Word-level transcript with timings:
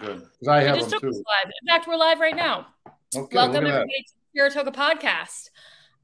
good. 0.00 0.22
Because 0.38 0.48
I 0.48 0.62
have 0.62 0.90
them 0.90 1.00
too. 1.00 1.08
Live. 1.08 1.52
In 1.62 1.68
fact, 1.68 1.86
we're 1.86 1.96
live 1.96 2.20
right 2.20 2.36
now. 2.36 2.66
Okay, 3.16 3.34
Welcome 3.34 3.66
everybody 3.66 4.04
to 4.06 4.12
the 4.34 4.38
Saratoga 4.38 4.70
podcast. 4.70 5.50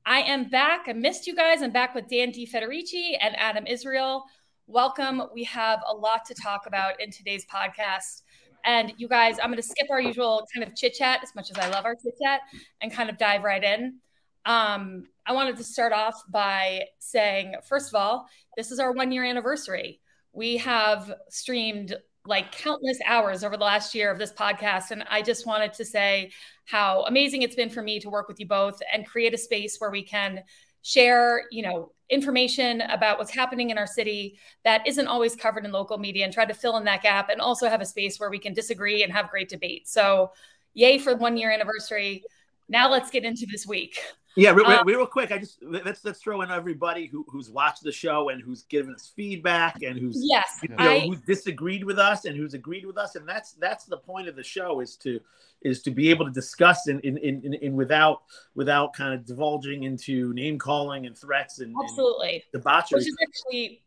I 0.06 0.20
am 0.20 0.48
back. 0.48 0.84
I 0.86 0.92
missed 0.92 1.26
you 1.26 1.34
guys. 1.34 1.62
I'm 1.62 1.70
back 1.70 1.94
with 1.94 2.08
Dan 2.08 2.30
D. 2.30 2.46
Federici 2.46 3.16
and 3.20 3.36
Adam 3.36 3.66
Israel. 3.66 4.24
Welcome. 4.66 5.22
We 5.32 5.44
have 5.44 5.80
a 5.88 5.94
lot 5.94 6.24
to 6.26 6.34
talk 6.34 6.66
about 6.66 7.00
in 7.00 7.10
today's 7.10 7.46
podcast. 7.46 8.22
And 8.64 8.94
you 8.96 9.08
guys, 9.08 9.38
I'm 9.38 9.50
going 9.50 9.56
to 9.56 9.62
skip 9.62 9.88
our 9.90 10.00
usual 10.00 10.46
kind 10.54 10.66
of 10.66 10.74
chit 10.74 10.94
chat, 10.94 11.20
as 11.22 11.34
much 11.34 11.50
as 11.50 11.58
I 11.58 11.68
love 11.68 11.84
our 11.84 11.94
chit 11.94 12.14
chat, 12.22 12.40
and 12.80 12.90
kind 12.90 13.10
of 13.10 13.18
dive 13.18 13.44
right 13.44 13.62
in. 13.62 13.98
Um, 14.46 15.04
I 15.26 15.32
wanted 15.32 15.56
to 15.58 15.64
start 15.64 15.92
off 15.92 16.22
by 16.30 16.84
saying, 16.98 17.54
first 17.66 17.88
of 17.88 17.94
all, 17.94 18.26
this 18.56 18.70
is 18.70 18.78
our 18.78 18.92
one 18.92 19.12
year 19.12 19.24
anniversary. 19.24 20.00
We 20.32 20.56
have 20.58 21.14
streamed 21.28 21.94
like 22.26 22.52
countless 22.52 22.98
hours 23.06 23.44
over 23.44 23.56
the 23.56 23.64
last 23.64 23.94
year 23.94 24.10
of 24.10 24.18
this 24.18 24.32
podcast. 24.32 24.90
And 24.90 25.04
I 25.10 25.20
just 25.20 25.46
wanted 25.46 25.72
to 25.74 25.84
say 25.84 26.30
how 26.64 27.04
amazing 27.06 27.42
it's 27.42 27.54
been 27.54 27.68
for 27.68 27.82
me 27.82 28.00
to 28.00 28.08
work 28.08 28.28
with 28.28 28.40
you 28.40 28.46
both 28.46 28.80
and 28.92 29.06
create 29.06 29.34
a 29.34 29.38
space 29.38 29.76
where 29.78 29.90
we 29.90 30.02
can 30.02 30.42
share, 30.82 31.44
you 31.50 31.62
know, 31.62 31.92
information 32.10 32.82
about 32.82 33.18
what's 33.18 33.30
happening 33.30 33.70
in 33.70 33.78
our 33.78 33.86
city 33.86 34.38
that 34.64 34.86
isn't 34.86 35.06
always 35.06 35.34
covered 35.34 35.64
in 35.64 35.72
local 35.72 35.98
media 35.98 36.24
and 36.24 36.32
try 36.32 36.44
to 36.44 36.54
fill 36.54 36.76
in 36.76 36.84
that 36.84 37.02
gap 37.02 37.28
and 37.30 37.40
also 37.40 37.68
have 37.68 37.80
a 37.80 37.86
space 37.86 38.18
where 38.20 38.30
we 38.30 38.38
can 38.38 38.52
disagree 38.52 39.02
and 39.02 39.12
have 39.12 39.30
great 39.30 39.48
debate. 39.48 39.88
So 39.88 40.32
yay 40.74 40.98
for 40.98 41.16
one 41.16 41.36
year 41.36 41.50
anniversary. 41.50 42.24
Now 42.68 42.90
let's 42.90 43.10
get 43.10 43.24
into 43.24 43.46
this 43.50 43.66
week. 43.66 43.98
Yeah, 44.36 44.50
real, 44.50 44.66
um, 44.66 44.86
real, 44.86 45.06
quick. 45.06 45.30
I 45.30 45.38
just 45.38 45.62
let's 45.62 46.04
let's 46.04 46.20
throw 46.20 46.42
in 46.42 46.50
everybody 46.50 47.06
who, 47.06 47.24
who's 47.28 47.50
watched 47.50 47.84
the 47.84 47.92
show 47.92 48.30
and 48.30 48.42
who's 48.42 48.64
given 48.64 48.94
us 48.94 49.12
feedback 49.14 49.82
and 49.82 49.98
who's 49.98 50.18
yes, 50.20 50.58
you 50.62 50.70
know, 50.70 50.76
I, 50.78 51.00
who's 51.00 51.20
disagreed 51.20 51.84
with 51.84 51.98
us 51.98 52.24
and 52.24 52.36
who's 52.36 52.54
agreed 52.54 52.84
with 52.84 52.98
us, 52.98 53.14
and 53.14 53.28
that's 53.28 53.52
that's 53.52 53.84
the 53.84 53.96
point 53.96 54.28
of 54.28 54.34
the 54.34 54.42
show 54.42 54.80
is 54.80 54.96
to 54.96 55.20
is 55.62 55.82
to 55.82 55.90
be 55.90 56.10
able 56.10 56.26
to 56.26 56.32
discuss 56.32 56.88
in 56.88 56.98
in, 57.00 57.16
in, 57.18 57.54
in 57.54 57.76
without 57.76 58.22
without 58.56 58.92
kind 58.92 59.14
of 59.14 59.24
divulging 59.24 59.84
into 59.84 60.32
name 60.34 60.58
calling 60.58 61.06
and 61.06 61.16
threats 61.16 61.60
and 61.60 61.74
absolutely 61.82 62.32
and 62.34 62.42
debauchery. 62.52 62.98
Which 62.98 63.08
is 63.08 63.16
actually 63.22 63.82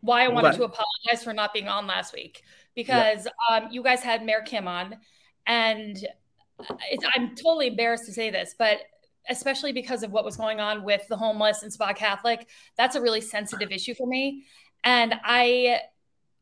why 0.00 0.24
I 0.24 0.28
wanted 0.28 0.50
but, 0.50 0.56
to 0.56 0.64
apologize 0.64 1.24
for 1.24 1.32
not 1.32 1.54
being 1.54 1.68
on 1.68 1.86
last 1.86 2.12
week 2.12 2.42
because 2.74 3.26
yeah. 3.50 3.56
um, 3.56 3.68
you 3.70 3.82
guys 3.82 4.02
had 4.02 4.22
Mayor 4.24 4.42
Kim 4.42 4.68
on, 4.68 4.96
and 5.46 5.96
it's, 6.90 7.04
I'm 7.16 7.34
totally 7.34 7.68
embarrassed 7.68 8.06
to 8.06 8.12
say 8.12 8.30
this, 8.30 8.54
but 8.58 8.80
especially 9.28 9.72
because 9.72 10.02
of 10.02 10.10
what 10.10 10.24
was 10.24 10.36
going 10.36 10.60
on 10.60 10.82
with 10.82 11.06
the 11.08 11.16
homeless 11.16 11.62
and 11.62 11.72
Spa 11.72 11.92
Catholic. 11.92 12.48
That's 12.76 12.96
a 12.96 13.00
really 13.00 13.20
sensitive 13.20 13.70
issue 13.70 13.94
for 13.94 14.06
me. 14.06 14.44
And 14.84 15.14
I 15.24 15.80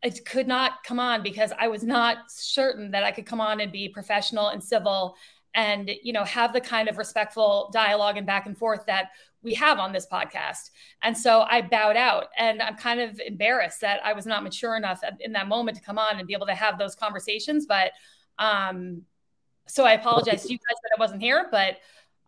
it 0.03 0.25
could 0.25 0.49
not 0.49 0.83
come 0.83 0.99
on 0.99 1.23
because 1.23 1.53
I 1.59 1.69
was 1.69 1.83
not 1.83 2.17
certain 2.29 2.91
that 2.93 3.05
I 3.05 3.11
could 3.11 3.27
come 3.27 3.41
on 3.41 3.61
and 3.61 3.71
be 3.71 3.89
professional 3.89 4.49
and 4.49 4.65
civil 4.65 5.15
and 5.55 5.91
you 6.03 6.13
know 6.13 6.25
have 6.25 6.53
the 6.53 6.61
kind 6.61 6.89
of 6.89 6.97
respectful 6.97 7.71
dialogue 7.73 8.17
and 8.17 8.27
back 8.27 8.47
and 8.47 8.57
forth 8.57 8.87
that 8.87 9.11
we 9.43 9.55
have 9.55 9.79
on 9.79 9.93
this 9.93 10.07
podcast. 10.11 10.71
And 11.03 11.17
so 11.17 11.43
I 11.49 11.63
bowed 11.63 11.97
out 11.97 12.27
and 12.39 12.61
I'm 12.61 12.77
kind 12.77 13.01
of 13.01 13.19
embarrassed 13.21 13.81
that 13.81 14.01
I 14.05 14.13
was 14.13 14.27
not 14.27 14.43
mature 14.43 14.77
enough 14.77 15.03
in 15.19 15.33
that 15.33 15.49
moment 15.49 15.79
to 15.79 15.83
come 15.83 15.99
on 15.99 16.19
and 16.19 16.27
be 16.27 16.35
able 16.35 16.47
to 16.47 16.55
have 16.55 16.79
those 16.79 16.95
conversations 16.95 17.67
but 17.67 17.93
um 18.39 19.03
so 19.67 19.85
I 19.85 19.93
apologize 19.93 20.43
to 20.43 20.53
you 20.53 20.59
guys 20.59 20.77
that 20.83 20.91
I 20.97 21.01
wasn't 21.01 21.23
here 21.23 21.47
but 21.51 21.77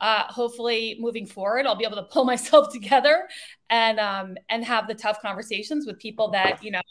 uh, 0.03 0.25
hopefully 0.25 0.97
moving 1.01 1.25
forward 1.25 1.65
i'll 1.65 1.77
be 1.77 1.85
able 1.85 1.97
to 1.97 2.03
pull 2.03 2.25
myself 2.33 2.71
together 2.73 3.29
and 3.71 3.99
um, 3.99 4.37
and 4.51 4.65
have 4.65 4.87
the 4.87 4.95
tough 4.95 5.23
conversations 5.23 5.87
with 5.87 5.99
people 5.99 6.31
that 6.31 6.63
you 6.63 6.71
know 6.71 6.83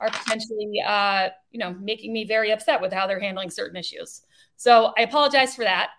are 0.00 0.10
potentially 0.10 0.82
uh, 0.86 1.28
you 1.50 1.58
know 1.58 1.72
making 1.80 2.12
me 2.12 2.24
very 2.24 2.50
upset 2.50 2.80
with 2.80 2.92
how 2.92 3.06
they're 3.06 3.20
handling 3.20 3.48
certain 3.48 3.76
issues 3.76 4.22
so 4.56 4.92
i 4.98 5.02
apologize 5.02 5.54
for 5.54 5.62
that 5.62 5.90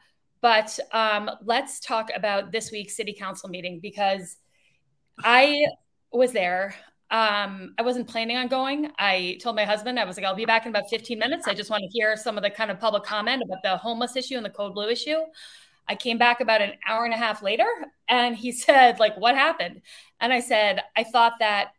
but 0.42 0.80
um, 0.94 1.30
let's 1.44 1.80
talk 1.80 2.10
about 2.16 2.52
this 2.52 2.72
week's 2.72 2.96
city 2.96 3.14
council 3.18 3.50
meeting 3.50 3.80
because 3.82 4.38
i 5.24 5.66
was 6.12 6.32
there 6.32 6.76
um, 7.12 7.74
I 7.80 7.82
wasn't 7.82 8.08
planning 8.08 8.38
on 8.38 8.48
going. 8.48 8.92
I 9.00 9.40
told 9.42 9.56
my 9.56 9.66
husband, 9.66 10.00
I 10.00 10.06
was 10.06 10.16
like, 10.16 10.28
I'll 10.28 10.36
be 10.36 10.46
back 10.46 10.66
in 10.66 10.70
about 10.70 10.92
15 10.92 11.18
minutes. 11.18 11.48
I 11.48 11.56
just 11.56 11.72
want 11.72 11.82
to 11.82 11.90
hear 11.90 12.16
some 12.16 12.38
of 12.38 12.44
the 12.44 12.52
kind 12.52 12.70
of 12.70 12.80
public 12.80 13.04
comment 13.04 13.42
about 13.44 13.64
the 13.64 13.78
homeless 13.78 14.16
issue 14.16 14.36
and 14.36 14.46
the 14.46 14.52
code 14.52 14.76
blue 14.76 14.90
issue. 14.90 15.18
I 15.90 15.96
came 15.96 16.18
back 16.18 16.40
about 16.40 16.62
an 16.62 16.74
hour 16.88 17.04
and 17.04 17.14
a 17.14 17.18
half 17.18 17.42
later 17.42 17.68
and 18.08 18.36
he 18.36 18.52
said, 18.66 19.00
like, 19.00 19.18
what 19.18 19.36
happened? 19.36 19.82
And 20.22 20.32
I 20.32 20.40
said, 20.40 20.82
I 20.96 21.04
thought 21.04 21.34
that 21.40 21.72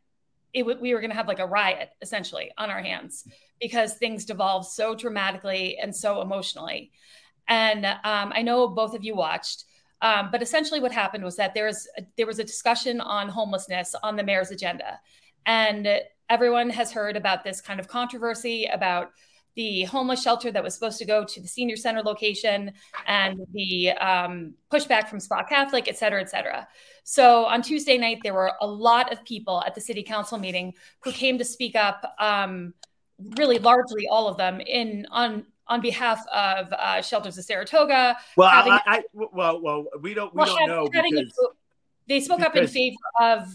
it 0.53 0.63
w- 0.63 0.81
we 0.81 0.93
were 0.93 1.01
going 1.01 1.11
to 1.11 1.17
have 1.17 1.29
like 1.29 1.39
a 1.39 1.47
riot 1.47 1.91
essentially 2.03 2.51
on 2.59 2.71
our 2.71 2.83
hands 2.83 3.25
because 3.61 3.95
things 3.95 4.25
devolved 4.25 4.69
so 4.69 4.95
dramatically 4.95 5.79
and 5.79 5.95
so 5.95 6.21
emotionally. 6.23 6.91
And 7.47 7.87
um, 7.87 8.33
I 8.35 8.43
know 8.43 8.69
both 8.69 8.95
of 8.95 9.05
you 9.05 9.15
watched, 9.15 9.65
um, 10.03 10.31
but 10.33 10.43
essentially 10.43 10.81
what 10.81 10.93
happened 10.93 11.25
was 11.25 11.37
that 11.37 11.55
there 11.55 11.67
was 11.67 11.87
a, 11.99 12.03
there 12.17 12.27
was 12.27 12.39
a 12.39 12.45
discussion 12.45 13.01
on 13.01 13.29
homelessness 13.29 13.95
on 14.03 14.17
the 14.17 14.23
mayor's 14.23 14.51
agenda, 14.51 14.99
and 15.45 15.87
everyone 16.31 16.71
has 16.71 16.93
heard 16.93 17.17
about 17.17 17.45
this 17.45 17.61
kind 17.61 17.81
of 17.81 17.89
controversy 17.89 18.67
about 18.67 19.11
the 19.57 19.85
homeless 19.85 20.23
shelter 20.23 20.51
that 20.53 20.63
was 20.63 20.75
supposed 20.75 20.99
to 20.99 21.05
go 21.05 21.25
to 21.25 21.41
the 21.41 21.49
senior 21.49 21.77
center 21.77 22.03
location 22.03 22.73
and 23.07 23.41
the 23.53 23.91
um, 23.93 24.55
pushback 24.73 25.09
from 25.09 25.21
Spa 25.21 25.43
Catholic, 25.43 25.89
et 25.89 25.99
cetera, 25.99 26.21
et 26.21 26.31
cetera. 26.31 26.69
So 27.05 27.47
on 27.47 27.63
Tuesday 27.63 27.99
night, 27.99 28.21
there 28.23 28.35
were 28.35 28.53
a 28.61 28.67
lot 28.67 29.13
of 29.13 29.25
people 29.25 29.63
at 29.67 29.75
the 29.75 29.81
city 29.81 30.03
council 30.03 30.39
meeting 30.39 30.75
who 31.01 31.13
came 31.13 31.39
to 31.39 31.45
speak 31.45 31.75
up, 31.75 32.15
um, 32.19 32.75
really 33.37 33.59
largely 33.59 34.07
all 34.09 34.29
of 34.29 34.37
them 34.37 34.61
in 34.61 35.07
on 35.11 35.45
on 35.67 35.81
behalf 35.81 36.27
of 36.33 36.73
uh, 36.73 37.01
Shelters 37.01 37.39
of 37.39 37.45
Saratoga. 37.45 38.17
Well, 38.37 38.51
having, 38.51 38.73
I, 38.73 38.81
I, 38.87 39.03
well, 39.13 39.61
well, 39.63 39.87
we 40.01 40.15
don't 40.15 40.35
we 40.35 40.39
well, 40.39 40.57
don't 40.57 40.69
know 40.69 40.89
because, 40.89 41.33
they 42.09 42.21
spoke 42.21 42.41
up 42.41 42.57
in 42.57 42.67
favor 42.67 42.97
of 43.21 43.47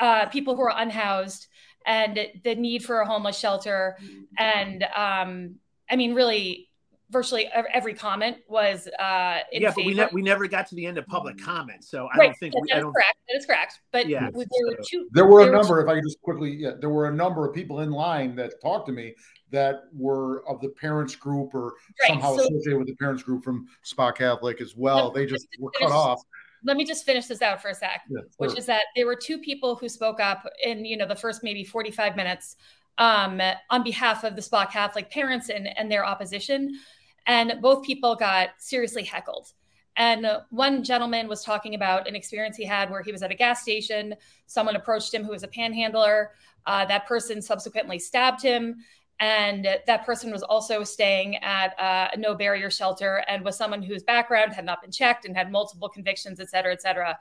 uh, 0.00 0.26
people 0.26 0.56
who 0.56 0.62
are 0.62 0.74
unhoused 0.76 1.46
and 1.86 2.18
the 2.42 2.54
need 2.54 2.84
for 2.84 3.00
a 3.00 3.06
homeless 3.06 3.38
shelter. 3.38 3.96
And 4.38 4.84
um, 4.96 5.56
I 5.90 5.96
mean, 5.96 6.14
really, 6.14 6.68
virtually 7.10 7.48
every 7.72 7.94
comment 7.94 8.38
was 8.48 8.88
uh, 8.98 9.38
yeah, 9.52 9.72
but 9.74 9.84
we, 9.84 9.94
ne- 9.94 10.08
we 10.12 10.22
never 10.22 10.48
got 10.48 10.66
to 10.68 10.74
the 10.74 10.86
end 10.86 10.98
of 10.98 11.06
public 11.06 11.38
comment, 11.38 11.84
so 11.84 12.08
I 12.12 12.18
right. 12.18 12.26
don't 12.26 12.34
think 12.38 12.54
that, 12.54 12.60
we, 12.62 12.68
that 12.68 12.74
I 12.74 12.78
is 12.78 12.82
don't, 12.82 12.92
correct. 12.92 13.18
That 13.28 13.36
is 13.38 13.46
correct. 13.46 13.80
But 13.92 14.08
yeah, 14.08 14.30
there 14.32 14.66
were 14.66 14.78
two. 14.86 15.08
There 15.12 15.26
were 15.26 15.40
a 15.40 15.44
there 15.44 15.52
number. 15.52 15.74
Were, 15.74 15.82
if 15.82 15.88
I 15.88 15.94
could 15.94 16.04
just 16.04 16.20
quickly, 16.22 16.50
yeah, 16.50 16.72
there 16.80 16.90
were 16.90 17.08
a 17.08 17.14
number 17.14 17.46
of 17.46 17.54
people 17.54 17.80
in 17.80 17.90
line 17.90 18.34
that 18.36 18.60
talked 18.60 18.86
to 18.88 18.92
me 18.92 19.14
that 19.50 19.84
were 19.92 20.46
of 20.48 20.60
the 20.60 20.70
parents 20.70 21.14
group 21.14 21.54
or 21.54 21.74
right. 22.02 22.08
somehow 22.08 22.36
so, 22.36 22.42
associated 22.42 22.78
with 22.78 22.88
the 22.88 22.96
parents 22.96 23.22
group 23.22 23.44
from 23.44 23.66
Spa 23.82 24.10
Catholic 24.10 24.60
as 24.60 24.74
well. 24.76 25.12
They 25.12 25.26
just 25.26 25.46
were 25.60 25.70
cut 25.78 25.92
off 25.92 26.20
let 26.64 26.76
me 26.76 26.84
just 26.84 27.04
finish 27.04 27.26
this 27.26 27.42
out 27.42 27.60
for 27.60 27.68
a 27.68 27.74
sec, 27.74 28.02
yeah, 28.08 28.20
which 28.38 28.58
is 28.58 28.66
that 28.66 28.82
there 28.96 29.06
were 29.06 29.16
two 29.16 29.38
people 29.38 29.76
who 29.76 29.88
spoke 29.88 30.20
up 30.20 30.46
in 30.62 30.84
you 30.84 30.96
know 30.96 31.06
the 31.06 31.16
first 31.16 31.42
maybe 31.42 31.64
45 31.64 32.16
minutes 32.16 32.56
um, 32.98 33.40
on 33.70 33.82
behalf 33.82 34.24
of 34.24 34.36
the 34.36 34.42
Spa 34.42 34.66
Catholic 34.66 35.10
parents 35.10 35.48
and, 35.48 35.68
and 35.76 35.90
their 35.90 36.04
opposition. 36.04 36.78
And 37.26 37.54
both 37.60 37.84
people 37.84 38.14
got 38.14 38.50
seriously 38.58 39.02
heckled. 39.02 39.52
And 39.96 40.26
one 40.50 40.82
gentleman 40.82 41.28
was 41.28 41.44
talking 41.44 41.74
about 41.74 42.08
an 42.08 42.16
experience 42.16 42.56
he 42.56 42.64
had 42.64 42.90
where 42.90 43.02
he 43.02 43.12
was 43.12 43.22
at 43.22 43.30
a 43.30 43.34
gas 43.34 43.62
station. 43.62 44.14
Someone 44.46 44.76
approached 44.76 45.14
him 45.14 45.24
who 45.24 45.30
was 45.30 45.44
a 45.44 45.48
panhandler. 45.48 46.32
Uh, 46.66 46.84
that 46.86 47.06
person 47.06 47.40
subsequently 47.40 47.98
stabbed 47.98 48.42
him. 48.42 48.76
And 49.20 49.66
that 49.86 50.04
person 50.04 50.32
was 50.32 50.42
also 50.42 50.84
staying 50.84 51.36
at 51.36 51.74
a 51.78 52.18
no 52.18 52.34
barrier 52.34 52.70
shelter 52.70 53.24
and 53.28 53.44
was 53.44 53.56
someone 53.56 53.82
whose 53.82 54.02
background 54.02 54.52
had 54.52 54.64
not 54.64 54.82
been 54.82 54.90
checked 54.90 55.24
and 55.24 55.36
had 55.36 55.52
multiple 55.52 55.88
convictions, 55.88 56.40
et 56.40 56.50
cetera, 56.50 56.72
et 56.72 56.82
cetera. 56.82 57.18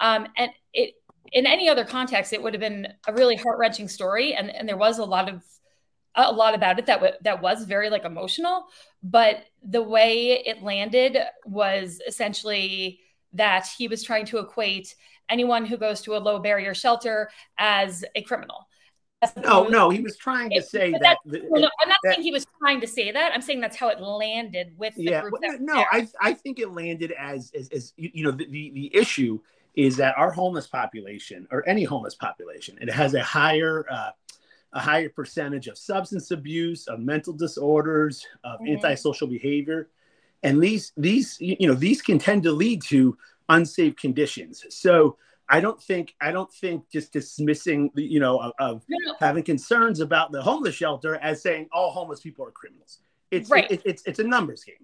Um, 0.00 0.26
and 0.36 0.50
it, 0.72 0.94
in 1.32 1.46
any 1.46 1.68
other 1.68 1.84
context, 1.84 2.32
it 2.32 2.42
would 2.42 2.54
have 2.54 2.60
been 2.60 2.88
a 3.06 3.12
really 3.12 3.36
heart 3.36 3.58
wrenching 3.58 3.88
story. 3.88 4.34
And, 4.34 4.50
and 4.50 4.68
there 4.68 4.76
was 4.76 4.98
a 4.98 5.04
lot 5.04 5.28
of, 5.28 5.44
a 6.16 6.32
lot 6.32 6.54
about 6.54 6.78
it 6.78 6.86
that 6.86 7.00
w- 7.00 7.14
that 7.22 7.42
was 7.42 7.64
very 7.64 7.90
like 7.90 8.04
emotional, 8.04 8.66
but 9.02 9.44
the 9.62 9.82
way 9.82 10.42
it 10.46 10.62
landed 10.62 11.18
was 11.44 12.00
essentially 12.06 13.00
that 13.32 13.66
he 13.76 13.88
was 13.88 14.02
trying 14.02 14.24
to 14.26 14.38
equate 14.38 14.94
anyone 15.28 15.66
who 15.66 15.76
goes 15.76 16.00
to 16.02 16.16
a 16.16 16.18
low 16.18 16.38
barrier 16.38 16.72
shelter 16.72 17.30
as 17.58 18.04
a 18.14 18.22
criminal. 18.22 18.68
No, 19.36 19.64
no, 19.64 19.90
he 19.90 20.00
was 20.00 20.16
trying 20.16 20.50
to 20.50 20.62
say 20.62 20.92
that. 20.92 21.18
that 21.24 21.42
well, 21.50 21.62
no, 21.62 21.70
I'm 21.82 21.88
not 21.88 21.98
that, 22.04 22.14
saying 22.14 22.22
he 22.22 22.32
was 22.32 22.46
trying 22.58 22.80
to 22.80 22.86
say 22.86 23.12
that. 23.12 23.32
I'm 23.32 23.42
saying 23.42 23.60
that's 23.60 23.76
how 23.76 23.88
it 23.88 24.00
landed 24.00 24.72
with 24.76 24.94
the 24.94 25.04
yeah, 25.04 25.20
group. 25.22 25.34
Well, 25.40 25.58
no, 25.60 25.84
I 25.90 26.08
I 26.20 26.34
think 26.34 26.58
it 26.58 26.70
landed 26.70 27.12
as 27.12 27.52
as, 27.54 27.68
as 27.70 27.92
you, 27.96 28.10
you 28.14 28.24
know 28.24 28.30
the, 28.30 28.46
the, 28.46 28.70
the 28.70 28.96
issue 28.96 29.38
is 29.74 29.96
that 29.96 30.16
our 30.16 30.30
homeless 30.30 30.66
population 30.66 31.48
or 31.50 31.68
any 31.68 31.84
homeless 31.84 32.14
population 32.14 32.78
it 32.80 32.90
has 32.90 33.14
a 33.14 33.22
higher 33.22 33.84
uh, 33.90 34.10
a 34.72 34.80
higher 34.80 35.08
percentage 35.08 35.68
of 35.68 35.78
substance 35.78 36.30
abuse, 36.32 36.88
of 36.88 37.00
mental 37.00 37.32
disorders, 37.32 38.26
of 38.42 38.60
mm-hmm. 38.60 38.74
antisocial 38.74 39.28
behavior, 39.28 39.88
and 40.42 40.62
these 40.62 40.92
these 40.96 41.36
you 41.40 41.66
know 41.66 41.74
these 41.74 42.02
can 42.02 42.18
tend 42.18 42.42
to 42.42 42.52
lead 42.52 42.82
to 42.82 43.16
unsafe 43.48 43.96
conditions. 43.96 44.64
So 44.70 45.16
I 45.48 45.60
don't 45.60 45.80
think 45.80 46.14
I 46.20 46.32
don't 46.32 46.52
think 46.52 46.90
just 46.90 47.12
dismissing 47.12 47.90
you 47.94 48.20
know 48.20 48.38
of, 48.38 48.52
of 48.58 48.82
having 49.20 49.44
concerns 49.44 50.00
about 50.00 50.32
the 50.32 50.42
homeless 50.42 50.74
shelter 50.74 51.16
as 51.16 51.42
saying 51.42 51.68
all 51.72 51.90
homeless 51.90 52.20
people 52.20 52.46
are 52.46 52.50
criminals. 52.50 52.98
It's 53.30 53.50
right. 53.50 53.70
It, 53.70 53.82
it's 53.84 54.02
it's 54.06 54.18
a 54.18 54.24
numbers 54.24 54.64
game. 54.64 54.76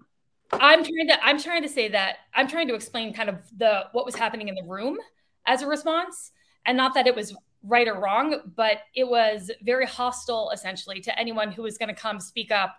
I'm 0.53 0.83
trying 0.83 1.07
to 1.07 1.25
I'm 1.25 1.39
trying 1.39 1.63
to 1.63 1.69
say 1.69 1.87
that 1.89 2.17
I'm 2.35 2.47
trying 2.47 2.67
to 2.67 2.75
explain 2.75 3.13
kind 3.13 3.29
of 3.29 3.37
the 3.57 3.85
what 3.91 4.05
was 4.05 4.15
happening 4.15 4.49
in 4.49 4.55
the 4.55 4.63
room 4.63 4.97
as 5.45 5.61
a 5.61 5.67
response, 5.67 6.31
and 6.65 6.77
not 6.77 6.93
that 6.93 7.07
it 7.07 7.15
was 7.15 7.35
right 7.63 7.87
or 7.87 7.99
wrong, 7.99 8.41
but 8.55 8.79
it 8.95 9.07
was 9.07 9.51
very 9.63 9.85
hostile 9.85 10.51
essentially 10.53 10.99
to 11.01 11.19
anyone 11.19 11.51
who 11.51 11.63
was 11.63 11.77
going 11.77 11.89
to 11.89 11.99
come 11.99 12.19
speak 12.19 12.51
up 12.51 12.75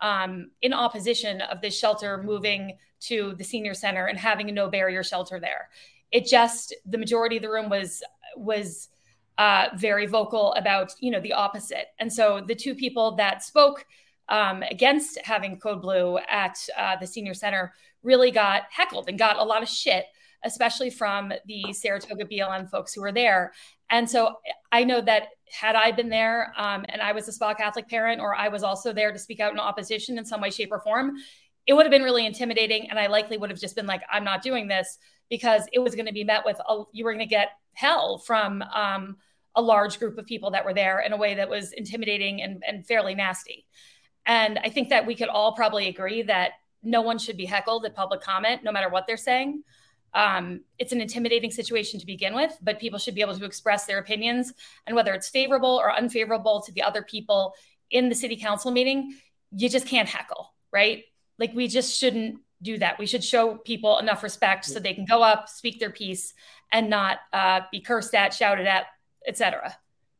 um, 0.00 0.50
in 0.62 0.72
opposition 0.72 1.40
of 1.40 1.60
this 1.60 1.76
shelter 1.78 2.22
moving 2.22 2.76
to 3.00 3.34
the 3.36 3.44
senior 3.44 3.74
center 3.74 4.06
and 4.06 4.18
having 4.18 4.48
a 4.48 4.52
no 4.52 4.68
barrier 4.68 5.02
shelter 5.02 5.40
there. 5.40 5.68
It 6.12 6.26
just 6.26 6.74
the 6.84 6.98
majority 6.98 7.36
of 7.36 7.42
the 7.42 7.50
room 7.50 7.68
was 7.68 8.02
was 8.36 8.88
uh, 9.38 9.68
very 9.76 10.06
vocal 10.06 10.52
about 10.54 10.92
you 11.00 11.10
know 11.10 11.20
the 11.20 11.32
opposite, 11.32 11.88
and 11.98 12.12
so 12.12 12.42
the 12.46 12.54
two 12.54 12.74
people 12.74 13.16
that 13.16 13.42
spoke 13.42 13.84
um, 14.28 14.62
against 14.62 15.18
having 15.22 15.58
code 15.58 15.82
blue 15.82 16.18
at 16.28 16.58
uh, 16.76 16.96
the 17.00 17.06
senior 17.06 17.34
center 17.34 17.72
really 18.02 18.30
got 18.30 18.62
heckled 18.70 19.08
and 19.08 19.18
got 19.18 19.36
a 19.36 19.44
lot 19.44 19.62
of 19.62 19.68
shit 19.68 20.06
especially 20.46 20.90
from 20.90 21.32
the 21.46 21.72
Saratoga 21.72 22.24
BLM 22.24 22.70
folks 22.70 22.94
who 22.94 23.00
were 23.00 23.12
there. 23.12 23.52
And 23.90 24.08
so 24.08 24.36
I 24.72 24.84
know 24.84 25.00
that 25.00 25.28
had 25.50 25.76
I 25.76 25.92
been 25.92 26.08
there 26.08 26.52
um, 26.56 26.84
and 26.88 27.02
I 27.02 27.12
was 27.12 27.28
a 27.28 27.32
Spa 27.32 27.54
Catholic 27.54 27.88
parent, 27.88 28.20
or 28.20 28.34
I 28.34 28.48
was 28.48 28.62
also 28.62 28.92
there 28.92 29.12
to 29.12 29.18
speak 29.18 29.40
out 29.40 29.52
in 29.52 29.60
opposition 29.60 30.18
in 30.18 30.24
some 30.24 30.40
way, 30.40 30.50
shape, 30.50 30.72
or 30.72 30.80
form, 30.80 31.16
it 31.66 31.74
would 31.74 31.84
have 31.84 31.90
been 31.90 32.02
really 32.02 32.26
intimidating. 32.26 32.90
And 32.90 32.98
I 32.98 33.08
likely 33.08 33.38
would 33.38 33.50
have 33.50 33.60
just 33.60 33.76
been 33.76 33.86
like, 33.86 34.02
I'm 34.10 34.24
not 34.24 34.42
doing 34.42 34.68
this 34.68 34.98
because 35.30 35.62
it 35.72 35.78
was 35.78 35.94
going 35.94 36.06
to 36.06 36.12
be 36.12 36.24
met 36.24 36.44
with, 36.44 36.58
a, 36.68 36.82
you 36.92 37.04
were 37.04 37.12
going 37.12 37.26
to 37.26 37.30
get 37.30 37.50
hell 37.72 38.18
from 38.18 38.62
um, 38.62 39.16
a 39.54 39.62
large 39.62 39.98
group 39.98 40.18
of 40.18 40.26
people 40.26 40.50
that 40.52 40.64
were 40.64 40.74
there 40.74 41.00
in 41.00 41.12
a 41.12 41.16
way 41.16 41.34
that 41.34 41.48
was 41.48 41.72
intimidating 41.72 42.42
and, 42.42 42.62
and 42.66 42.86
fairly 42.86 43.14
nasty. 43.14 43.66
And 44.26 44.58
I 44.58 44.68
think 44.68 44.90
that 44.90 45.06
we 45.06 45.14
could 45.14 45.28
all 45.28 45.52
probably 45.52 45.88
agree 45.88 46.22
that 46.22 46.52
no 46.82 47.02
one 47.02 47.18
should 47.18 47.36
be 47.36 47.46
heckled 47.46 47.84
at 47.84 47.94
public 47.94 48.20
comment, 48.20 48.62
no 48.62 48.72
matter 48.72 48.88
what 48.88 49.06
they're 49.06 49.16
saying. 49.16 49.62
Um, 50.14 50.60
it's 50.78 50.92
an 50.92 51.00
intimidating 51.00 51.50
situation 51.50 52.00
to 52.00 52.06
begin 52.06 52.34
with, 52.34 52.56
but 52.62 52.80
people 52.80 52.98
should 52.98 53.14
be 53.14 53.20
able 53.20 53.36
to 53.36 53.44
express 53.44 53.86
their 53.86 53.98
opinions 53.98 54.52
and 54.86 54.96
whether 54.96 55.12
it's 55.12 55.28
favorable 55.28 55.80
or 55.82 55.92
unfavorable 55.92 56.62
to 56.62 56.72
the 56.72 56.82
other 56.82 57.02
people 57.02 57.54
in 57.90 58.08
the 58.08 58.14
city 58.14 58.36
council 58.36 58.70
meeting, 58.70 59.14
you 59.50 59.68
just 59.68 59.86
can't 59.86 60.08
heckle, 60.08 60.54
right? 60.72 61.04
Like 61.38 61.52
we 61.54 61.68
just 61.68 61.98
shouldn't 61.98 62.40
do 62.66 62.78
that. 62.78 62.98
We 62.98 63.06
should 63.06 63.24
show 63.24 63.56
people 63.56 63.98
enough 63.98 64.22
respect 64.22 64.64
so 64.64 64.78
they 64.78 64.94
can 64.94 65.06
go 65.06 65.22
up, 65.22 65.48
speak 65.48 65.80
their 65.80 65.90
piece, 65.90 66.34
and 66.72 66.90
not 66.90 67.18
uh, 67.32 67.60
be 67.72 67.80
cursed 67.80 68.14
at, 68.14 68.34
shouted 68.34 68.66
at, 68.66 68.86
etc. 69.26 69.76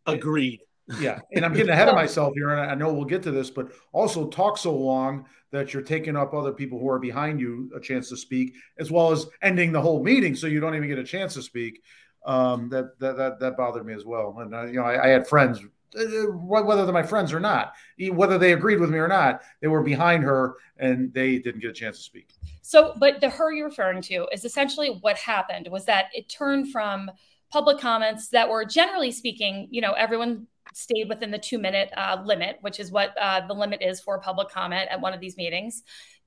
Agreed. 0.07 0.61
Yeah, 1.01 1.19
and 1.33 1.45
I'm 1.45 1.53
getting 1.53 1.73
ahead 1.73 1.89
of 1.89 1.95
myself 2.05 2.33
here, 2.35 2.51
and 2.51 2.71
I 2.71 2.75
know 2.75 2.93
we'll 2.93 3.05
get 3.05 3.23
to 3.25 3.33
this, 3.33 3.51
but 3.51 3.73
also 3.93 4.29
talk 4.29 4.57
so 4.57 4.75
long 4.75 5.27
that 5.51 5.75
you're 5.75 5.83
taking 5.83 6.17
up 6.17 6.33
other 6.33 6.53
people 6.53 6.79
who 6.79 6.89
are 6.89 6.99
behind 6.99 7.41
you 7.41 7.71
a 7.75 7.81
chance 7.81 8.09
to 8.11 8.17
speak, 8.17 8.55
as 8.79 8.91
well 8.91 9.11
as 9.11 9.27
ending 9.43 9.73
the 9.73 9.81
whole 9.81 10.03
meeting 10.03 10.35
so 10.35 10.47
you 10.47 10.61
don't 10.61 10.75
even 10.75 10.89
get 10.89 10.99
a 10.99 11.05
chance 11.05 11.35
to 11.35 11.43
speak. 11.43 11.83
Um, 12.25 12.69
that, 12.71 12.99
that 12.99 13.17
that 13.17 13.41
that 13.41 13.57
bothered 13.57 13.87
me 13.87 13.95
as 13.95 14.05
well. 14.05 14.37
And 14.41 14.55
uh, 14.55 14.65
you 14.65 14.75
know, 14.75 14.83
I, 14.83 15.05
I 15.05 15.09
had 15.09 15.29
friends, 15.29 15.61
whether 15.95 16.85
they're 16.85 16.93
my 16.93 17.03
friends 17.03 17.33
or 17.33 17.41
not, 17.41 17.75
whether 18.13 18.39
they 18.39 18.53
agreed 18.53 18.81
with 18.81 18.91
me 18.91 18.99
or 18.99 19.09
not, 19.09 19.43
they 19.61 19.69
were 19.69 19.83
behind 19.83 20.23
her 20.25 20.57
and 20.79 21.13
they 21.15 21.39
didn't 21.39 21.61
get 21.61 21.71
a 21.71 21.75
chance 21.75 21.99
to 21.99 22.03
speak. 22.03 22.29
So, 22.63 22.95
but 22.99 23.21
the 23.21 23.31
her 23.31 23.53
you're 23.53 23.69
referring 23.69 24.03
to 24.03 24.27
is 24.33 24.45
essentially 24.45 24.99
what 25.01 25.17
happened 25.17 25.69
was 25.71 25.85
that 25.87 26.07
it 26.13 26.29
turned 26.29 26.73
from 26.73 27.11
public 27.51 27.79
comments 27.79 28.29
that 28.29 28.49
were 28.49 28.65
generally 28.65 29.13
speaking, 29.13 29.69
you 29.71 29.81
know, 29.81 29.93
everyone 29.93 30.47
stayed 30.75 31.09
within 31.09 31.31
the 31.31 31.39
two 31.39 31.59
minute 31.59 31.91
uh, 31.97 32.21
limit, 32.25 32.59
which 32.61 32.81
is 32.81 32.91
what 32.91 33.17
uh, 33.19 33.47
the 33.47 33.55
limit 33.55 33.81
is 33.83 34.01
for 34.01 34.19
public 34.19 34.49
comment 34.49 34.89
at 34.91 35.01
one 35.01 35.15
of 35.15 35.21
these 35.21 35.37
meetings. 35.37 35.83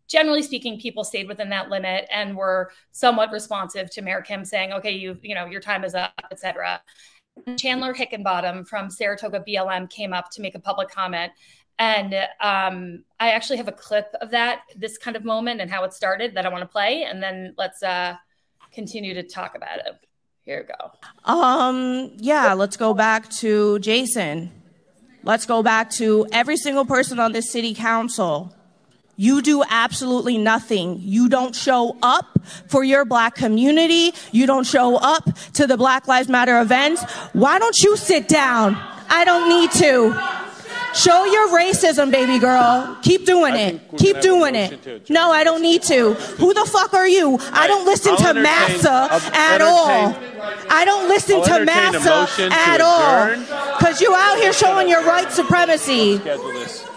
Generally 0.08 0.42
speaking, 0.44 0.80
people 0.80 1.04
stayed 1.04 1.28
within 1.28 1.50
that 1.50 1.70
limit 1.70 2.08
and 2.12 2.36
were 2.36 2.72
somewhat 2.92 3.32
responsive 3.32 3.92
to 3.92 4.02
Mayor 4.02 4.22
Kim 4.22 4.44
saying, 4.44 4.74
"Okay, 4.74 4.92
you 4.92 5.20
you 5.22 5.36
know 5.36 5.46
your 5.46 5.62
time 5.62 5.84
is 5.84 5.94
up," 5.94 6.14
etc. 6.32 6.82
Chandler 7.58 7.94
Hickenbottom 7.94 8.68
from 8.68 8.90
Saratoga 8.90 9.44
BLM 9.48 9.90
came 9.90 10.14
up 10.14 10.30
to 10.32 10.42
make 10.42 10.56
a 10.56 10.60
public 10.60 10.90
comment, 10.90 11.32
and 11.78 12.14
um, 12.42 13.04
I 13.20 13.32
actually 13.32 13.58
have 13.58 13.68
a 13.68 13.74
clip 13.74 14.14
of 14.22 14.32
that 14.32 14.62
this 14.76 14.98
kind 14.98 15.16
of 15.16 15.24
moment 15.24 15.62
and 15.62 15.72
how 15.72 15.84
it 15.84 15.94
started 15.94 16.36
that 16.36 16.46
I 16.46 16.50
want 16.50 16.62
to 16.62 16.68
play, 16.68 17.04
and 17.04 17.22
then 17.24 17.54
let's 17.58 17.82
uh, 17.82 18.16
continue 18.74 19.14
to 19.14 19.24
talk 19.24 19.56
about 19.56 19.80
it. 19.80 20.00
Here 20.44 20.66
we 20.68 20.74
go. 20.74 21.32
Um, 21.32 22.12
yeah, 22.18 22.54
let's 22.54 22.78
go 22.78 22.94
back 22.94 23.30
to 23.38 23.80
Jason. 23.80 24.52
Let's 25.24 25.46
go 25.46 25.62
back 25.62 25.90
to 25.92 26.26
every 26.32 26.58
single 26.58 26.86
person 26.86 27.20
on 27.20 27.34
this 27.34 27.52
city 27.52 27.74
council. 27.74 28.56
You 29.20 29.42
do 29.42 29.66
absolutely 29.70 30.38
nothing. 30.38 31.02
You 31.02 31.28
don't 31.28 31.54
show 31.54 31.98
up 32.02 32.40
for 32.70 32.86
your 32.86 33.04
black 33.04 33.36
community. 33.36 34.14
You 34.32 34.48
don't 34.48 34.66
show 34.66 34.96
up 34.96 35.28
to 35.56 35.68
the 35.68 35.76
Black 35.76 36.08
Lives 36.08 36.30
Matter 36.30 36.62
events. 36.62 37.04
Why 37.34 37.60
don't 37.60 37.78
you 37.80 37.98
sit 37.98 38.30
down? 38.30 38.78
I 39.10 39.26
don't 39.26 39.50
need 39.50 39.72
to. 39.72 40.16
Show 40.96 41.26
your 41.26 41.50
racism, 41.50 42.12
baby 42.12 42.40
girl. 42.40 42.98
Keep 43.02 43.26
doing 43.26 43.56
it. 43.56 43.82
Keep 43.98 44.22
doing 44.22 44.56
it. 44.56 45.10
No, 45.10 45.32
I 45.32 45.44
don't 45.44 45.62
need 45.62 45.84
to. 45.84 46.14
Who 46.14 46.54
the 46.54 46.66
fuck 46.66 46.94
are 46.94 47.08
you? 47.08 47.38
I 47.52 47.68
don't 47.68 47.86
listen 47.86 48.16
to 48.16 48.34
Massa 48.34 49.10
at 49.34 49.60
all. 49.60 50.16
I 50.70 50.86
don't 50.86 51.10
listen 51.10 51.44
to 51.44 51.66
Massa 51.66 52.26
at 52.54 52.80
all. 52.80 53.36
Because 53.78 54.00
you 54.00 54.16
out 54.16 54.38
here 54.38 54.54
showing 54.54 54.88
your 54.88 55.06
white 55.06 55.34
supremacy. 55.34 56.22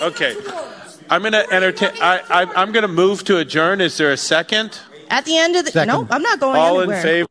Okay. 0.01 0.37
I'm 1.13 1.21
going 1.21 1.33
to 1.33 1.53
entertain. 1.53 1.91
I, 2.01 2.23
I, 2.31 2.63
am 2.63 2.73
going 2.73 2.85
to 2.85 2.89
move 2.89 3.23
to 3.25 3.37
adjourn. 3.37 3.83
Is 3.83 3.99
there 3.99 4.13
a 4.13 4.17
second? 4.17 4.81
At 5.11 5.27
the 5.27 5.37
end 5.37 5.57
of 5.57 5.71
the. 5.71 5.85
No, 5.85 6.09
I'm 6.11 6.23
not 6.23 6.41
going 6.41 6.57
all 6.57 6.81
anywhere. 6.81 6.97
in 6.97 7.03
favor. 7.03 7.29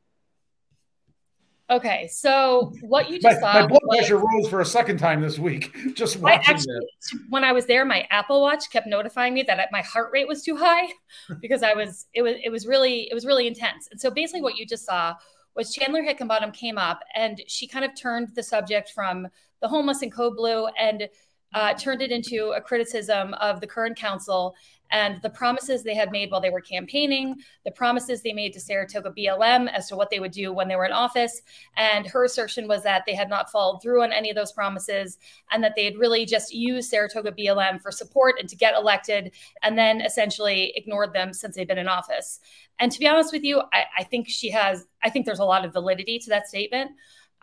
Okay, 1.68 2.08
so 2.12 2.74
what 2.82 3.10
you 3.10 3.20
just 3.20 3.42
my, 3.42 3.54
saw. 3.54 3.62
My 3.62 3.66
blood 3.66 3.82
pressure 3.90 4.18
rose 4.18 4.48
for 4.48 4.62
a 4.62 4.66
second 4.66 5.00
time 5.00 5.20
this 5.20 5.40
week. 5.40 5.76
Just 5.96 6.18
watching 6.18 6.42
actually, 6.46 6.86
When 7.30 7.44
I 7.44 7.54
was 7.54 7.66
there, 7.66 7.84
my 7.84 8.06
Apple 8.12 8.42
Watch 8.42 8.70
kept 8.70 8.86
notifying 8.86 9.34
me 9.34 9.42
that 9.44 9.70
my 9.72 9.82
heart 9.82 10.12
rate 10.12 10.28
was 10.28 10.44
too 10.44 10.58
high 10.58 10.88
because 11.42 11.64
I 11.64 11.74
was. 11.74 12.06
It 12.14 12.22
was. 12.22 12.36
It 12.44 12.52
was 12.52 12.68
really. 12.68 13.10
It 13.10 13.16
was 13.16 13.26
really 13.26 13.48
intense. 13.48 13.88
And 13.90 14.00
so 14.00 14.12
basically, 14.12 14.44
what 14.44 14.58
you 14.58 14.66
just 14.68 14.86
saw 14.86 15.16
was 15.56 15.74
Chandler 15.74 16.04
Hickenbottom 16.04 16.54
came 16.54 16.78
up 16.78 17.00
and 17.16 17.42
she 17.48 17.68
kind 17.68 17.84
of 17.84 17.96
turned 17.96 18.30
the 18.36 18.44
subject 18.44 18.92
from 18.92 19.28
the 19.60 19.68
homeless 19.68 20.04
and 20.04 20.12
code 20.12 20.36
blue 20.36 20.68
and 20.80 21.10
uh, 21.54 21.74
turned 21.74 22.02
it 22.02 22.12
into 22.12 22.52
a 22.56 22.62
criticism 22.62 23.34
of 23.36 23.62
the 23.62 23.68
current 23.68 23.98
council 23.98 24.56
and 24.92 25.22
the 25.22 25.30
promises 25.30 25.84
they 25.84 25.96
had 25.96 26.12
made 26.12 26.30
while 26.30 26.42
they 26.42 26.50
were 26.50 26.62
campaigning, 26.62 27.36
the 27.66 27.72
promises 27.72 28.22
they 28.22 28.34
made 28.34 28.54
to 28.54 28.60
Saratoga 28.60 29.12
BLM 29.12 29.72
as 29.72 29.88
to 29.88 29.96
what 29.96 30.10
they 30.10 30.20
would 30.20 30.32
do 30.32 30.52
when 30.52 30.68
they 30.68 30.76
were 30.76 30.86
in 30.86 30.92
office. 30.92 31.42
And 31.78 32.06
her 32.08 32.26
assertion 32.26 32.68
was 32.68 32.84
that 32.84 33.04
they 33.06 33.16
had 33.16 33.30
not 33.30 33.50
followed 33.50 33.82
through 33.82 34.04
on 34.04 34.12
any 34.12 34.30
of 34.30 34.36
those 34.36 34.52
promises 34.52 35.18
and 35.52 35.64
that 35.64 35.74
they 35.76 35.86
had 35.86 35.98
really 35.98 36.26
just 36.26 36.54
used 36.54 36.90
Saratoga 36.90 37.32
BLM 37.32 37.82
for 37.82 37.92
support 37.92 38.36
and 38.40 38.50
to 38.50 38.56
get 38.56 38.76
elected, 38.76 39.32
and 39.64 39.78
then 39.78 40.02
essentially 40.02 40.74
ignored 40.76 41.14
them 41.14 41.34
since 41.34 41.56
they've 41.56 41.68
been 41.68 41.78
in 41.78 41.88
office. 41.88 42.40
And 42.80 42.92
to 42.92 43.00
be 43.00 43.08
honest 43.08 43.32
with 43.32 43.44
you, 43.44 43.62
I, 43.72 43.86
I 44.00 44.04
think 44.04 44.28
she 44.28 44.50
has, 44.52 44.86
I 45.04 45.10
think 45.10 45.26
there's 45.26 45.40
a 45.40 45.46
lot 45.46 45.64
of 45.64 45.74
validity 45.74 46.20
to 46.20 46.30
that 46.30 46.48
statement. 46.48 46.92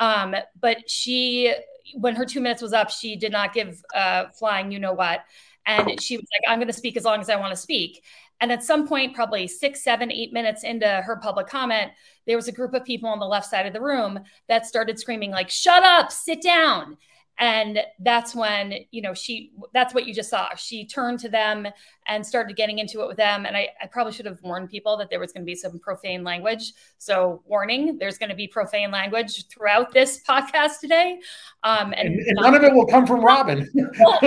Um, 0.01 0.35
but 0.61 0.89
she, 0.89 1.55
when 1.95 2.15
her 2.17 2.25
two 2.25 2.41
minutes 2.41 2.63
was 2.63 2.73
up, 2.73 2.91
she 2.91 3.17
did 3.17 3.33
not 3.33 3.53
give 3.53 3.83
uh, 3.95 4.27
flying, 4.39 4.71
you 4.71 4.79
know 4.79 4.93
what. 4.93 5.21
And 5.67 6.01
she 6.01 6.17
was 6.17 6.27
like, 6.33 6.51
I'm 6.51 6.59
going 6.59 6.69
to 6.69 6.73
speak 6.73 6.97
as 6.97 7.05
long 7.05 7.21
as 7.21 7.29
I 7.29 7.37
want 7.37 7.53
to 7.53 7.57
speak. 7.57 8.03
And 8.41 8.53
at 8.53 8.63
some 8.63 8.87
point, 8.87 9.15
probably 9.15 9.47
six, 9.47 9.83
seven, 9.83 10.13
eight 10.13 10.33
minutes 10.33 10.63
into 10.63 10.87
her 10.87 11.17
public 11.17 11.47
comment, 11.47 11.91
there 12.27 12.37
was 12.37 12.49
a 12.49 12.53
group 12.53 12.73
of 12.73 12.85
people 12.85 13.09
on 13.09 13.19
the 13.19 13.27
left 13.27 13.51
side 13.51 13.67
of 13.67 13.73
the 13.73 13.81
room 13.81 14.21
that 14.49 14.65
started 14.65 14.99
screaming, 14.99 15.31
like, 15.31 15.51
shut 15.51 15.83
up, 15.83 16.13
sit 16.13 16.41
down 16.41 16.97
and 17.39 17.81
that's 18.01 18.35
when 18.35 18.75
you 18.91 19.01
know 19.01 19.15
she 19.15 19.53
that's 19.73 19.95
what 19.95 20.07
you 20.07 20.15
just 20.15 20.29
saw. 20.29 20.55
She 20.57 20.85
turned 20.85 21.21
to 21.21 21.29
them 21.29 21.69
and 22.07 22.27
started 22.27 22.57
getting 22.57 22.79
into 22.79 23.01
it 23.03 23.07
with 23.07 23.17
them. 23.17 23.47
And 23.47 23.57
i, 23.57 23.69
I 23.81 23.87
probably 23.87 24.13
should 24.13 24.27
have 24.27 24.43
warned 24.43 24.71
people 24.71 24.97
that 24.97 25.09
there 25.09 25.21
was 25.21 25.33
going 25.33 25.43
to 25.43 25.47
be 25.47 25.55
some 25.55 25.79
profane 25.79 26.25
language. 26.25 26.73
So 26.99 27.43
warning 27.47 27.97
there's 27.99 28.19
going 28.19 28.31
to 28.31 28.35
be 28.35 28.49
profane 28.49 28.91
language 28.91 29.47
throughout 29.49 29.93
this 29.93 30.23
podcast 30.29 30.81
today. 30.81 31.21
Um, 31.63 31.93
and, 31.97 32.09
and, 32.09 32.21
and 32.21 32.39
none 32.41 32.55
of 32.57 32.65
it 32.65 32.73
will 32.73 32.87
come 32.87 33.07
from 33.07 33.21
robin. 33.25 33.69
well, 33.75 34.19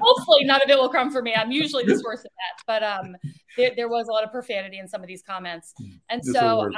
hopefully 0.00 0.44
none 0.44 0.60
of 0.62 0.68
it 0.68 0.78
will 0.78 0.88
come 0.88 1.12
from 1.12 1.24
me. 1.24 1.34
I'm 1.34 1.52
usually 1.52 1.84
the 1.84 1.98
source 2.02 2.20
of 2.20 2.30
that. 2.30 2.62
But 2.66 2.82
um, 2.82 3.16
there, 3.56 3.70
there, 3.76 3.88
was 3.88 4.08
a 4.08 4.12
lot 4.12 4.24
of 4.24 4.32
profanity 4.32 4.78
in 4.78 4.88
some 4.88 5.00
of 5.00 5.06
these 5.06 5.22
comments. 5.22 5.74
And 6.08 6.22
this 6.22 6.32
so 6.32 6.62
um, 6.62 6.72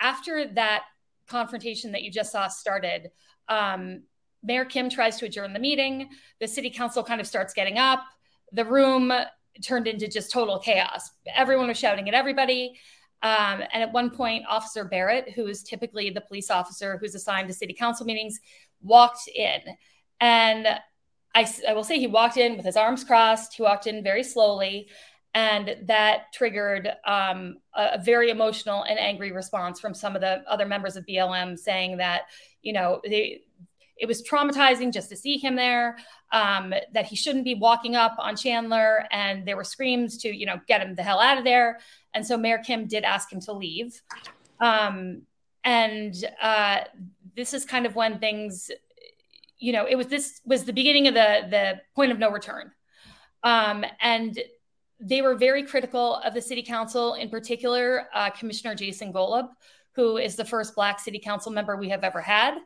after 0.00 0.46
that 0.54 0.84
confrontation 1.26 1.92
that 1.92 2.02
you 2.02 2.12
just 2.12 2.30
saw 2.30 2.48
started 2.48 3.10
um, 3.48 4.02
Mayor 4.44 4.64
Kim 4.64 4.88
tries 4.88 5.16
to 5.18 5.26
adjourn 5.26 5.52
the 5.52 5.58
meeting. 5.58 6.08
The 6.40 6.46
city 6.46 6.70
council 6.70 7.02
kind 7.02 7.20
of 7.20 7.26
starts 7.26 7.54
getting 7.54 7.78
up. 7.78 8.00
The 8.52 8.64
room 8.64 9.12
turned 9.62 9.86
into 9.86 10.08
just 10.08 10.30
total 10.30 10.58
chaos. 10.58 11.10
Everyone 11.34 11.68
was 11.68 11.78
shouting 11.78 12.08
at 12.08 12.14
everybody. 12.14 12.78
Um, 13.22 13.62
and 13.72 13.82
at 13.82 13.92
one 13.92 14.10
point, 14.10 14.44
Officer 14.48 14.84
Barrett, 14.84 15.32
who 15.32 15.46
is 15.46 15.62
typically 15.62 16.10
the 16.10 16.20
police 16.20 16.50
officer 16.50 16.98
who's 16.98 17.14
assigned 17.14 17.48
to 17.48 17.54
city 17.54 17.72
council 17.72 18.04
meetings, 18.04 18.38
walked 18.82 19.28
in. 19.34 19.60
And 20.20 20.66
I, 21.34 21.52
I 21.68 21.72
will 21.72 21.84
say 21.84 21.98
he 21.98 22.06
walked 22.06 22.36
in 22.36 22.56
with 22.56 22.66
his 22.66 22.76
arms 22.76 23.02
crossed. 23.02 23.54
He 23.54 23.62
walked 23.62 23.86
in 23.86 24.04
very 24.04 24.22
slowly, 24.22 24.88
and 25.32 25.76
that 25.86 26.32
triggered 26.32 26.88
um, 27.06 27.56
a, 27.74 27.92
a, 27.94 28.02
very 28.02 28.30
emotional 28.30 28.84
and 28.84 28.98
angry 28.98 29.32
response 29.32 29.80
from 29.80 29.94
some 29.94 30.14
of 30.14 30.20
the 30.20 30.44
other 30.48 30.66
members 30.66 30.94
of 30.94 31.04
BLM, 31.06 31.58
saying 31.58 31.96
that 31.96 32.22
you 32.62 32.72
know 32.72 33.00
they, 33.04 33.40
it 33.96 34.06
was 34.06 34.22
traumatizing 34.28 34.92
just 34.92 35.08
to 35.10 35.16
see 35.16 35.38
him 35.38 35.56
there. 35.56 35.96
Um, 36.32 36.74
that 36.92 37.06
he 37.06 37.14
shouldn't 37.14 37.44
be 37.44 37.54
walking 37.54 37.94
up 37.94 38.16
on 38.18 38.36
Chandler, 38.36 39.06
and 39.12 39.46
there 39.46 39.56
were 39.56 39.64
screams 39.64 40.18
to 40.18 40.34
you 40.34 40.46
know 40.46 40.60
get 40.66 40.80
him 40.80 40.94
the 40.94 41.02
hell 41.02 41.20
out 41.20 41.38
of 41.38 41.44
there. 41.44 41.78
And 42.12 42.26
so 42.26 42.36
Mayor 42.36 42.58
Kim 42.58 42.86
did 42.86 43.04
ask 43.04 43.32
him 43.32 43.40
to 43.42 43.52
leave. 43.52 44.00
Um, 44.60 45.22
and 45.64 46.14
uh, 46.40 46.80
this 47.36 47.54
is 47.54 47.64
kind 47.64 47.86
of 47.86 47.96
when 47.96 48.18
things 48.18 48.70
you 49.58 49.72
know 49.72 49.86
it 49.86 49.96
was 49.96 50.06
this 50.08 50.40
was 50.44 50.64
the 50.64 50.72
beginning 50.72 51.08
of 51.08 51.14
the 51.14 51.46
the 51.48 51.80
point 51.94 52.12
of 52.12 52.18
no 52.18 52.30
return 52.30 52.70
um, 53.42 53.84
and 54.00 54.38
they 55.00 55.22
were 55.22 55.34
very 55.34 55.62
critical 55.62 56.16
of 56.16 56.34
the 56.34 56.42
city 56.42 56.62
council 56.62 57.14
in 57.14 57.28
particular 57.28 58.08
uh, 58.14 58.30
commissioner 58.30 58.74
jason 58.74 59.12
golub 59.12 59.48
who 59.92 60.16
is 60.16 60.36
the 60.36 60.44
first 60.44 60.74
black 60.74 61.00
city 61.00 61.18
council 61.18 61.50
member 61.50 61.76
we 61.76 61.88
have 61.88 62.04
ever 62.04 62.20
had 62.20 62.58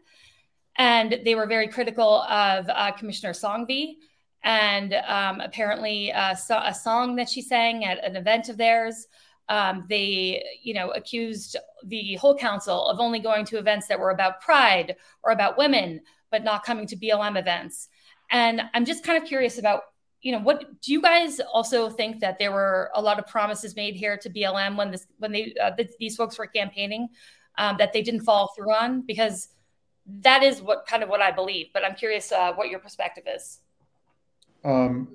and 0.78 1.20
they 1.25 1.35
were 1.35 1.47
very 1.47 1.68
critical 1.68 2.23
of 2.23 2.68
uh, 2.68 2.92
commissioner 2.92 3.32
Sanghvi 3.32 3.97
and 4.44 4.94
um, 5.06 5.40
apparently 5.40 6.12
uh, 6.12 6.35
a 6.64 6.75
song 6.75 7.16
that 7.16 7.28
she 7.28 7.42
sang 7.42 7.85
at 7.85 8.02
an 8.04 8.16
event 8.16 8.49
of 8.49 8.56
theirs 8.56 9.08
um, 9.49 9.85
they, 9.88 10.44
you 10.62 10.75
know, 10.75 10.90
accused 10.90 11.56
the 11.85 12.16
whole 12.16 12.37
council 12.37 12.87
of 12.87 13.00
only 13.00 13.18
going 13.18 13.44
to 13.47 13.58
events 13.58 13.87
that 13.88 13.99
were 13.99 14.11
about 14.11 14.40
pride 14.40 14.97
or 15.23 15.32
about 15.32 15.56
women, 15.56 16.02
but 16.30 16.44
not 16.44 16.64
coming 16.64 16.87
to 16.87 16.97
BLM 16.97 17.38
events. 17.38 17.88
And 18.30 18.62
I'm 18.75 18.85
just 18.85 19.04
kind 19.04 19.20
of 19.20 19.26
curious 19.26 19.58
about, 19.58 19.82
you 20.20 20.32
know, 20.32 20.40
what 20.40 20.80
do 20.82 20.92
you 20.92 21.00
guys 21.00 21.40
also 21.40 21.88
think 21.88 22.20
that 22.20 22.38
there 22.38 22.52
were 22.52 22.90
a 22.94 23.00
lot 23.00 23.18
of 23.18 23.26
promises 23.26 23.75
made 23.75 23.94
here 23.94 24.18
to 24.18 24.28
BLM 24.28 24.76
when 24.76 24.90
this 24.90 25.06
when 25.18 25.32
they 25.32 25.54
uh, 25.62 25.70
these 25.99 26.16
folks 26.16 26.38
were 26.38 26.47
campaigning 26.47 27.08
um, 27.56 27.76
that 27.78 27.92
they 27.92 28.02
didn't 28.02 28.23
follow 28.23 28.49
through 28.54 28.75
on? 28.75 29.00
Because 29.02 29.49
that 30.22 30.42
is 30.42 30.62
what 30.62 30.86
kind 30.86 31.02
of 31.02 31.08
what 31.08 31.20
I 31.20 31.30
believe. 31.30 31.68
But 31.72 31.84
I'm 31.84 31.94
curious 31.94 32.32
uh, 32.32 32.52
what 32.54 32.68
your 32.68 32.80
perspective 32.80 33.24
is. 33.26 33.60
Um, 34.64 35.08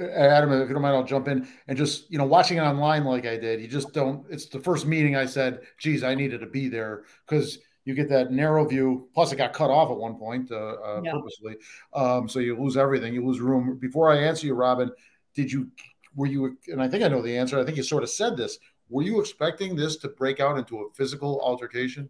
Adam, 0.00 0.52
if 0.52 0.68
you 0.68 0.74
don't 0.74 0.82
mind, 0.82 0.96
I'll 0.96 1.04
jump 1.04 1.28
in 1.28 1.46
and 1.68 1.76
just 1.76 2.10
you 2.10 2.16
know 2.16 2.24
watching 2.24 2.58
it 2.58 2.62
online 2.62 3.04
like 3.04 3.26
I 3.26 3.36
did. 3.36 3.60
You 3.60 3.68
just 3.68 3.92
don't. 3.92 4.24
It's 4.30 4.46
the 4.46 4.60
first 4.60 4.86
meeting 4.86 5.16
I 5.16 5.26
said, 5.26 5.60
"Geez, 5.78 6.02
I 6.02 6.14
needed 6.14 6.40
to 6.40 6.46
be 6.46 6.68
there," 6.68 7.04
because 7.26 7.58
you 7.84 7.94
get 7.94 8.08
that 8.08 8.32
narrow 8.32 8.64
view. 8.64 9.08
Plus, 9.12 9.32
it 9.32 9.36
got 9.36 9.52
cut 9.52 9.70
off 9.70 9.90
at 9.90 9.96
one 9.96 10.14
point 10.14 10.50
uh, 10.50 10.54
uh, 10.54 11.00
yeah. 11.04 11.12
purposely, 11.12 11.56
um, 11.92 12.28
so 12.28 12.38
you 12.38 12.58
lose 12.58 12.76
everything. 12.76 13.12
You 13.12 13.26
lose 13.26 13.40
room. 13.40 13.78
Before 13.78 14.10
I 14.10 14.16
answer 14.16 14.46
you, 14.46 14.54
Robin, 14.54 14.90
did 15.34 15.52
you 15.52 15.70
were 16.16 16.26
you? 16.26 16.56
And 16.68 16.82
I 16.82 16.88
think 16.88 17.04
I 17.04 17.08
know 17.08 17.20
the 17.20 17.36
answer. 17.36 17.58
I 17.58 17.64
think 17.64 17.76
you 17.76 17.82
sort 17.82 18.02
of 18.02 18.08
said 18.08 18.36
this. 18.36 18.58
Were 18.88 19.02
you 19.02 19.20
expecting 19.20 19.76
this 19.76 19.96
to 19.98 20.08
break 20.08 20.40
out 20.40 20.56
into 20.56 20.78
a 20.78 20.90
physical 20.94 21.40
altercation? 21.42 22.08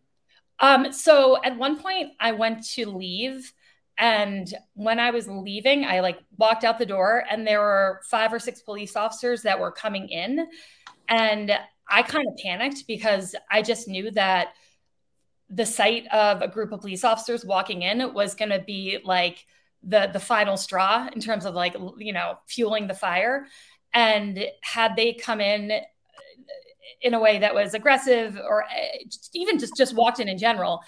Um, 0.63 0.93
so 0.93 1.43
at 1.43 1.59
one 1.59 1.79
point, 1.79 2.13
I 2.19 2.33
went 2.33 2.65
to 2.71 2.87
leave 2.87 3.53
and 3.99 4.53
when 4.75 4.99
I 4.99 5.11
was 5.11 5.29
leaving, 5.29 5.85
I 5.85 6.01
like 6.01 6.19
walked 6.39 6.65
out 6.65 6.79
the 6.79 6.87
door 6.87 7.25
and 7.31 7.47
there 7.47 7.61
were 7.61 8.01
five 8.11 8.33
or 8.33 8.39
six 8.39 8.63
police 8.63 8.97
officers 8.97 9.43
that 9.43 9.61
were 9.61 9.71
coming 9.71 10.09
in. 10.09 10.47
And 11.09 11.53
I 11.89 12.03
kind 12.03 12.27
of 12.27 12.37
panicked 12.43 12.87
because 12.87 13.35
I 13.51 13.63
just 13.63 13.89
knew 13.89 14.11
that 14.13 14.55
the 15.51 15.67
sight 15.67 16.07
of 16.09 16.41
a 16.41 16.49
group 16.49 16.73
of 16.73 16.81
police 16.81 17.05
officers 17.05 17.45
walking 17.45 17.83
in 17.83 18.15
was 18.15 18.35
going 18.35 18.51
to 18.51 18.61
be 18.61 18.99
like 19.05 19.45
the 19.83 20.09
the 20.13 20.21
final 20.21 20.57
straw 20.57 21.09
in 21.13 21.21
terms 21.21 21.45
of 21.45 21.55
like 21.55 21.77
you 21.99 22.13
know 22.13 22.39
fueling 22.47 22.87
the 22.87 22.95
fire 22.95 23.47
and 23.93 24.47
had 24.63 24.95
they 24.97 25.13
come 25.13 25.41
in 25.41 25.73
in 27.01 27.15
a 27.15 27.21
way 27.21 27.39
that 27.39 27.55
was 27.55 27.75
aggressive 27.75 28.37
or 28.37 28.65
eh, 28.65 29.05
even 29.35 29.59
just 29.59 29.77
just 29.77 29.95
walked 29.95 30.21
in 30.21 30.29
in 30.29 30.39
general 30.39 30.83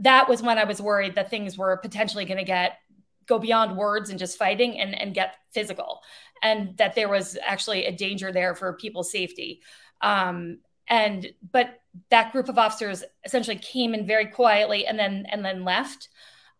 that 0.00 0.28
was 0.28 0.42
when 0.42 0.58
I 0.58 0.64
was 0.64 0.80
worried 0.80 1.16
that 1.16 1.30
things 1.30 1.58
were 1.58 1.76
potentially 1.76 2.24
going 2.24 2.38
to 2.38 2.44
get 2.44 2.78
go 3.26 3.38
beyond 3.38 3.76
words 3.76 4.10
and 4.10 4.18
just 4.18 4.38
fighting 4.38 4.80
and, 4.80 4.98
and 4.98 5.14
get 5.14 5.34
physical. 5.52 6.00
And 6.42 6.76
that 6.78 6.94
there 6.94 7.08
was 7.08 7.36
actually 7.46 7.84
a 7.84 7.92
danger 7.92 8.32
there 8.32 8.54
for 8.54 8.72
people's 8.72 9.12
safety. 9.12 9.60
Um, 10.00 10.60
and 10.88 11.28
but 11.52 11.80
that 12.10 12.32
group 12.32 12.48
of 12.48 12.58
officers 12.58 13.04
essentially 13.24 13.58
came 13.58 13.92
in 13.92 14.06
very 14.06 14.26
quietly 14.26 14.86
and 14.86 14.98
then 14.98 15.26
and 15.30 15.44
then 15.44 15.64
left 15.64 16.08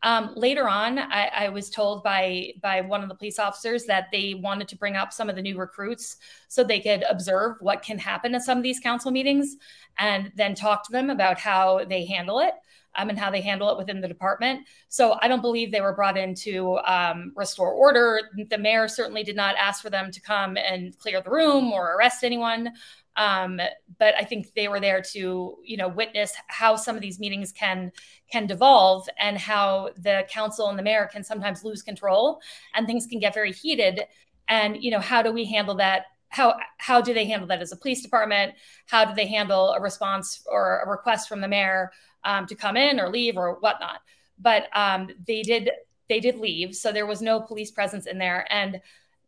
um, 0.03 0.33
later 0.37 0.69
on 0.69 0.99
I, 0.99 1.31
I, 1.35 1.49
was 1.49 1.71
told 1.71 2.03
by 2.03 2.53
by 2.63 2.81
one 2.81 3.03
of 3.03 3.09
the 3.09 3.15
police 3.15 3.39
officers 3.39 3.85
that 3.87 4.09
they 4.13 4.35
wanted 4.35 4.69
to 4.69 4.77
bring 4.77 4.97
up 4.97 5.13
some 5.13 5.29
of 5.29 5.37
the 5.37 5.43
new 5.43 5.59
recruits 5.59 6.17
so 6.49 6.63
they 6.63 6.81
could 6.81 7.05
observe 7.09 7.57
what 7.61 7.83
can 7.83 7.99
happen 7.99 8.35
at 8.35 8.43
some 8.43 8.59
of 8.59 8.65
these 8.65 8.81
council 8.81 9.11
meetings 9.11 9.57
and 9.99 10.31
then 10.37 10.55
talk 10.55 10.85
to 10.87 10.93
them 10.93 11.11
about 11.11 11.39
how 11.39 11.85
they 11.85 12.05
handle 12.05 12.39
it 12.39 12.55
um, 12.99 13.09
and 13.09 13.19
how 13.19 13.31
they 13.31 13.41
handle 13.41 13.71
it 13.71 13.79
within 13.79 14.01
the 14.01 14.09
department. 14.09 14.67
So 14.89 15.17
I 15.23 15.29
don't 15.29 15.41
believe 15.41 15.71
they 15.71 15.81
were 15.81 15.95
brought 15.95 16.19
in 16.19 16.35
to 16.37 16.79
um, 16.79 17.33
restore 17.37 17.73
order. 17.73 18.21
The 18.51 18.59
mayor 18.59 18.89
certainly 18.89 19.23
did 19.23 19.37
not 19.37 19.57
ask 19.57 19.83
for 19.83 19.91
them 19.91 20.11
to 20.11 20.21
come 20.21 20.57
and 20.57 20.97
clear 20.99 21.21
the 21.21 21.31
room 21.31 21.73
or 21.73 21.97
arrest 21.97 22.25
anyone. 22.25 22.73
Um, 23.19 23.61
but 23.99 24.15
I 24.19 24.25
think 24.25 24.55
they 24.55 24.69
were 24.69 24.81
there 24.81 25.03
to, 25.13 25.57
you 25.63 25.77
know, 25.77 25.89
witness 25.89 26.33
how 26.47 26.77
some 26.77 26.97
of 26.97 27.03
these 27.03 27.19
meetings 27.19 27.53
can 27.53 27.93
can 28.33 28.47
devolve 28.47 29.07
and 29.19 29.37
how 29.37 29.91
the 29.99 30.25
council 30.31 30.71
and 30.71 30.79
the 30.79 30.83
mayor 30.83 31.09
can 31.13 31.23
sometimes 31.23 31.65
lose 31.65 31.83
control 31.83 32.41
and 32.75 32.87
things 32.87 33.07
can 33.07 33.19
get 33.19 33.35
very 33.35 33.53
heated. 33.53 34.03
And 34.49 34.83
you 34.83 34.91
know, 34.91 35.01
how 35.01 35.21
do 35.23 35.33
we 35.33 35.45
handle 35.45 35.75
that 35.77 36.07
how 36.31 36.55
how 36.79 37.01
do 37.01 37.13
they 37.13 37.27
handle 37.27 37.49
that 37.49 37.61
as 37.61 37.73
a 37.73 37.77
police 37.77 38.03
department 38.03 38.53
how 38.85 39.03
do 39.03 39.15
they 39.15 39.27
handle 39.27 39.71
a 39.71 39.81
response 39.81 40.45
or 40.47 40.81
a 40.81 40.89
request 40.89 41.27
from 41.27 41.41
the 41.41 41.49
mayor 41.49 41.91
um, 42.25 42.47
to 42.47 42.55
come 42.55 42.77
in 42.77 43.01
or 43.01 43.09
leave 43.09 43.37
or 43.37 43.59
whatnot. 43.61 44.01
But 44.39 44.69
um, 44.77 45.09
they 45.27 45.43
did 45.43 45.71
they 46.09 46.21
did 46.21 46.37
leave, 46.37 46.75
so 46.75 46.91
there 46.91 47.07
was 47.07 47.21
no 47.21 47.41
police 47.41 47.71
presence 47.71 48.07
in 48.07 48.19
there, 48.19 48.47
and 48.51 48.81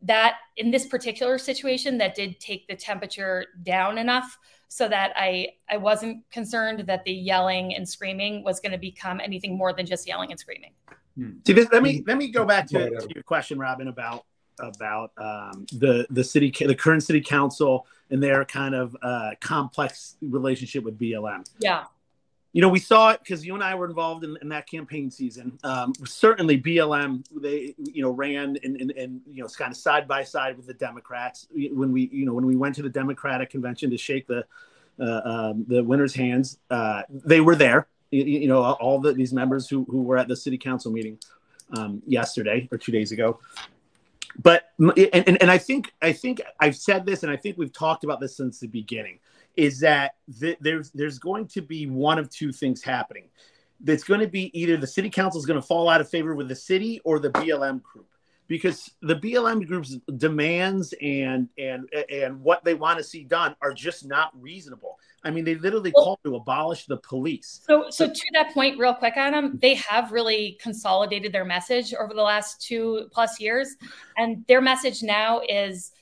that 0.03 0.37
in 0.57 0.71
this 0.71 0.87
particular 0.87 1.39
situation, 1.39 1.99
that 1.99 2.15
did 2.15 2.41
take 2.41 2.67
the 2.67 2.77
temperature 2.77 3.47
down 3.63 3.99
enough 3.99 4.39
so 4.69 4.89
that 4.89 5.13
I 5.17 5.49
I 5.69 5.77
wasn't 5.77 6.29
concerned 6.31 6.81
that 6.87 7.05
the 7.05 7.13
yelling 7.13 7.75
and 7.75 7.89
screaming 7.89 8.45
was 8.45 8.61
going 8.61 8.73
to 8.73 8.79
become 8.79 9.21
anything 9.21 9.57
more 9.57 9.73
than 9.73 9.87
just 9.87 10.07
yelling 10.07 10.31
and 10.31 10.39
screaming. 10.39 10.73
Hmm. 11.17 11.31
See, 11.47 11.53
this, 11.53 11.69
let 11.73 11.83
me 11.83 12.05
let 12.07 12.17
me 12.17 12.31
go 12.31 12.45
back 12.45 12.67
to, 12.69 12.91
to 12.91 13.09
your 13.15 13.25
question, 13.25 13.59
Robin, 13.59 13.89
about 13.89 14.25
about 14.59 15.13
um, 15.19 15.67
the 15.73 16.07
the 16.11 16.25
city 16.25 16.51
the 16.51 16.75
current 16.75 17.03
city 17.03 17.21
council 17.21 17.87
and 18.11 18.23
their 18.23 18.45
kind 18.45 18.75
of 18.75 18.97
uh, 19.03 19.31
complex 19.41 20.17
relationship 20.23 20.85
with 20.85 20.99
BLM. 20.99 21.45
Yeah 21.59 21.85
you 22.53 22.61
know, 22.61 22.69
we 22.69 22.81
saw 22.81 23.11
it 23.11 23.21
because 23.21 23.47
you 23.47 23.55
and 23.55 23.63
I 23.63 23.75
were 23.77 23.87
involved 23.87 24.25
in, 24.25 24.37
in 24.43 24.49
that 24.49 24.69
campaign 24.69 25.11
season. 25.11 25.57
Um, 25.63 25.93
certainly, 26.05 26.61
BLM 26.61 27.25
they 27.41 27.75
you 27.79 28.03
know 28.03 28.11
ran 28.11 28.57
and, 28.65 28.77
and, 28.97 29.21
you 29.31 29.43
know 29.43 29.49
kind 29.49 29.71
of 29.71 29.77
side 29.77 30.09
by 30.09 30.25
side 30.25 30.57
with 30.57 30.67
the 30.67 30.75
Democrats 30.75 31.47
when 31.53 31.93
we 31.93 32.09
you 32.13 32.27
know 32.27 32.33
when 32.33 32.47
we 32.47 32.57
went 32.57 32.75
to 32.77 32.83
the 32.83 32.89
Democratic 32.89 33.51
convention 33.51 33.91
to 33.91 33.97
shake 33.97 34.27
the 34.27 34.45
uh, 35.01 35.21
um, 35.25 35.65
the 35.69 35.83
winners' 35.83 36.15
hands. 36.15 36.59
Uh, 36.71 37.03
they 37.09 37.41
were 37.41 37.55
there. 37.55 37.87
You, 38.11 38.25
you, 38.25 38.49
know, 38.49 38.63
all 38.65 38.99
the, 38.99 39.13
these 39.13 39.33
members 39.33 39.69
who 39.69 39.87
who 39.89 40.03
were 40.03 40.19
at 40.19 40.27
the 40.27 40.37
city 40.37 40.59
council 40.59 40.91
meeting 40.91 41.19
um, 41.77 42.03
yesterday 42.05 42.69
or 42.73 42.79
two 42.79 42.91
days 42.91 43.13
ago. 43.13 43.39
But 44.43 44.73
and, 44.79 45.13
and, 45.13 45.41
and 45.41 45.51
I 45.51 45.59
think 45.59 45.93
I 46.03 46.13
think 46.13 46.41
I've 46.59 46.77
said 46.77 47.07
this, 47.07 47.23
and 47.23 47.31
I 47.31 47.37
think 47.37 47.59
we've 47.59 47.73
talked 47.73 48.03
about 48.03 48.19
this 48.19 48.37
since 48.37 48.59
the 48.59 48.67
beginning 48.67 49.21
is 49.57 49.81
that 49.81 50.13
th- 50.41 50.59
there's 50.61 50.91
there's 50.91 51.19
going 51.19 51.47
to 51.49 51.63
be 51.63 51.87
one 51.87 52.19
of 52.19 52.31
two 52.31 52.53
things 52.53 52.83
happening. 52.83 53.25
That's 53.81 54.05
going 54.05 54.21
to 54.21 54.29
be 54.29 54.57
either 54.59 54.77
the 54.77 54.87
city 54.87 55.11
council 55.11 55.41
is 55.41 55.47
going 55.47 55.61
to 55.61 55.67
fall 55.67 55.89
out 55.89 56.01
of 56.01 56.09
favor 56.09 56.35
with 56.35 56.49
the 56.49 56.57
city 56.57 57.01
or 57.05 57.19
the 57.19 57.31
BLM 57.31 57.83
group 57.83 58.07
because 58.51 58.91
the 59.01 59.15
BLM 59.15 59.65
group's 59.65 59.97
demands 60.17 60.93
and 61.01 61.49
and 61.57 61.89
and 62.11 62.41
what 62.43 62.65
they 62.65 62.75
want 62.75 62.99
to 62.99 63.05
see 63.05 63.23
done 63.23 63.55
are 63.63 63.73
just 63.73 64.07
not 64.07 64.31
reasonable. 64.39 64.99
I 65.23 65.31
mean, 65.31 65.45
they 65.45 65.55
literally 65.55 65.93
well, 65.95 66.05
call 66.05 66.21
to 66.25 66.37
abolish 66.37 66.87
the 66.87 66.97
police. 66.97 67.61
So, 67.67 67.91
so 67.91 68.09
to 68.09 68.23
that 68.33 68.53
point, 68.53 68.79
real 68.79 68.95
quick, 68.95 69.15
Adam, 69.17 69.59
they 69.61 69.75
have 69.75 70.13
really 70.13 70.59
consolidated 70.61 71.33
their 71.33 71.45
message 71.45 71.95
over 71.95 72.13
the 72.13 72.23
last 72.23 72.61
two 72.61 73.09
plus 73.13 73.39
years, 73.39 73.77
and 74.17 74.45
their 74.49 74.61
message 74.61 75.03
now 75.03 75.43
is 75.49 75.93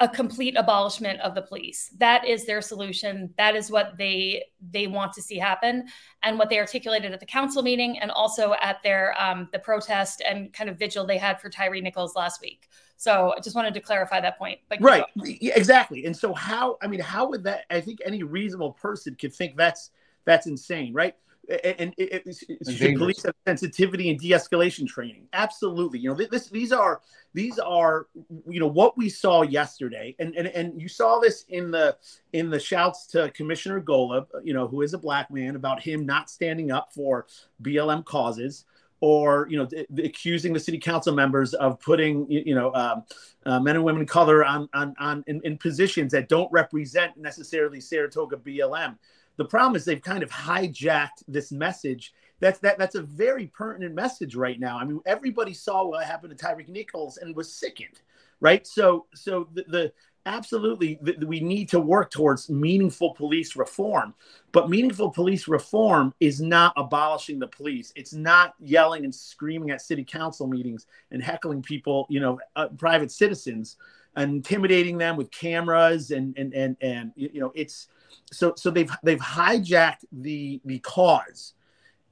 a 0.00 0.08
complete 0.08 0.56
abolishment 0.56 1.20
of 1.20 1.34
the 1.34 1.42
police. 1.42 1.90
That 1.98 2.26
is 2.26 2.46
their 2.46 2.60
solution. 2.60 3.32
That 3.38 3.54
is 3.54 3.70
what 3.70 3.96
they 3.96 4.44
they 4.72 4.86
want 4.86 5.12
to 5.12 5.22
see 5.22 5.38
happen. 5.38 5.86
And 6.22 6.38
what 6.38 6.50
they 6.50 6.58
articulated 6.58 7.12
at 7.12 7.20
the 7.20 7.26
council 7.26 7.62
meeting 7.62 7.98
and 7.98 8.10
also 8.10 8.54
at 8.60 8.82
their 8.82 9.14
um, 9.22 9.48
the 9.52 9.58
protest 9.58 10.22
and 10.28 10.52
kind 10.52 10.68
of 10.68 10.78
vigil 10.78 11.06
they 11.06 11.18
had 11.18 11.40
for 11.40 11.48
Tyre 11.48 11.80
Nichols 11.80 12.16
last 12.16 12.40
week. 12.40 12.68
So 12.96 13.34
i 13.36 13.40
just 13.40 13.56
wanted 13.56 13.74
to 13.74 13.80
clarify 13.80 14.20
that 14.20 14.38
point 14.38 14.60
but 14.68 14.80
right. 14.80 15.04
yeah, 15.16 15.54
exactly. 15.56 16.06
And 16.06 16.16
so 16.16 16.32
how 16.32 16.78
i 16.80 16.86
mean 16.86 17.00
how 17.00 17.28
would 17.28 17.44
that 17.44 17.64
i 17.70 17.80
think 17.80 17.98
any 18.04 18.22
reasonable 18.22 18.72
person 18.72 19.14
could 19.14 19.34
think 19.34 19.56
that's 19.56 19.90
that's 20.24 20.46
insane 20.46 20.94
right 20.94 21.14
and, 21.48 21.94
it, 21.96 22.22
it, 22.26 22.36
should 22.70 22.96
police 22.96 23.22
have 23.22 23.34
sensitivity 23.46 24.10
and 24.10 24.18
de-escalation 24.18 24.86
training? 24.86 25.26
Absolutely. 25.32 25.98
You 25.98 26.10
know, 26.10 26.26
this 26.30 26.48
these 26.48 26.72
are 26.72 27.00
these 27.32 27.58
are 27.58 28.06
you 28.48 28.60
know 28.60 28.66
what 28.66 28.96
we 28.96 29.08
saw 29.08 29.42
yesterday, 29.42 30.14
and 30.18 30.34
and 30.36 30.48
and 30.48 30.80
you 30.80 30.88
saw 30.88 31.18
this 31.18 31.44
in 31.48 31.70
the 31.70 31.96
in 32.32 32.50
the 32.50 32.60
shouts 32.60 33.06
to 33.08 33.30
Commissioner 33.30 33.80
Golub, 33.80 34.26
you 34.42 34.54
know, 34.54 34.66
who 34.66 34.82
is 34.82 34.94
a 34.94 34.98
black 34.98 35.30
man, 35.30 35.56
about 35.56 35.82
him 35.82 36.06
not 36.06 36.30
standing 36.30 36.70
up 36.70 36.92
for 36.92 37.26
BLM 37.62 38.04
causes 38.04 38.64
or 39.00 39.46
you 39.50 39.58
know 39.58 39.68
accusing 40.02 40.54
the 40.54 40.58
city 40.58 40.78
council 40.78 41.14
members 41.14 41.52
of 41.52 41.78
putting 41.80 42.26
you 42.30 42.54
know 42.54 42.72
um, 42.74 43.04
uh, 43.44 43.60
men 43.60 43.76
and 43.76 43.84
women 43.84 44.00
of 44.00 44.08
color 44.08 44.42
on 44.44 44.66
on, 44.72 44.94
on 44.98 45.22
in, 45.26 45.42
in, 45.44 45.58
positions 45.58 46.10
that 46.12 46.26
don't 46.28 46.50
represent 46.50 47.14
necessarily 47.16 47.80
Saratoga 47.80 48.36
BLM. 48.36 48.96
The 49.36 49.44
problem 49.44 49.76
is 49.76 49.84
they've 49.84 50.02
kind 50.02 50.22
of 50.22 50.30
hijacked 50.30 51.24
this 51.28 51.50
message. 51.50 52.14
That's 52.40 52.58
that 52.60 52.78
that's 52.78 52.94
a 52.94 53.02
very 53.02 53.46
pertinent 53.48 53.94
message 53.94 54.34
right 54.34 54.58
now. 54.58 54.78
I 54.78 54.84
mean, 54.84 55.00
everybody 55.06 55.54
saw 55.54 55.84
what 55.86 56.04
happened 56.04 56.36
to 56.36 56.44
Tyreek 56.44 56.68
Nichols 56.68 57.16
and 57.16 57.34
was 57.34 57.52
sickened, 57.52 58.00
right? 58.40 58.66
So 58.66 59.06
so 59.14 59.48
the, 59.54 59.64
the 59.68 59.92
absolutely 60.26 60.98
we 61.26 61.40
need 61.40 61.68
to 61.68 61.78
work 61.78 62.10
towards 62.10 62.48
meaningful 62.48 63.12
police 63.12 63.56
reform 63.56 64.14
but 64.52 64.70
meaningful 64.70 65.10
police 65.10 65.46
reform 65.48 66.14
is 66.18 66.40
not 66.40 66.72
abolishing 66.76 67.38
the 67.38 67.46
police 67.46 67.92
it's 67.94 68.14
not 68.14 68.54
yelling 68.58 69.04
and 69.04 69.14
screaming 69.14 69.70
at 69.70 69.82
city 69.82 70.02
council 70.02 70.46
meetings 70.46 70.86
and 71.10 71.22
heckling 71.22 71.60
people 71.62 72.06
you 72.08 72.20
know 72.20 72.40
uh, 72.56 72.68
private 72.78 73.12
citizens 73.12 73.76
and 74.16 74.32
intimidating 74.32 74.96
them 74.96 75.16
with 75.16 75.30
cameras 75.30 76.10
and 76.10 76.36
and 76.38 76.54
and 76.54 76.76
and 76.80 77.12
you 77.16 77.40
know 77.40 77.52
it's 77.54 77.88
so 78.32 78.54
so 78.56 78.70
they've 78.70 78.90
they've 79.02 79.18
hijacked 79.18 80.04
the 80.12 80.60
the 80.64 80.78
cause. 80.80 81.54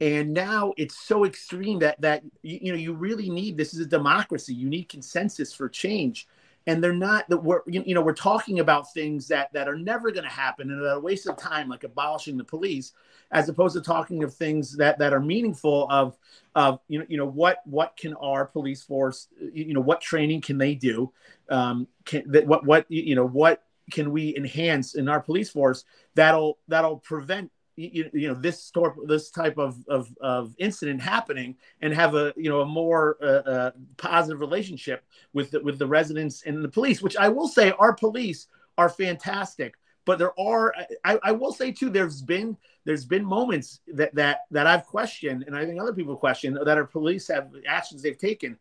And 0.00 0.34
now 0.34 0.72
it's 0.76 0.96
so 0.96 1.24
extreme 1.24 1.78
that 1.80 2.00
that 2.00 2.22
you, 2.42 2.58
you 2.62 2.72
know 2.72 2.78
you 2.78 2.94
really 2.94 3.30
need 3.30 3.56
this 3.56 3.74
is 3.74 3.80
a 3.80 3.86
democracy. 3.86 4.54
You 4.54 4.68
need 4.68 4.88
consensus 4.88 5.52
for 5.52 5.68
change. 5.68 6.26
And 6.66 6.82
they're 6.82 6.92
not 6.92 7.28
that 7.28 7.38
we're 7.38 7.62
you 7.66 7.94
know 7.94 8.02
we're 8.02 8.12
talking 8.12 8.60
about 8.60 8.92
things 8.92 9.26
that 9.28 9.52
that 9.52 9.68
are 9.68 9.76
never 9.76 10.12
going 10.12 10.24
to 10.24 10.30
happen 10.30 10.70
and 10.70 10.80
are 10.80 10.90
a 10.90 11.00
waste 11.00 11.26
of 11.26 11.36
time 11.36 11.68
like 11.68 11.82
abolishing 11.82 12.36
the 12.36 12.44
police 12.44 12.92
as 13.32 13.48
opposed 13.48 13.74
to 13.74 13.80
talking 13.80 14.22
of 14.22 14.32
things 14.32 14.76
that 14.76 14.98
that 14.98 15.12
are 15.12 15.20
meaningful 15.20 15.88
of 15.90 16.16
of 16.54 16.78
you 16.86 17.00
know 17.00 17.06
you 17.08 17.16
know 17.16 17.26
what 17.26 17.62
what 17.64 17.96
can 17.96 18.14
our 18.14 18.44
police 18.44 18.82
force 18.82 19.26
you 19.52 19.74
know 19.74 19.80
what 19.80 20.00
training 20.00 20.40
can 20.40 20.56
they 20.56 20.76
do? 20.76 21.12
Um 21.48 21.88
can 22.04 22.30
that 22.30 22.46
what 22.46 22.64
what 22.64 22.86
you 22.88 23.16
know 23.16 23.26
what 23.26 23.64
can 23.92 24.10
we 24.10 24.36
enhance 24.36 24.94
in 24.94 25.08
our 25.08 25.20
police 25.20 25.50
force 25.50 25.84
that'll 26.14 26.58
that'll 26.68 26.98
prevent 26.98 27.50
you, 27.76 28.10
you 28.12 28.28
know 28.28 28.34
this 28.34 28.62
store 28.62 28.94
this 29.06 29.30
type 29.30 29.56
of, 29.56 29.76
of, 29.88 30.08
of 30.20 30.54
incident 30.58 31.00
happening 31.00 31.56
and 31.80 31.94
have 31.94 32.14
a 32.14 32.32
you 32.36 32.50
know 32.50 32.60
a 32.60 32.66
more 32.66 33.16
uh, 33.22 33.26
uh, 33.26 33.70
positive 33.96 34.40
relationship 34.40 35.04
with 35.32 35.50
the, 35.52 35.60
with 35.60 35.78
the 35.78 35.86
residents 35.86 36.42
and 36.44 36.62
the 36.62 36.68
police 36.68 37.00
which 37.00 37.16
i 37.16 37.28
will 37.28 37.48
say 37.48 37.72
our 37.78 37.94
police 37.94 38.48
are 38.76 38.88
fantastic 38.88 39.74
but 40.04 40.18
there 40.18 40.38
are 40.38 40.74
I, 41.04 41.18
I 41.22 41.32
will 41.32 41.52
say 41.52 41.72
too 41.72 41.88
there's 41.88 42.20
been 42.20 42.56
there's 42.84 43.06
been 43.06 43.24
moments 43.24 43.80
that 43.94 44.14
that 44.14 44.40
that 44.50 44.66
i've 44.66 44.84
questioned 44.84 45.44
and 45.46 45.56
i 45.56 45.64
think 45.64 45.80
other 45.80 45.94
people 45.94 46.16
question 46.16 46.54
that 46.54 46.76
our 46.76 46.84
police 46.84 47.28
have 47.28 47.50
actions 47.66 48.02
they've 48.02 48.18
taken. 48.18 48.58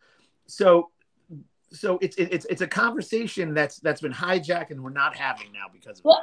So 0.47 0.91
so 1.71 1.97
it's 2.01 2.17
it's 2.17 2.45
it's 2.49 2.61
a 2.61 2.67
conversation 2.67 3.53
that's 3.53 3.79
that's 3.79 4.01
been 4.01 4.13
hijacked 4.13 4.71
and 4.71 4.83
we're 4.83 4.89
not 4.89 5.15
having 5.15 5.51
now 5.53 5.65
because 5.71 6.01
well 6.03 6.21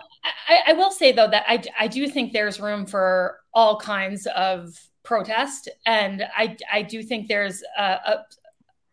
I, 0.49 0.59
I, 0.69 0.73
will 0.75 0.91
say 0.91 1.13
though 1.13 1.29
that 1.29 1.45
I, 1.49 1.63
I 1.79 1.89
do 1.89 2.07
think 2.09 2.33
there's 2.33 2.61
room 2.61 2.85
for 2.87 3.41
all 3.55 3.79
kinds 3.79 4.27
of 4.37 4.75
protest 5.05 5.69
and 5.87 6.25
i 6.37 6.57
i 6.71 6.83
do 6.83 7.03
think 7.03 7.29
there's 7.29 7.63
a, 7.79 7.83
a 7.83 8.25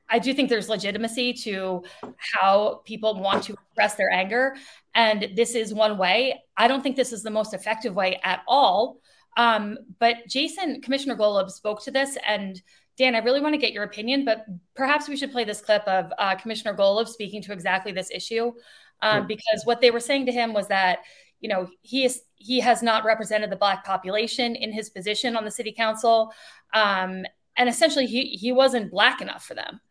I 0.08 0.20
do 0.20 0.34
think 0.34 0.50
there's 0.50 0.70
legitimacy 0.70 1.34
to 1.34 1.84
how 2.20 2.82
people 2.86 3.20
want 3.20 3.44
to 3.46 3.54
express 3.54 3.96
their 3.96 4.12
anger. 4.12 4.56
And 4.94 5.30
this 5.36 5.56
is 5.56 5.74
one 5.74 5.98
way. 5.98 6.44
I 6.56 6.68
don't 6.68 6.84
think 6.84 6.96
this 6.96 7.12
is 7.12 7.24
the 7.24 7.32
most 7.32 7.53
effective 7.53 7.96
way 7.96 8.20
at 8.24 8.42
all. 8.48 9.00
Um, 9.36 9.77
but 10.00 10.18
Jason, 10.29 10.82
Commissioner 10.82 11.16
Golub 11.16 11.50
spoke 11.50 11.84
to 11.84 11.92
this 11.92 12.18
and 12.25 12.62
Dan, 12.98 13.16
I 13.16 13.20
really 13.20 13.42
want 13.42 13.53
to 13.53 13.60
get 13.60 13.74
your 13.74 13.84
opinion, 13.84 14.24
but 14.24 14.46
perhaps 14.74 15.10
we 15.10 15.18
should 15.18 15.31
play 15.31 15.44
this 15.44 15.62
clip 15.62 15.84
of 15.84 16.12
uh, 16.18 16.36
Commissioner 16.36 16.75
Golub 16.75 17.08
speaking 17.08 17.42
to 17.44 17.51
exactly 17.51 17.92
this 17.92 18.10
issue, 18.10 18.53
um, 19.01 19.22
sure. 19.22 19.27
because 19.27 19.62
what 19.66 19.81
they 19.81 19.92
were 19.92 20.00
saying 20.00 20.25
to 20.27 20.31
him 20.31 20.53
was 20.53 20.68
that 20.68 21.00
you 21.42 21.50
know 21.50 21.68
he 21.81 22.05
is 22.05 22.22
he 22.36 22.60
has 22.62 22.81
not 22.81 23.03
represented 23.03 23.50
the 23.50 23.55
black 23.55 23.84
population 23.84 24.55
in 24.55 24.72
his 24.72 24.90
position 24.90 25.36
on 25.36 25.44
the 25.44 25.51
city 25.51 25.74
council, 25.74 26.34
um, 26.74 27.25
and 27.58 27.68
essentially 27.68 28.05
he 28.05 28.29
he 28.29 28.51
wasn't 28.51 28.92
black 28.92 29.22
enough 29.22 29.46
for 29.46 29.55
them. 29.55 29.81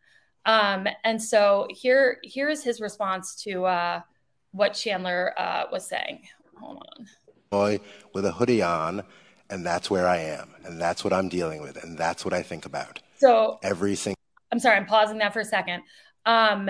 Um, 0.47 0.87
and 1.03 1.21
so 1.21 1.67
here 1.69 2.17
here's 2.23 2.63
his 2.63 2.81
response 2.81 3.35
to 3.43 3.65
uh, 3.65 4.01
what 4.51 4.73
Chandler 4.73 5.33
uh, 5.37 5.65
was 5.71 5.87
saying. 5.87 6.21
Hold 6.59 6.83
on. 6.97 7.05
Boy 7.51 7.79
with 8.13 8.25
a 8.25 8.31
hoodie 8.31 8.63
on 8.63 9.03
and 9.55 9.65
that's 9.65 9.89
where 9.89 10.05
I 10.05 10.17
am, 10.17 10.49
and 10.65 10.79
that's 10.79 11.05
what 11.05 11.13
I'm 11.13 11.29
dealing 11.29 11.61
with, 11.61 11.81
and 11.81 11.97
that's 11.97 12.25
what 12.25 12.33
I 12.33 12.43
think 12.43 12.65
about. 12.65 12.99
So 13.17 13.57
every 13.63 13.95
single. 13.95 14.19
I'm 14.51 14.59
sorry, 14.59 14.75
I'm 14.75 14.85
pausing 14.85 15.17
that 15.19 15.31
for 15.31 15.39
a 15.39 15.45
second. 15.45 15.81
Um, 16.25 16.69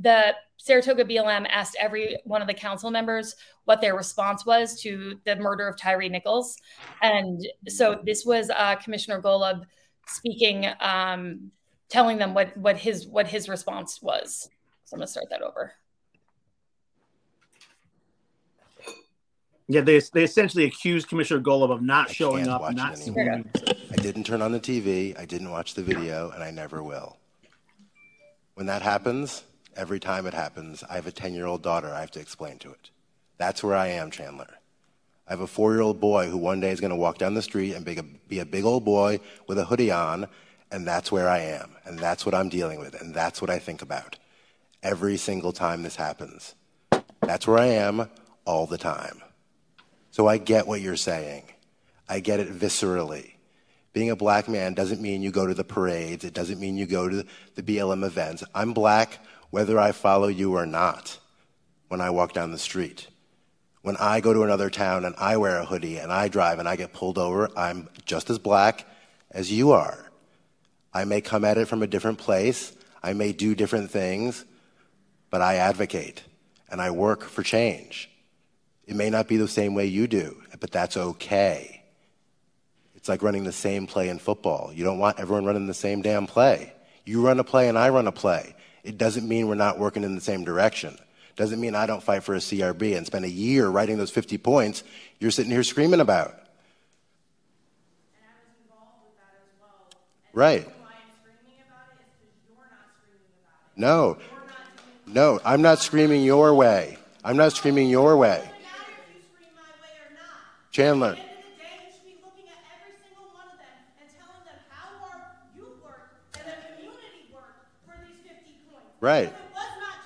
the 0.00 0.36
Saratoga 0.56 1.04
BLM 1.04 1.46
asked 1.50 1.76
every 1.80 2.18
one 2.24 2.40
of 2.40 2.46
the 2.46 2.54
council 2.54 2.88
members 2.92 3.34
what 3.64 3.80
their 3.80 3.96
response 3.96 4.46
was 4.46 4.80
to 4.82 5.18
the 5.24 5.34
murder 5.34 5.66
of 5.66 5.76
Tyre 5.76 6.08
Nichols, 6.08 6.56
and 7.02 7.44
so 7.66 8.00
this 8.06 8.24
was 8.24 8.48
uh, 8.50 8.76
Commissioner 8.76 9.20
Golub 9.20 9.64
speaking, 10.06 10.66
um, 10.78 11.50
telling 11.88 12.16
them 12.18 12.32
what 12.32 12.56
what 12.56 12.76
his 12.76 13.08
what 13.08 13.26
his 13.26 13.48
response 13.48 14.00
was. 14.00 14.48
So 14.84 14.94
I'm 14.94 15.00
gonna 15.00 15.08
start 15.08 15.26
that 15.30 15.42
over. 15.42 15.72
Yeah, 19.70 19.82
they, 19.82 20.00
they 20.00 20.24
essentially 20.24 20.64
accused 20.64 21.08
Commissioner 21.08 21.40
Golub 21.40 21.70
of 21.70 21.80
not 21.80 22.10
I 22.10 22.12
showing 22.12 22.48
up, 22.48 22.74
not 22.74 22.98
seeing. 22.98 23.48
I 23.56 23.96
didn't 24.02 24.24
turn 24.24 24.42
on 24.42 24.50
the 24.50 24.58
TV, 24.58 25.16
I 25.16 25.24
didn't 25.24 25.48
watch 25.48 25.74
the 25.74 25.82
video, 25.82 26.30
and 26.30 26.42
I 26.42 26.50
never 26.50 26.82
will. 26.82 27.18
When 28.54 28.66
that 28.66 28.82
happens, 28.82 29.44
every 29.76 30.00
time 30.00 30.26
it 30.26 30.34
happens, 30.34 30.82
I 30.90 30.94
have 30.94 31.06
a 31.06 31.12
10 31.12 31.34
year 31.34 31.46
old 31.46 31.62
daughter 31.62 31.86
I 31.86 32.00
have 32.00 32.10
to 32.12 32.20
explain 32.20 32.58
to 32.58 32.70
it. 32.72 32.90
That's 33.38 33.62
where 33.62 33.76
I 33.76 33.86
am, 33.86 34.10
Chandler. 34.10 34.58
I 35.28 35.34
have 35.34 35.40
a 35.40 35.46
four 35.46 35.72
year 35.72 35.82
old 35.82 36.00
boy 36.00 36.28
who 36.28 36.36
one 36.36 36.58
day 36.58 36.72
is 36.72 36.80
going 36.80 36.90
to 36.90 36.96
walk 36.96 37.18
down 37.18 37.34
the 37.34 37.40
street 37.40 37.74
and 37.74 37.84
be 37.84 37.96
a, 37.96 38.02
be 38.02 38.40
a 38.40 38.44
big 38.44 38.64
old 38.64 38.84
boy 38.84 39.20
with 39.46 39.56
a 39.56 39.66
hoodie 39.66 39.92
on, 39.92 40.26
and 40.72 40.84
that's 40.84 41.12
where 41.12 41.28
I 41.28 41.38
am, 41.38 41.76
and 41.84 41.96
that's 41.96 42.26
what 42.26 42.34
I'm 42.34 42.48
dealing 42.48 42.80
with, 42.80 43.00
and 43.00 43.14
that's 43.14 43.40
what 43.40 43.50
I 43.50 43.60
think 43.60 43.82
about 43.82 44.18
every 44.82 45.16
single 45.16 45.52
time 45.52 45.84
this 45.84 45.94
happens. 45.94 46.56
That's 47.20 47.46
where 47.46 47.58
I 47.58 47.66
am 47.66 48.10
all 48.44 48.66
the 48.66 48.78
time. 48.78 49.22
So 50.10 50.26
I 50.26 50.38
get 50.38 50.66
what 50.66 50.80
you're 50.80 50.96
saying. 50.96 51.44
I 52.08 52.20
get 52.20 52.40
it 52.40 52.52
viscerally. 52.52 53.32
Being 53.92 54.10
a 54.10 54.16
black 54.16 54.48
man 54.48 54.74
doesn't 54.74 55.00
mean 55.00 55.22
you 55.22 55.30
go 55.30 55.46
to 55.46 55.54
the 55.54 55.64
parades. 55.64 56.24
It 56.24 56.34
doesn't 56.34 56.60
mean 56.60 56.76
you 56.76 56.86
go 56.86 57.08
to 57.08 57.24
the 57.54 57.62
BLM 57.62 58.04
events. 58.04 58.44
I'm 58.54 58.72
black 58.72 59.18
whether 59.50 59.78
I 59.78 59.92
follow 59.92 60.28
you 60.28 60.54
or 60.54 60.66
not 60.66 61.18
when 61.88 62.00
I 62.00 62.10
walk 62.10 62.32
down 62.32 62.52
the 62.52 62.58
street. 62.58 63.08
When 63.82 63.96
I 63.96 64.20
go 64.20 64.32
to 64.32 64.42
another 64.42 64.70
town 64.70 65.04
and 65.04 65.14
I 65.16 65.38
wear 65.38 65.58
a 65.58 65.64
hoodie 65.64 65.96
and 65.96 66.12
I 66.12 66.28
drive 66.28 66.58
and 66.58 66.68
I 66.68 66.76
get 66.76 66.92
pulled 66.92 67.18
over, 67.18 67.50
I'm 67.56 67.88
just 68.04 68.30
as 68.30 68.38
black 68.38 68.86
as 69.30 69.50
you 69.50 69.72
are. 69.72 70.10
I 70.92 71.04
may 71.04 71.20
come 71.20 71.44
at 71.44 71.56
it 71.56 71.66
from 71.66 71.82
a 71.82 71.86
different 71.86 72.18
place. 72.18 72.72
I 73.02 73.12
may 73.12 73.32
do 73.32 73.54
different 73.54 73.90
things, 73.90 74.44
but 75.30 75.40
I 75.40 75.56
advocate 75.56 76.22
and 76.68 76.80
I 76.80 76.90
work 76.90 77.24
for 77.24 77.42
change. 77.42 78.09
It 78.90 78.96
may 78.96 79.08
not 79.08 79.28
be 79.28 79.36
the 79.36 79.46
same 79.46 79.74
way 79.74 79.86
you 79.86 80.08
do, 80.08 80.42
but 80.58 80.72
that's 80.72 80.96
okay. 80.96 81.84
It's 82.96 83.08
like 83.08 83.22
running 83.22 83.44
the 83.44 83.52
same 83.52 83.86
play 83.86 84.08
in 84.08 84.18
football. 84.18 84.72
You 84.74 84.82
don't 84.82 84.98
want 84.98 85.20
everyone 85.20 85.44
running 85.44 85.68
the 85.68 85.74
same 85.74 86.02
damn 86.02 86.26
play. 86.26 86.72
You 87.04 87.24
run 87.24 87.38
a 87.38 87.44
play 87.44 87.68
and 87.68 87.78
I 87.78 87.90
run 87.90 88.08
a 88.08 88.12
play. 88.12 88.56
It 88.82 88.98
doesn't 88.98 89.28
mean 89.28 89.46
we're 89.46 89.54
not 89.54 89.78
working 89.78 90.02
in 90.02 90.16
the 90.16 90.20
same 90.20 90.42
direction. 90.42 90.98
Doesn't 91.36 91.60
mean 91.60 91.76
I 91.76 91.86
don't 91.86 92.02
fight 92.02 92.24
for 92.24 92.34
a 92.34 92.38
CRB 92.38 92.96
and 92.96 93.06
spend 93.06 93.24
a 93.24 93.30
year 93.30 93.68
writing 93.68 93.96
those 93.96 94.10
50 94.10 94.38
points 94.38 94.82
you're 95.20 95.30
sitting 95.30 95.52
here 95.52 95.62
screaming 95.62 96.00
about. 96.00 96.34
Right. 100.32 100.68
No. 103.76 104.18
No, 105.06 105.38
I'm 105.44 105.62
not 105.62 105.78
screaming 105.78 106.24
your 106.24 106.56
way. 106.56 106.98
I'm 107.22 107.36
not 107.36 107.52
screaming 107.52 107.88
your 107.88 108.16
way. 108.16 108.49
Chandler. 110.70 111.16
Right. 119.00 119.32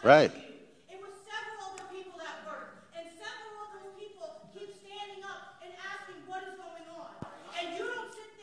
Right. 0.05 0.31
It 0.31 1.03
was 1.03 1.11
several 1.27 1.75
other 1.75 1.83
people 1.91 2.15
that 2.17 2.47
worked. 2.47 2.95
And 2.95 3.11
several 3.19 3.55
of 3.67 3.69
those 3.75 3.93
people 3.99 4.49
keep 4.55 4.71
standing 4.71 5.27
up 5.27 5.59
and 5.67 5.75
asking 5.75 6.23
what 6.31 6.47
is 6.47 6.55
going 6.55 6.87
on. 6.95 7.11
And 7.59 7.75
you 7.75 7.91
don't 7.91 8.15
sit 8.15 8.35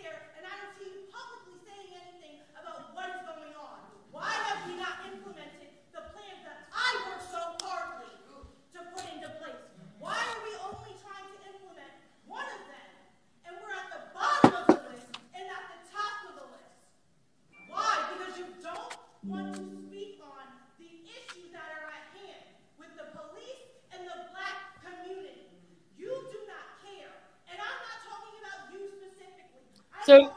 So 30.11 30.31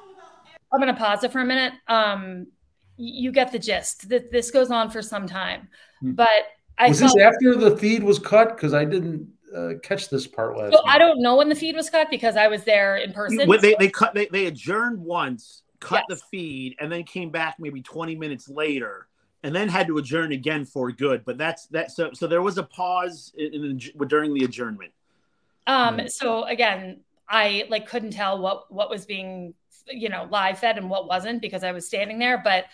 I'm 0.73 0.81
going 0.81 0.93
to 0.93 0.99
pause 0.99 1.25
it 1.25 1.33
for 1.33 1.41
a 1.41 1.45
minute. 1.45 1.75
Um, 1.89 2.47
you 2.97 3.33
get 3.33 3.53
the 3.53 3.59
gist. 3.59 4.09
That 4.09 4.31
this 4.31 4.51
goes 4.51 4.71
on 4.71 4.91
for 4.91 5.03
some 5.03 5.27
time, 5.27 5.69
hmm. 6.01 6.13
but 6.13 6.29
I 6.79 6.89
was 6.89 7.01
this 7.01 7.17
after 7.17 7.57
the 7.57 7.77
feed 7.77 8.03
was 8.03 8.19
cut 8.19 8.57
because 8.57 8.73
I 8.73 8.85
didn't 8.85 9.29
uh, 9.55 9.71
catch 9.83 10.09
this 10.09 10.27
part 10.27 10.57
last. 10.57 10.73
So 10.73 10.83
I 10.87 10.99
don't 10.99 11.21
know 11.21 11.37
when 11.37 11.49
the 11.49 11.55
feed 11.55 11.75
was 11.75 11.91
cut 11.91 12.09
because 12.11 12.37
I 12.37 12.47
was 12.47 12.65
there 12.65 12.97
in 12.97 13.13
person. 13.13 13.49
When 13.49 13.61
they 13.61 13.75
they 13.79 13.89
cut 13.89 14.15
they, 14.15 14.27
they 14.27 14.47
adjourned 14.47 14.99
once, 14.99 15.63
cut 15.81 16.05
yes. 16.09 16.21
the 16.21 16.27
feed, 16.31 16.77
and 16.79 16.91
then 16.91 17.03
came 17.03 17.31
back 17.31 17.57
maybe 17.59 17.83
20 17.83 18.15
minutes 18.15 18.49
later, 18.49 19.09
and 19.43 19.55
then 19.55 19.69
had 19.69 19.89
to 19.89 19.99
adjourn 19.99 20.33
again 20.33 20.65
for 20.65 20.93
good. 20.93 21.25
But 21.25 21.37
that's 21.37 21.67
that. 21.69 21.91
So 21.91 22.11
so 22.13 22.29
there 22.29 22.43
was 22.43 22.59
a 22.59 22.65
pause 22.65 23.33
in, 23.37 23.55
in, 23.55 24.09
during 24.09 24.35
the 24.35 24.45
adjournment. 24.45 24.93
Um. 25.67 26.09
So 26.09 26.45
again, 26.45 27.01
I 27.29 27.65
like 27.69 27.89
couldn't 27.89 28.13
tell 28.13 28.39
what 28.39 28.73
what 28.73 28.91
was 28.91 29.07
being 29.07 29.55
you 29.87 30.09
know 30.09 30.27
live 30.31 30.59
fed 30.59 30.79
and 30.79 30.91
what 30.91 31.09
wasn't 31.09 31.43
because 31.43 31.65
I 31.65 31.73
was 31.73 31.87
standing 31.87 32.19
there, 32.19 32.41
but. 32.43 32.67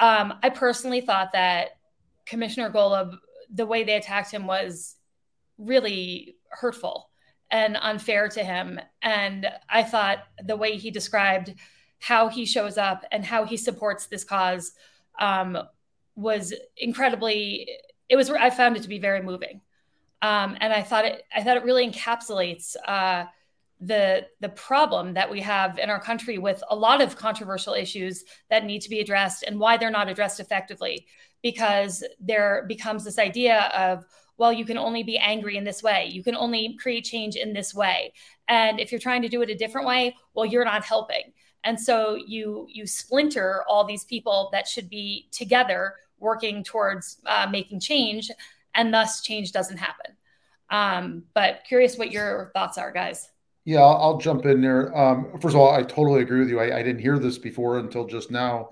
Um, 0.00 0.34
I 0.42 0.50
personally 0.50 1.02
thought 1.02 1.30
that 1.34 1.68
Commissioner 2.26 2.68
Golub, 2.68 3.16
the 3.48 3.64
way 3.64 3.84
they 3.84 3.94
attacked 3.94 4.32
him 4.32 4.44
was 4.44 4.96
really 5.58 6.36
hurtful 6.48 7.10
and 7.50 7.76
unfair 7.80 8.28
to 8.28 8.42
him. 8.42 8.80
And 9.02 9.46
I 9.68 9.82
thought 9.82 10.18
the 10.44 10.56
way 10.56 10.76
he 10.76 10.90
described 10.90 11.54
how 12.00 12.28
he 12.28 12.44
shows 12.46 12.76
up 12.78 13.04
and 13.12 13.24
how 13.24 13.44
he 13.44 13.56
supports 13.56 14.06
this 14.06 14.24
cause 14.24 14.72
um, 15.18 15.58
was 16.16 16.52
incredibly. 16.76 17.68
It 18.08 18.16
was. 18.16 18.30
I 18.30 18.50
found 18.50 18.76
it 18.76 18.82
to 18.82 18.88
be 18.88 18.98
very 18.98 19.22
moving, 19.22 19.60
um, 20.20 20.56
and 20.60 20.72
I 20.72 20.82
thought 20.82 21.04
it. 21.04 21.22
I 21.34 21.42
thought 21.42 21.56
it 21.56 21.64
really 21.64 21.88
encapsulates. 21.88 22.76
Uh, 22.86 23.24
the 23.86 24.26
the 24.40 24.48
problem 24.48 25.14
that 25.14 25.30
we 25.30 25.40
have 25.40 25.78
in 25.78 25.90
our 25.90 26.00
country 26.00 26.38
with 26.38 26.62
a 26.70 26.76
lot 26.76 27.00
of 27.00 27.16
controversial 27.16 27.74
issues 27.74 28.24
that 28.48 28.64
need 28.64 28.80
to 28.80 28.88
be 28.88 29.00
addressed 29.00 29.42
and 29.42 29.58
why 29.58 29.76
they're 29.76 29.90
not 29.90 30.08
addressed 30.08 30.40
effectively. 30.40 31.06
Because 31.42 32.02
there 32.18 32.64
becomes 32.66 33.04
this 33.04 33.18
idea 33.18 33.70
of 33.76 34.04
well 34.38 34.52
you 34.52 34.64
can 34.64 34.78
only 34.78 35.02
be 35.02 35.18
angry 35.18 35.56
in 35.56 35.64
this 35.64 35.82
way. 35.82 36.08
You 36.10 36.22
can 36.22 36.34
only 36.34 36.76
create 36.80 37.04
change 37.04 37.36
in 37.36 37.52
this 37.52 37.74
way. 37.74 38.12
And 38.48 38.80
if 38.80 38.90
you're 38.90 39.00
trying 39.00 39.22
to 39.22 39.28
do 39.28 39.42
it 39.42 39.50
a 39.50 39.54
different 39.54 39.86
way 39.86 40.16
well 40.34 40.46
you're 40.46 40.64
not 40.64 40.84
helping. 40.84 41.32
And 41.64 41.78
so 41.78 42.14
you 42.14 42.66
you 42.70 42.86
splinter 42.86 43.64
all 43.68 43.84
these 43.84 44.04
people 44.04 44.48
that 44.52 44.66
should 44.66 44.88
be 44.88 45.28
together 45.30 45.94
working 46.18 46.64
towards 46.64 47.20
uh, 47.26 47.46
making 47.50 47.80
change 47.80 48.30
and 48.74 48.94
thus 48.94 49.20
change 49.20 49.52
doesn't 49.52 49.76
happen. 49.76 50.16
Um, 50.70 51.24
but 51.34 51.62
curious 51.68 51.98
what 51.98 52.10
your 52.10 52.50
thoughts 52.54 52.78
are 52.78 52.90
guys 52.90 53.28
yeah 53.64 53.80
i'll, 53.80 53.96
I'll 54.02 54.18
jump 54.18 54.46
in 54.46 54.60
there 54.60 54.96
um, 54.96 55.30
first 55.40 55.54
of 55.54 55.56
all 55.56 55.72
i 55.72 55.82
totally 55.82 56.22
agree 56.22 56.40
with 56.40 56.48
you 56.48 56.60
I, 56.60 56.78
I 56.78 56.82
didn't 56.82 57.00
hear 57.00 57.18
this 57.18 57.38
before 57.38 57.78
until 57.78 58.06
just 58.06 58.30
now 58.30 58.70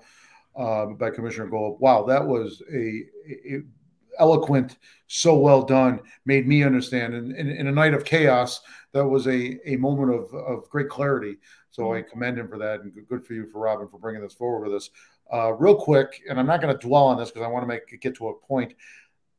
uh, 0.55 0.87
by 0.87 1.09
Commissioner 1.09 1.49
Golub. 1.49 1.79
Wow, 1.79 2.03
that 2.03 2.25
was 2.25 2.61
a, 2.71 3.03
a, 3.27 3.61
eloquent, 4.19 4.77
so 5.07 5.35
well 5.37 5.63
done. 5.63 5.99
Made 6.25 6.47
me 6.47 6.63
understand. 6.63 7.13
And 7.15 7.35
in, 7.35 7.67
a 7.67 7.71
night 7.71 7.93
of 7.93 8.05
chaos, 8.05 8.61
that 8.91 9.05
was 9.05 9.27
a, 9.27 9.57
a 9.67 9.77
moment 9.77 10.13
of, 10.13 10.33
of 10.33 10.69
great 10.69 10.89
clarity. 10.89 11.37
So 11.71 11.93
I 11.93 12.01
mm-hmm. 12.01 12.09
commend 12.11 12.39
him 12.39 12.47
for 12.47 12.59
that, 12.59 12.81
and 12.81 12.93
good 13.07 13.25
for 13.25 13.33
you 13.33 13.47
for 13.47 13.59
Robin 13.59 13.87
for 13.87 13.97
bringing 13.99 14.21
this 14.21 14.33
forward 14.33 14.67
with 14.67 14.75
us. 14.75 14.89
Uh, 15.33 15.53
real 15.53 15.75
quick, 15.75 16.21
and 16.29 16.39
I'm 16.39 16.45
not 16.45 16.61
going 16.61 16.77
to 16.77 16.87
dwell 16.87 17.05
on 17.05 17.17
this 17.17 17.31
because 17.31 17.43
I 17.43 17.47
want 17.47 17.63
to 17.63 17.67
make 17.67 17.99
get 17.99 18.15
to 18.17 18.27
a 18.27 18.33
point. 18.35 18.73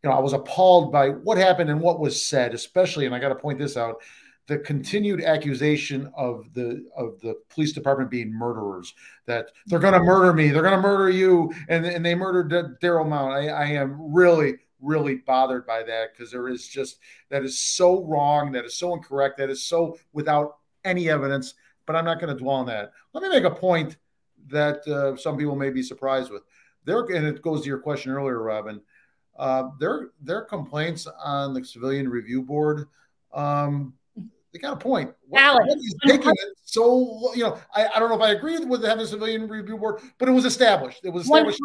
You 0.02 0.10
know, 0.10 0.16
I 0.16 0.20
was 0.20 0.32
appalled 0.32 0.90
by 0.90 1.10
what 1.10 1.38
happened 1.38 1.70
and 1.70 1.80
what 1.80 2.00
was 2.00 2.26
said, 2.26 2.52
especially, 2.52 3.06
and 3.06 3.14
I 3.14 3.20
got 3.20 3.28
to 3.28 3.36
point 3.36 3.58
this 3.58 3.76
out 3.76 4.02
the 4.46 4.58
continued 4.58 5.22
accusation 5.22 6.10
of 6.16 6.52
the 6.52 6.86
of 6.96 7.18
the 7.20 7.34
police 7.48 7.72
department 7.72 8.10
being 8.10 8.32
murderers 8.32 8.94
that 9.26 9.50
they're 9.66 9.78
going 9.78 9.94
to 9.94 10.00
murder 10.00 10.32
me 10.32 10.50
they're 10.50 10.62
going 10.62 10.74
to 10.76 10.80
murder 10.82 11.10
you 11.10 11.52
and, 11.68 11.86
and 11.86 12.04
they 12.04 12.14
murdered 12.14 12.80
Darryl 12.80 13.08
Mount. 13.08 13.32
I, 13.32 13.48
I 13.48 13.66
am 13.66 14.12
really 14.12 14.56
really 14.80 15.16
bothered 15.16 15.66
by 15.66 15.82
that 15.82 16.10
because 16.12 16.30
there 16.30 16.48
is 16.48 16.66
just 16.68 16.98
that 17.30 17.42
is 17.42 17.58
so 17.58 18.04
wrong 18.04 18.52
that 18.52 18.64
is 18.64 18.76
so 18.76 18.92
incorrect 18.92 19.38
that 19.38 19.50
is 19.50 19.64
so 19.64 19.96
without 20.12 20.58
any 20.84 21.08
evidence 21.08 21.54
but 21.86 21.96
i'm 21.96 22.04
not 22.04 22.20
going 22.20 22.34
to 22.34 22.40
dwell 22.40 22.56
on 22.56 22.66
that. 22.66 22.92
Let 23.12 23.22
me 23.22 23.28
make 23.30 23.44
a 23.44 23.50
point 23.50 23.96
that 24.48 24.86
uh, 24.86 25.16
some 25.16 25.38
people 25.38 25.56
may 25.56 25.70
be 25.70 25.82
surprised 25.82 26.30
with. 26.30 26.42
There 26.84 27.00
and 27.00 27.26
it 27.26 27.40
goes 27.40 27.62
to 27.62 27.66
your 27.66 27.78
question 27.78 28.12
earlier 28.12 28.42
robin 28.42 28.82
uh, 29.38 29.70
their 29.80 30.10
their 30.20 30.42
complaints 30.42 31.06
on 31.06 31.54
the 31.54 31.64
civilian 31.64 32.08
review 32.08 32.42
board 32.42 32.88
um, 33.32 33.94
they 34.54 34.60
got 34.60 34.72
a 34.72 34.76
point. 34.76 35.12
What, 35.28 35.66
what 35.66 35.78
is 35.78 35.96
taking 36.06 36.30
it 36.30 36.48
so? 36.64 37.34
You 37.34 37.42
know, 37.42 37.58
I, 37.74 37.88
I 37.96 37.98
don't 37.98 38.08
know 38.08 38.14
if 38.14 38.22
I 38.22 38.30
agree 38.30 38.56
with 38.60 38.84
having 38.84 39.04
a 39.04 39.06
civilian 39.06 39.48
review 39.48 39.76
board, 39.76 40.00
but 40.16 40.28
it 40.28 40.32
was 40.32 40.44
established. 40.44 41.00
It 41.02 41.10
was 41.10 41.24
established. 41.24 41.60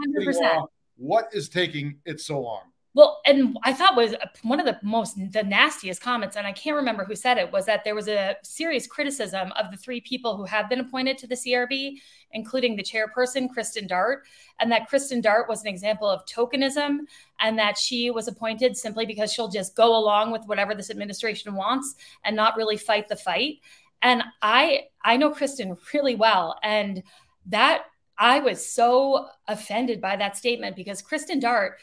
What 0.98 1.30
is 1.32 1.48
taking 1.50 2.00
it 2.06 2.20
so 2.20 2.42
long? 2.42 2.64
Well, 2.96 3.22
and 3.24 3.56
I 3.64 3.74
thought 3.74 3.96
was 3.96 4.16
one 4.42 4.60
of 4.60 4.66
the 4.66 4.80
most 4.82 5.16
the 5.32 5.44
nastiest 5.44 6.02
comments, 6.02 6.36
and 6.36 6.48
I 6.48 6.52
can't 6.52 6.76
remember 6.76 7.06
who 7.06 7.16
said 7.16 7.38
it, 7.38 7.52
was 7.52 7.66
that 7.68 7.84
there 7.84 7.94
was 7.94 8.08
a 8.08 8.36
serious 8.44 8.88
criticism 8.88 9.52
of 9.60 9.70
the 9.70 9.78
three 9.78 10.02
people 10.02 10.36
who 10.36 10.46
have 10.46 10.68
been 10.70 10.80
appointed 10.80 11.18
to 11.20 11.28
the 11.28 11.36
CRB, 11.36 11.98
including 12.32 12.76
the 12.76 12.84
chairperson, 12.84 13.48
Kristen 13.48 13.86
Dart, 13.86 14.24
and 14.60 14.72
that 14.72 14.88
Kristen 14.90 15.22
Dart 15.22 15.48
was 15.48 15.62
an 15.62 15.68
example 15.68 16.10
of 16.10 16.26
tokenism, 16.26 17.02
and 17.40 17.60
that 17.60 17.78
she 17.78 18.10
was 18.10 18.28
appointed 18.28 18.76
simply 18.76 19.06
because 19.06 19.32
she'll 19.32 19.50
just 19.50 19.76
go 19.76 19.96
along 19.96 20.32
with 20.32 20.46
whatever 20.46 20.74
this 20.74 20.90
administration 20.90 21.54
wants 21.54 21.94
and 22.24 22.36
not 22.36 22.58
really 22.58 22.78
fight 22.78 23.08
the 23.08 23.16
fight. 23.16 23.58
And 24.02 24.24
I 24.42 24.86
I 25.04 25.16
know 25.18 25.30
Kristen 25.30 25.78
really 25.94 26.16
well, 26.16 26.58
and 26.64 27.04
that 27.46 27.84
I 28.18 28.40
was 28.40 28.66
so 28.66 29.28
offended 29.48 30.02
by 30.02 30.16
that 30.16 30.38
statement 30.38 30.76
because 30.76 31.04
Kristen 31.04 31.40
Dart 31.40 31.78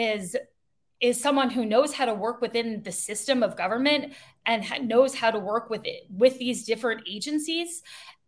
is 0.00 0.36
is 1.00 1.20
someone 1.20 1.48
who 1.48 1.64
knows 1.64 1.94
how 1.94 2.04
to 2.04 2.14
work 2.14 2.42
within 2.42 2.82
the 2.82 2.92
system 2.92 3.42
of 3.42 3.56
government 3.56 4.12
and 4.44 4.62
ha- 4.64 4.78
knows 4.82 5.14
how 5.14 5.30
to 5.30 5.38
work 5.38 5.70
with 5.70 5.86
it 5.86 6.02
with 6.10 6.38
these 6.38 6.64
different 6.64 7.02
agencies 7.08 7.82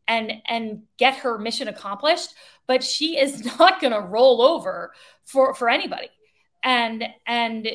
and 0.08 0.32
and 0.46 0.82
get 0.98 1.14
her 1.14 1.38
mission 1.38 1.68
accomplished 1.68 2.34
but 2.66 2.82
she 2.82 3.18
is 3.18 3.44
not 3.58 3.80
going 3.80 3.92
to 3.92 4.00
roll 4.00 4.42
over 4.42 4.92
for 5.24 5.54
for 5.54 5.68
anybody. 5.68 6.08
And 6.64 7.04
and 7.26 7.66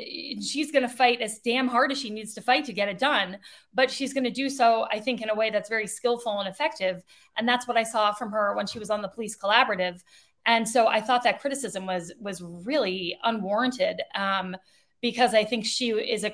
she's 0.41 0.71
going 0.71 0.83
to 0.83 0.89
fight 0.89 1.21
as 1.21 1.39
damn 1.39 1.67
hard 1.67 1.91
as 1.91 1.99
she 1.99 2.09
needs 2.09 2.33
to 2.35 2.41
fight 2.41 2.63
to 2.65 2.73
get 2.73 2.87
it 2.87 2.97
done 2.97 3.37
but 3.73 3.91
she's 3.91 4.13
going 4.13 4.23
to 4.23 4.31
do 4.31 4.49
so 4.49 4.87
i 4.89 4.97
think 4.97 5.21
in 5.21 5.29
a 5.29 5.35
way 5.35 5.49
that's 5.49 5.67
very 5.67 5.87
skillful 5.87 6.39
and 6.39 6.47
effective. 6.47 7.03
And 7.37 7.47
that's 7.47 7.67
what 7.67 7.75
i 7.75 7.83
saw 7.83 8.13
from 8.13 8.31
her 8.31 8.55
when 8.55 8.65
she 8.65 8.79
was 8.79 8.89
on 8.89 9.01
the 9.01 9.09
police 9.09 9.37
collaborative 9.37 10.01
and 10.47 10.67
so 10.67 10.87
I 10.87 11.01
thought 11.01 11.23
that 11.23 11.41
criticism 11.41 11.85
was 11.85 12.11
was 12.19 12.41
really 12.41 13.17
unwarranted 13.23 14.01
um, 14.15 14.55
because 15.01 15.33
I 15.33 15.43
think 15.43 15.65
she 15.65 15.89
is 15.89 16.23
a 16.23 16.33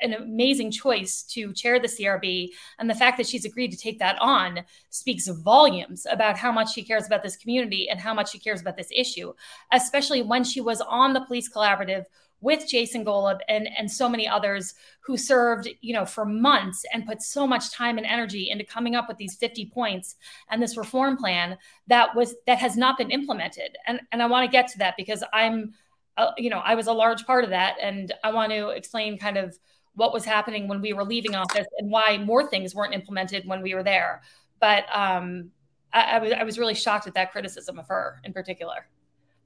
an 0.00 0.14
amazing 0.14 0.70
choice 0.70 1.22
to 1.30 1.52
chair 1.52 1.78
the 1.80 1.88
CRB, 1.88 2.50
and 2.78 2.88
the 2.88 2.94
fact 2.94 3.18
that 3.18 3.26
she's 3.26 3.44
agreed 3.44 3.72
to 3.72 3.76
take 3.76 3.98
that 3.98 4.16
on 4.20 4.60
speaks 4.88 5.26
volumes 5.28 6.06
about 6.08 6.38
how 6.38 6.52
much 6.52 6.72
she 6.72 6.84
cares 6.84 7.06
about 7.06 7.22
this 7.22 7.36
community 7.36 7.90
and 7.90 8.00
how 8.00 8.14
much 8.14 8.30
she 8.30 8.38
cares 8.38 8.60
about 8.60 8.76
this 8.76 8.90
issue, 8.94 9.34
especially 9.72 10.22
when 10.22 10.44
she 10.44 10.60
was 10.60 10.80
on 10.80 11.12
the 11.12 11.24
police 11.26 11.52
collaborative 11.52 12.04
with 12.40 12.68
Jason 12.68 13.04
Golub 13.04 13.38
and 13.48 13.68
and 13.76 13.90
so 13.90 14.08
many 14.08 14.28
others 14.28 14.74
who 15.00 15.16
served, 15.16 15.68
you 15.80 15.94
know, 15.94 16.04
for 16.04 16.24
months 16.24 16.84
and 16.92 17.06
put 17.06 17.22
so 17.22 17.46
much 17.46 17.72
time 17.72 17.98
and 17.98 18.06
energy 18.06 18.50
into 18.50 18.64
coming 18.64 18.94
up 18.94 19.08
with 19.08 19.16
these 19.16 19.36
50 19.36 19.66
points 19.66 20.16
and 20.50 20.62
this 20.62 20.76
reform 20.76 21.16
plan 21.16 21.56
that 21.86 22.14
was 22.14 22.34
that 22.46 22.58
has 22.58 22.76
not 22.76 22.98
been 22.98 23.10
implemented. 23.10 23.76
And 23.86 24.00
and 24.12 24.22
I 24.22 24.26
want 24.26 24.44
to 24.44 24.52
get 24.52 24.68
to 24.68 24.78
that 24.78 24.94
because 24.96 25.24
I'm 25.32 25.72
uh, 26.16 26.30
you 26.36 26.50
know, 26.50 26.58
I 26.58 26.74
was 26.74 26.86
a 26.86 26.92
large 26.92 27.26
part 27.26 27.44
of 27.44 27.50
that 27.50 27.76
and 27.80 28.12
I 28.22 28.32
want 28.32 28.52
to 28.52 28.68
explain 28.68 29.18
kind 29.18 29.36
of 29.36 29.58
what 29.94 30.12
was 30.12 30.24
happening 30.24 30.68
when 30.68 30.80
we 30.80 30.92
were 30.92 31.04
leaving 31.04 31.34
office 31.34 31.66
and 31.78 31.90
why 31.90 32.18
more 32.18 32.48
things 32.48 32.74
weren't 32.74 32.94
implemented 32.94 33.46
when 33.46 33.62
we 33.62 33.74
were 33.74 33.82
there. 33.82 34.22
But 34.60 34.84
um 34.94 35.50
I, 35.92 36.02
I 36.02 36.18
was 36.18 36.32
I 36.32 36.42
was 36.42 36.58
really 36.58 36.74
shocked 36.74 37.06
at 37.06 37.14
that 37.14 37.32
criticism 37.32 37.78
of 37.78 37.88
her 37.88 38.20
in 38.24 38.32
particular. 38.32 38.86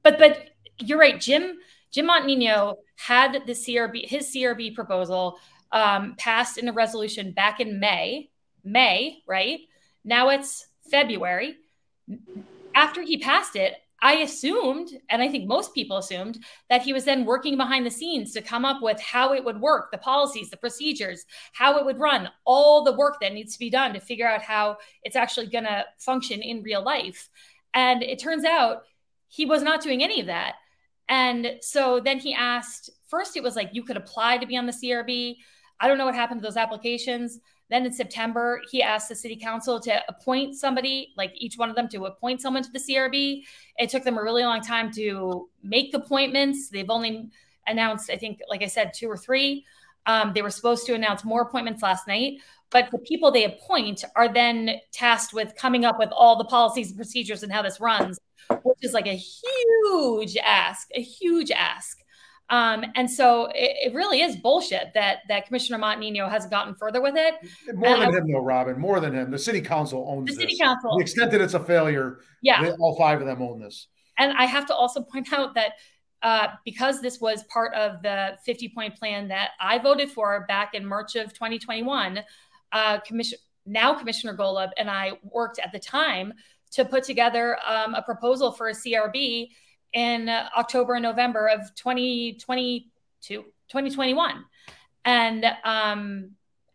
But 0.03 0.19
but 0.19 0.51
you're 0.79 0.99
right, 0.99 1.21
Jim 1.21 1.59
Jim 1.91 2.09
Montagnino 2.09 2.77
had 2.97 3.43
the 3.47 3.53
CRB, 3.53 4.07
his 4.07 4.33
CRB 4.35 4.75
proposal 4.75 5.39
um, 5.73 6.15
passed 6.19 6.59
in 6.59 6.69
a 6.69 6.73
resolution 6.73 7.33
back 7.33 7.61
in 7.61 7.81
May. 7.81 8.31
May, 8.65 9.23
right? 9.27 9.61
Now 10.05 10.29
it's 10.31 10.67
February. 10.91 11.57
After 12.75 13.03
he 13.03 13.19
passed 13.19 13.57
it, 13.57 13.75
I 14.01 14.15
assumed, 14.19 14.91
and 15.11 15.21
I 15.21 15.29
think 15.29 15.49
most 15.49 15.75
people 15.75 15.97
assumed, 15.97 16.39
that 16.71 16.83
he 16.83 16.93
was 16.93 17.05
then 17.05 17.25
working 17.25 17.57
behind 17.57 17.85
the 17.85 17.91
scenes 17.91 18.33
to 18.33 18.43
come 18.43 18.65
up 18.65 18.81
with 18.81 19.01
how 19.01 19.35
it 19.35 19.45
would 19.45 19.61
work, 19.61 19.91
the 19.91 19.99
policies, 19.99 20.51
the 20.51 20.57
procedures, 20.57 21.25
how 21.53 21.79
it 21.79 21.85
would 21.85 21.99
run, 21.99 22.29
all 22.45 22.85
the 22.85 22.93
work 22.93 23.19
that 23.21 23.33
needs 23.33 23.55
to 23.55 23.59
be 23.59 23.71
done 23.71 23.93
to 23.95 24.01
figure 24.01 24.29
out 24.29 24.43
how 24.43 24.77
it's 25.03 25.17
actually 25.17 25.49
going 25.49 25.65
to 25.65 25.85
function 25.99 26.41
in 26.41 26.63
real 26.63 26.83
life. 26.83 27.29
And 27.75 28.03
it 28.03 28.21
turns 28.21 28.45
out 28.45 28.85
he 29.27 29.47
was 29.47 29.63
not 29.63 29.83
doing 29.83 30.03
any 30.03 30.21
of 30.21 30.27
that. 30.27 30.55
And 31.09 31.57
so 31.61 32.01
then 32.01 32.19
he 32.19 32.35
asked 32.35 32.91
first, 33.09 33.37
it 33.37 33.43
was 33.43 33.57
like 33.57 33.71
you 33.73 33.83
could 33.83 33.97
apply 33.97 34.39
to 34.39 34.47
be 34.47 34.57
on 34.57 34.67
the 34.67 34.73
CRB. 34.73 35.37
I 35.81 35.89
don't 35.89 35.99
know 35.99 36.07
what 36.07 36.15
happened 36.15 36.43
to 36.43 36.47
those 36.47 36.57
applications. 36.57 37.41
Then 37.71 37.85
in 37.85 37.93
September, 37.93 38.63
he 38.71 38.83
asked 38.83 39.09
the 39.09 39.15
city 39.15 39.37
council 39.37 39.79
to 39.81 40.03
appoint 40.09 40.55
somebody, 40.55 41.13
like 41.17 41.33
each 41.35 41.57
one 41.57 41.69
of 41.69 41.77
them 41.77 41.89
to 41.91 42.07
appoint 42.07 42.41
someone 42.41 42.63
to 42.63 42.73
the 42.73 42.79
CRB. 42.79 43.43
It 43.77 43.91
took 43.91 44.05
them 44.05 44.17
a 44.17 44.23
really 44.23 44.43
long 44.43 44.63
time 44.63 44.91
to 44.93 45.49
make 45.63 45.95
appointments. 45.95 46.71
They've 46.71 46.89
only 46.89 47.31
announced, 47.67 48.11
I 48.11 48.17
think, 48.17 48.41
like 48.49 48.63
I 48.63 48.67
said, 48.67 48.93
two 48.95 49.09
or 49.11 49.17
three. 49.17 49.67
Um, 50.07 50.33
they 50.35 50.41
were 50.41 50.51
supposed 50.51 50.87
to 50.87 50.95
announce 50.95 51.25
more 51.25 51.43
appointments 51.43 51.83
last 51.83 52.09
night, 52.09 52.39
but 52.71 52.91
the 52.91 52.99
people 52.99 53.31
they 53.31 53.45
appoint 53.45 54.05
are 54.17 54.33
then 54.33 54.77
tasked 54.93 55.33
with 55.33 55.55
coming 55.57 55.85
up 55.85 55.99
with 55.99 56.11
all 56.13 56.37
the 56.37 56.45
policies 56.45 56.89
and 56.89 56.97
procedures 56.97 57.43
and 57.43 57.53
how 57.53 57.63
this 57.63 57.81
runs, 57.81 58.19
which 58.63 58.79
is 58.83 58.93
like 58.93 59.07
a 59.07 59.17
huge 59.17 60.37
ask, 60.37 60.89
a 60.95 61.01
huge 61.01 61.51
ask. 61.51 61.99
Um, 62.51 62.85
and 62.95 63.11
so 63.11 63.47
it, 63.55 63.91
it, 63.91 63.95
really 63.95 64.23
is 64.23 64.37
bullshit 64.37 64.95
that 64.95 65.19
that 65.29 65.47
Commissioner 65.47 65.79
Montagnino 65.79 66.31
hasn't 66.31 66.51
gotten 66.51 66.75
further 66.75 67.03
with 67.03 67.15
it. 67.15 67.35
More 67.75 67.99
than 67.99 68.09
I, 68.09 68.17
him, 68.17 68.33
though, 68.33 68.41
Robin. 68.41 68.79
More 68.81 69.01
than 69.01 69.13
him. 69.13 69.31
The 69.31 69.39
city 69.39 69.61
council 69.61 70.07
owns 70.09 70.31
the 70.31 70.33
this. 70.33 70.41
city 70.41 70.57
council. 70.57 70.97
The 70.97 71.03
extent 71.03 71.31
that 71.33 71.43
it's 71.43 71.53
a 71.53 71.61
failure, 71.61 72.21
yeah, 72.41 72.73
all 72.79 72.97
five 72.97 73.21
of 73.21 73.27
them 73.27 73.43
own 73.43 73.61
this. 73.61 73.89
And 74.19 74.33
I 74.33 74.47
have 74.47 74.65
to 74.67 74.75
also 74.75 75.03
point 75.03 75.31
out 75.33 75.55
that 75.57 75.73
uh, 76.23 76.49
because 76.65 77.01
this 77.01 77.21
was 77.21 77.45
part 77.45 77.75
of 77.75 78.03
the 78.03 78.37
50 78.45 78.71
point 78.71 78.97
plan 78.97 79.29
that 79.29 79.51
I 79.61 79.79
voted 79.79 80.11
for 80.11 80.45
back 80.49 80.75
in 80.75 80.87
March 80.87 81.17
of 81.17 81.33
2021, 81.33 82.21
uh, 82.73 83.01
Commission 83.01 83.39
now 83.67 83.95
Commissioner 83.95 84.35
Golub 84.35 84.71
and 84.77 84.91
I 84.91 85.13
worked 85.23 85.59
at 85.59 85.73
the 85.73 85.79
time 85.79 86.33
to 86.71 86.85
put 86.85 87.05
together 87.05 87.59
um, 87.67 87.95
a 87.95 88.03
proposal 88.03 88.53
for 88.53 88.69
a 88.69 88.73
CRB 88.73 89.49
in 89.93 90.29
uh, 90.29 90.49
October 90.57 90.95
and 90.95 91.03
November 91.03 91.49
of 91.49 91.61
2022, 91.75 93.43
2021. 93.43 94.45
And 95.05 95.45
um, 95.65 96.31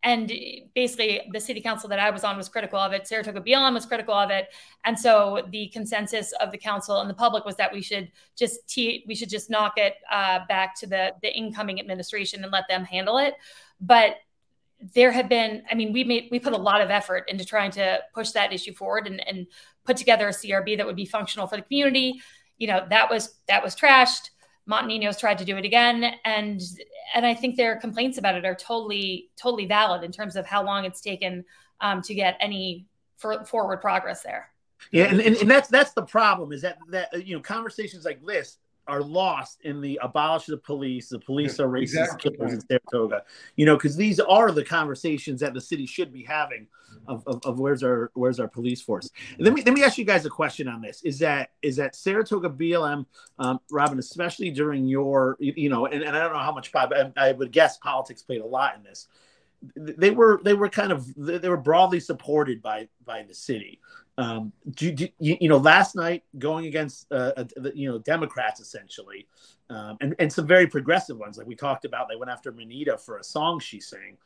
and 0.05 0.29
basically 0.75 1.21
the 1.31 1.39
city 1.39 1.61
council 1.61 1.87
that 1.87 1.99
I 1.99 2.09
was 2.09 2.25
on 2.25 2.35
was 2.35 2.49
critical 2.49 2.77
of 2.77 2.91
it. 2.91 3.07
Saratoga 3.07 3.39
BLM 3.39 3.73
was 3.73 3.85
critical 3.85 4.13
of 4.13 4.31
it, 4.31 4.49
and 4.83 4.99
so 4.99 5.47
the 5.49 5.67
consensus 5.67 6.33
of 6.41 6.51
the 6.51 6.57
council 6.57 6.99
and 6.99 7.09
the 7.09 7.13
public 7.13 7.45
was 7.45 7.55
that 7.55 7.71
we 7.71 7.81
should 7.81 8.11
just 8.35 8.59
we 8.75 9.15
should 9.15 9.29
just 9.29 9.49
knock 9.49 9.73
it 9.77 9.95
uh, 10.11 10.39
back 10.49 10.77
to 10.79 10.87
the 10.87 11.13
the 11.21 11.33
incoming 11.33 11.79
administration 11.79 12.43
and 12.43 12.51
let 12.51 12.67
them 12.67 12.83
handle 12.83 13.17
it. 13.17 13.35
But 13.79 14.17
there 14.93 15.11
have 15.11 15.29
been, 15.29 15.63
I 15.71 15.75
mean, 15.75 15.93
we 15.93 16.03
made 16.03 16.27
we 16.31 16.39
put 16.39 16.53
a 16.53 16.57
lot 16.57 16.81
of 16.81 16.89
effort 16.89 17.25
into 17.27 17.45
trying 17.45 17.71
to 17.71 17.99
push 18.13 18.31
that 18.31 18.51
issue 18.51 18.73
forward 18.73 19.07
and, 19.07 19.25
and 19.27 19.47
put 19.85 19.97
together 19.97 20.27
a 20.27 20.31
CRB 20.31 20.77
that 20.77 20.85
would 20.85 20.95
be 20.95 21.05
functional 21.05 21.47
for 21.47 21.55
the 21.55 21.61
community 21.61 22.21
you 22.57 22.67
know 22.67 22.85
that 22.89 23.09
was 23.09 23.35
that 23.47 23.63
was 23.63 23.75
trashed. 23.75 24.29
Montagnino's 24.69 25.19
tried 25.19 25.37
to 25.39 25.45
do 25.45 25.57
it 25.57 25.65
again, 25.65 26.13
and 26.23 26.61
and 27.13 27.25
I 27.25 27.33
think 27.33 27.57
their 27.57 27.75
complaints 27.75 28.17
about 28.17 28.35
it 28.35 28.45
are 28.45 28.55
totally 28.55 29.29
totally 29.35 29.65
valid 29.65 30.03
in 30.03 30.11
terms 30.11 30.35
of 30.35 30.45
how 30.45 30.63
long 30.63 30.85
it's 30.85 31.01
taken 31.01 31.43
um, 31.81 32.01
to 32.03 32.13
get 32.13 32.37
any 32.39 32.85
for, 33.17 33.43
forward 33.45 33.81
progress 33.81 34.23
there. 34.23 34.49
Yeah, 34.91 35.05
and, 35.05 35.19
and, 35.19 35.35
and 35.35 35.51
that's 35.51 35.67
that's 35.67 35.91
the 35.91 36.03
problem 36.03 36.53
is 36.53 36.61
that 36.61 36.77
that 36.89 37.27
you 37.27 37.35
know 37.35 37.41
conversations 37.41 38.05
like 38.05 38.25
this 38.25 38.57
are 38.87 39.01
lost 39.01 39.59
in 39.63 39.81
the 39.81 39.99
abolish 40.01 40.45
the 40.45 40.57
police. 40.57 41.09
The 41.09 41.19
police 41.19 41.59
are 41.59 41.67
racist 41.67 41.83
exactly. 41.83 42.31
killers 42.31 42.53
in 42.53 42.61
Saratoga. 42.61 43.23
You 43.55 43.65
know, 43.65 43.75
because 43.75 43.95
these 43.95 44.19
are 44.19 44.51
the 44.51 44.63
conversations 44.63 45.39
that 45.41 45.53
the 45.53 45.61
city 45.61 45.85
should 45.85 46.11
be 46.11 46.23
having 46.23 46.67
of, 47.07 47.23
of, 47.27 47.41
of, 47.45 47.59
where's 47.59 47.83
our 47.83 48.11
where's 48.13 48.39
our 48.39 48.47
police 48.47 48.81
force. 48.81 49.09
And 49.37 49.45
let 49.45 49.53
me 49.53 49.63
let 49.63 49.73
me 49.73 49.83
ask 49.83 49.97
you 49.97 50.05
guys 50.05 50.25
a 50.25 50.29
question 50.29 50.67
on 50.67 50.81
this. 50.81 51.01
Is 51.03 51.19
that 51.19 51.51
is 51.61 51.75
that 51.77 51.95
Saratoga 51.95 52.49
BLM, 52.49 53.05
um, 53.39 53.59
Robin, 53.71 53.99
especially 53.99 54.51
during 54.51 54.85
your 54.85 55.37
you 55.39 55.69
know, 55.69 55.85
and, 55.85 56.03
and 56.03 56.15
I 56.15 56.19
don't 56.19 56.33
know 56.33 56.39
how 56.39 56.53
much 56.53 56.71
I, 56.75 57.11
I 57.17 57.31
would 57.31 57.51
guess 57.51 57.77
politics 57.77 58.21
played 58.21 58.41
a 58.41 58.45
lot 58.45 58.75
in 58.75 58.83
this. 58.83 59.07
They 59.75 60.11
were 60.11 60.41
they 60.43 60.53
were 60.53 60.69
kind 60.69 60.91
of 60.91 61.07
they 61.15 61.49
were 61.49 61.57
broadly 61.57 61.99
supported 61.99 62.61
by 62.61 62.87
by 63.05 63.23
the 63.23 63.33
city. 63.33 63.79
Um, 64.17 64.53
do, 64.69 64.91
do, 64.91 65.07
you, 65.19 65.37
you, 65.41 65.49
know, 65.49 65.57
last 65.57 65.95
night 65.95 66.23
going 66.37 66.67
against, 66.67 67.11
uh, 67.11 67.45
you 67.73 67.91
know, 67.91 67.97
Democrats 67.97 68.59
essentially, 68.59 69.27
um, 69.71 69.97
and, 70.01 70.15
and 70.19 70.31
some 70.31 70.45
very 70.45 70.67
progressive 70.67 71.17
ones, 71.17 71.37
like 71.37 71.47
we 71.47 71.55
talked 71.55 71.83
about, 71.83 72.07
they 72.09 72.15
went 72.15 72.29
after 72.29 72.51
Minita 72.51 72.99
for 72.99 73.17
a 73.17 73.23
song 73.23 73.59
she 73.59 73.79
sang. 73.79 74.17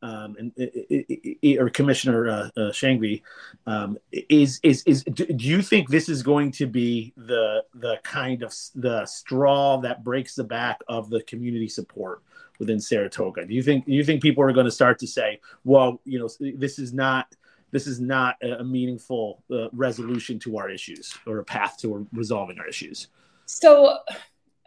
Um, 0.00 0.36
and 0.36 0.52
it, 0.56 0.86
it, 0.90 1.38
it, 1.42 1.60
or 1.60 1.70
Commissioner 1.70 2.28
uh, 2.28 2.50
uh, 2.56 2.70
Sanghvi, 2.72 3.22
um, 3.68 3.98
is 4.10 4.58
is 4.64 4.82
is 4.82 5.04
do, 5.04 5.24
do, 5.26 5.46
you 5.46 5.62
think 5.62 5.88
this 5.88 6.08
is 6.08 6.24
going 6.24 6.50
to 6.52 6.66
be 6.66 7.12
the 7.16 7.62
the 7.74 8.00
kind 8.02 8.42
of 8.42 8.52
the 8.74 9.06
straw 9.06 9.76
that 9.78 10.02
breaks 10.02 10.34
the 10.34 10.42
back 10.42 10.80
of 10.88 11.08
the 11.08 11.22
community 11.22 11.68
support 11.68 12.20
within 12.62 12.78
Saratoga? 12.78 13.44
Do 13.44 13.54
you 13.54 13.62
think 13.62 13.86
do 13.86 13.92
you 13.92 14.04
think 14.04 14.22
people 14.22 14.44
are 14.44 14.52
going 14.52 14.66
to 14.66 14.70
start 14.70 15.00
to 15.00 15.06
say, 15.06 15.40
well, 15.64 16.00
you 16.04 16.20
know, 16.20 16.28
this 16.56 16.78
is 16.78 16.92
not 16.92 17.34
this 17.72 17.88
is 17.88 18.00
not 18.00 18.36
a, 18.42 18.62
meaningful 18.62 19.42
uh, 19.50 19.68
resolution 19.72 20.38
to 20.38 20.58
our 20.58 20.70
issues 20.70 21.18
or 21.26 21.38
a 21.38 21.44
path 21.44 21.76
to 21.78 22.06
resolving 22.12 22.58
our 22.58 22.68
issues. 22.68 23.08
So, 23.46 23.98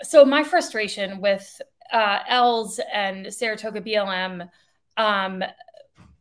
so 0.01 0.25
my 0.25 0.43
frustration 0.43 1.21
with 1.21 1.62
uh, 1.93 2.19
ELS 2.27 2.79
and 2.91 3.31
Saratoga 3.31 3.79
BLM 3.79 4.49
um, 4.97 5.43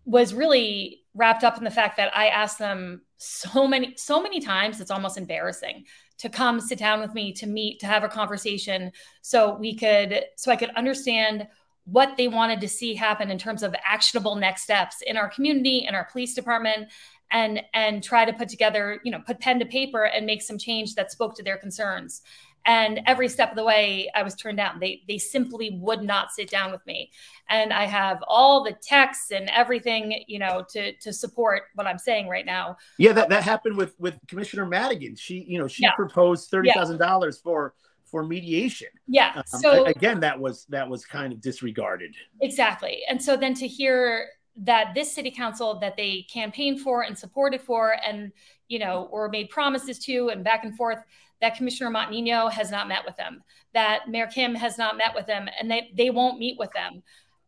was 0.05 0.35
really 0.35 1.01
wrapped 1.15 1.43
up 1.43 1.57
in 1.57 1.65
the 1.65 1.71
fact 1.71 1.97
that 1.97 2.15
I 2.15 2.29
asked 2.29 2.59
them 2.59 3.01
so 3.17 3.67
many, 3.67 3.95
so 3.97 4.23
many 4.23 4.41
times. 4.41 4.79
It's 4.79 4.91
almost 4.91 5.17
embarrassing 5.17 5.87
to 6.19 6.29
come 6.29 6.61
sit 6.61 6.79
down 6.79 7.01
with 7.01 7.15
me 7.15 7.33
to 7.33 7.47
meet 7.47 7.81
to 7.81 7.87
have 7.87 8.05
a 8.05 8.09
conversation 8.09 8.93
so 9.23 9.55
we 9.55 9.75
could 9.75 10.25
so 10.37 10.53
I 10.53 10.57
could 10.57 10.71
understand 10.71 11.47
what 11.85 12.17
they 12.17 12.29
wanted 12.29 12.61
to 12.61 12.69
see 12.69 12.95
happen 12.95 13.31
in 13.31 13.39
terms 13.39 13.63
of 13.63 13.75
actionable 13.85 14.37
next 14.37 14.63
steps 14.63 15.03
in 15.07 15.17
our 15.17 15.29
community 15.29 15.85
in 15.87 15.95
our 15.95 16.05
police 16.05 16.35
department 16.35 16.89
and 17.31 17.63
and 17.75 18.03
try 18.03 18.25
to 18.25 18.33
put 18.33 18.49
together 18.49 19.01
you 19.05 19.11
know 19.11 19.21
put 19.27 19.41
pen 19.41 19.59
to 19.59 19.67
paper 19.67 20.05
and 20.05 20.25
make 20.25 20.43
some 20.43 20.59
change 20.59 20.95
that 20.95 21.11
spoke 21.11 21.37
to 21.37 21.43
their 21.43 21.59
concerns. 21.59 22.23
And 22.67 23.01
every 23.05 23.29
step 23.29 23.51
of 23.51 23.57
the 23.57 23.65
way 23.65 24.11
i 24.15 24.23
was 24.23 24.35
turned 24.35 24.57
down. 24.57 24.81
They 24.81 25.03
they 25.07 25.19
simply 25.19 25.79
would 25.83 26.03
not 26.03 26.33
sit 26.33 26.49
down 26.49 26.73
with 26.73 26.85
me. 26.87 27.11
And 27.51 27.73
i 27.73 27.85
have 27.85 28.23
all 28.27 28.65
the 28.65 28.73
texts 28.73 29.31
and 29.31 29.51
everything 29.51 30.25
you 30.27 30.39
know 30.39 30.65
to 30.71 30.95
to 30.97 31.13
support 31.13 31.65
what 31.75 31.87
i'm 31.87 31.99
saying 31.99 32.29
right 32.29 32.47
now. 32.47 32.77
Yeah 32.99 33.13
that, 33.13 33.29
that 33.29 33.43
happened 33.43 33.77
with 33.77 33.95
with 33.99 34.19
commissioner 34.29 34.65
madigan. 34.65 35.17
She 35.17 35.45
you 35.47 35.59
know 35.59 35.69
she 35.69 35.83
yeah. 35.83 35.93
proposed 35.93 36.51
$30000 36.51 36.99
yeah. 36.99 37.31
for 37.43 37.75
for 38.15 38.23
mediation. 38.23 38.87
Yeah. 39.09 39.33
Um, 39.35 39.43
so 39.61 39.87
again, 39.87 40.21
that 40.21 40.39
was 40.39 40.67
that 40.69 40.89
was 40.89 41.05
kind 41.05 41.33
of 41.33 41.41
disregarded. 41.41 42.15
Exactly. 42.41 43.03
And 43.09 43.21
so 43.21 43.37
then 43.37 43.55
to 43.55 43.67
hear 43.67 44.29
that 44.59 44.95
this 44.95 45.13
city 45.13 45.33
council 45.33 45.81
that 45.81 45.97
they 45.97 46.25
campaigned 46.33 46.81
for 46.81 47.03
and 47.03 47.19
supported 47.19 47.61
for 47.61 47.97
and 48.07 48.31
you 48.69 48.79
know 48.79 49.09
or 49.11 49.29
made 49.29 49.51
promises 49.51 49.99
to 49.99 50.29
and 50.29 50.45
back 50.45 50.63
and 50.63 50.77
forth 50.77 51.03
that 51.41 51.57
commissioner 51.57 51.91
montagnino 51.91 52.49
has 52.49 52.71
not 52.71 52.87
met 52.87 53.05
with 53.05 53.17
them 53.17 53.43
that 53.73 54.09
mayor 54.09 54.29
kim 54.29 54.55
has 54.55 54.79
not 54.79 54.97
met 54.97 55.13
with 55.13 55.27
them 55.27 55.49
and 55.59 55.69
they, 55.69 55.91
they 55.97 56.09
won't 56.09 56.39
meet 56.39 56.57
with 56.57 56.71
them 56.71 57.03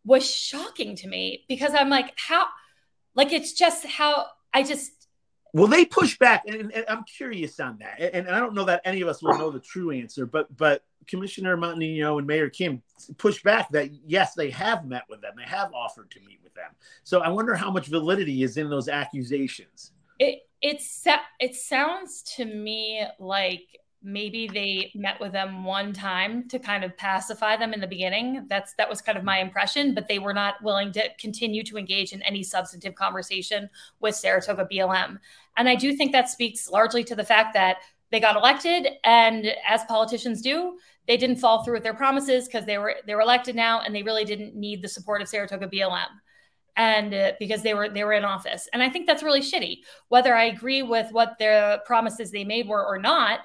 was 0.04 0.28
shocking 0.28 0.96
to 0.96 1.06
me 1.06 1.44
because 1.48 1.74
i'm 1.74 1.88
like 1.88 2.12
how 2.16 2.44
like 3.14 3.32
it's 3.32 3.52
just 3.52 3.86
how 3.86 4.26
i 4.52 4.64
just 4.64 5.05
Will 5.56 5.68
they 5.68 5.86
push 5.86 6.18
back? 6.18 6.42
And, 6.46 6.70
and, 6.70 6.84
I'm 6.86 7.02
curious 7.04 7.58
on 7.60 7.78
that. 7.78 7.98
And, 7.98 8.26
and, 8.26 8.36
I 8.36 8.40
don't 8.40 8.52
know 8.52 8.64
that 8.64 8.82
any 8.84 9.00
of 9.00 9.08
us 9.08 9.22
will 9.22 9.38
know 9.38 9.50
the 9.50 9.58
true 9.58 9.90
answer, 9.90 10.26
but 10.26 10.54
but 10.54 10.84
Commissioner 11.06 11.56
Montagnino 11.56 12.18
and 12.18 12.26
Mayor 12.26 12.50
Kim 12.50 12.82
push 13.16 13.42
back 13.42 13.70
that 13.70 13.90
yes, 14.04 14.34
they 14.34 14.50
have 14.50 14.84
met 14.86 15.04
with 15.08 15.22
them. 15.22 15.32
They 15.34 15.44
have 15.44 15.72
offered 15.72 16.10
to 16.10 16.20
meet 16.20 16.40
with 16.44 16.52
them. 16.52 16.72
So 17.04 17.20
I 17.22 17.30
wonder 17.30 17.54
how 17.54 17.70
much 17.70 17.86
validity 17.86 18.42
is 18.42 18.58
in 18.58 18.68
those 18.68 18.88
accusations. 18.90 19.92
It 20.18 20.40
it's 20.60 21.06
it 21.40 21.54
sounds 21.54 22.22
to 22.36 22.44
me 22.44 23.06
like 23.18 23.80
maybe 24.06 24.46
they 24.46 24.92
met 24.94 25.20
with 25.20 25.32
them 25.32 25.64
one 25.64 25.92
time 25.92 26.48
to 26.48 26.60
kind 26.60 26.84
of 26.84 26.96
pacify 26.96 27.56
them 27.56 27.74
in 27.74 27.80
the 27.80 27.86
beginning. 27.88 28.46
That's 28.48 28.72
that 28.74 28.88
was 28.88 29.02
kind 29.02 29.18
of 29.18 29.24
my 29.24 29.38
impression 29.38 29.94
but 29.94 30.06
they 30.06 30.20
were 30.20 30.32
not 30.32 30.62
willing 30.62 30.92
to 30.92 31.02
continue 31.18 31.64
to 31.64 31.76
engage 31.76 32.12
in 32.12 32.22
any 32.22 32.42
substantive 32.42 32.94
conversation 32.94 33.68
with 34.00 34.14
Saratoga 34.14 34.68
BLM 34.72 35.18
and 35.56 35.68
I 35.68 35.74
do 35.74 35.94
think 35.94 36.12
that 36.12 36.30
speaks 36.30 36.70
largely 36.70 37.02
to 37.04 37.16
the 37.16 37.24
fact 37.24 37.54
that 37.54 37.78
they 38.12 38.20
got 38.20 38.36
elected 38.36 38.86
and 39.04 39.52
as 39.68 39.82
politicians 39.84 40.40
do 40.40 40.78
they 41.08 41.16
didn't 41.16 41.36
fall 41.36 41.64
through 41.64 41.74
with 41.74 41.82
their 41.82 41.94
promises 41.94 42.46
because 42.46 42.64
they 42.64 42.78
were 42.78 42.94
they 43.06 43.14
were 43.14 43.20
elected 43.20 43.56
now 43.56 43.80
and 43.80 43.94
they 43.94 44.02
really 44.02 44.24
didn't 44.24 44.54
need 44.54 44.82
the 44.82 44.88
support 44.88 45.20
of 45.20 45.28
Saratoga 45.28 45.66
BLM 45.66 46.06
and 46.76 47.12
uh, 47.12 47.32
because 47.38 47.62
they 47.62 47.74
were 47.74 47.88
they 47.88 48.04
were 48.04 48.12
in 48.12 48.24
office. 48.24 48.68
And 48.72 48.82
i 48.82 48.88
think 48.88 49.06
that's 49.06 49.22
really 49.22 49.40
shitty. 49.40 49.78
Whether 50.08 50.34
i 50.34 50.44
agree 50.44 50.82
with 50.82 51.10
what 51.12 51.36
the 51.38 51.82
promises 51.84 52.30
they 52.30 52.44
made 52.44 52.68
were 52.68 52.84
or 52.84 52.98
not 52.98 53.40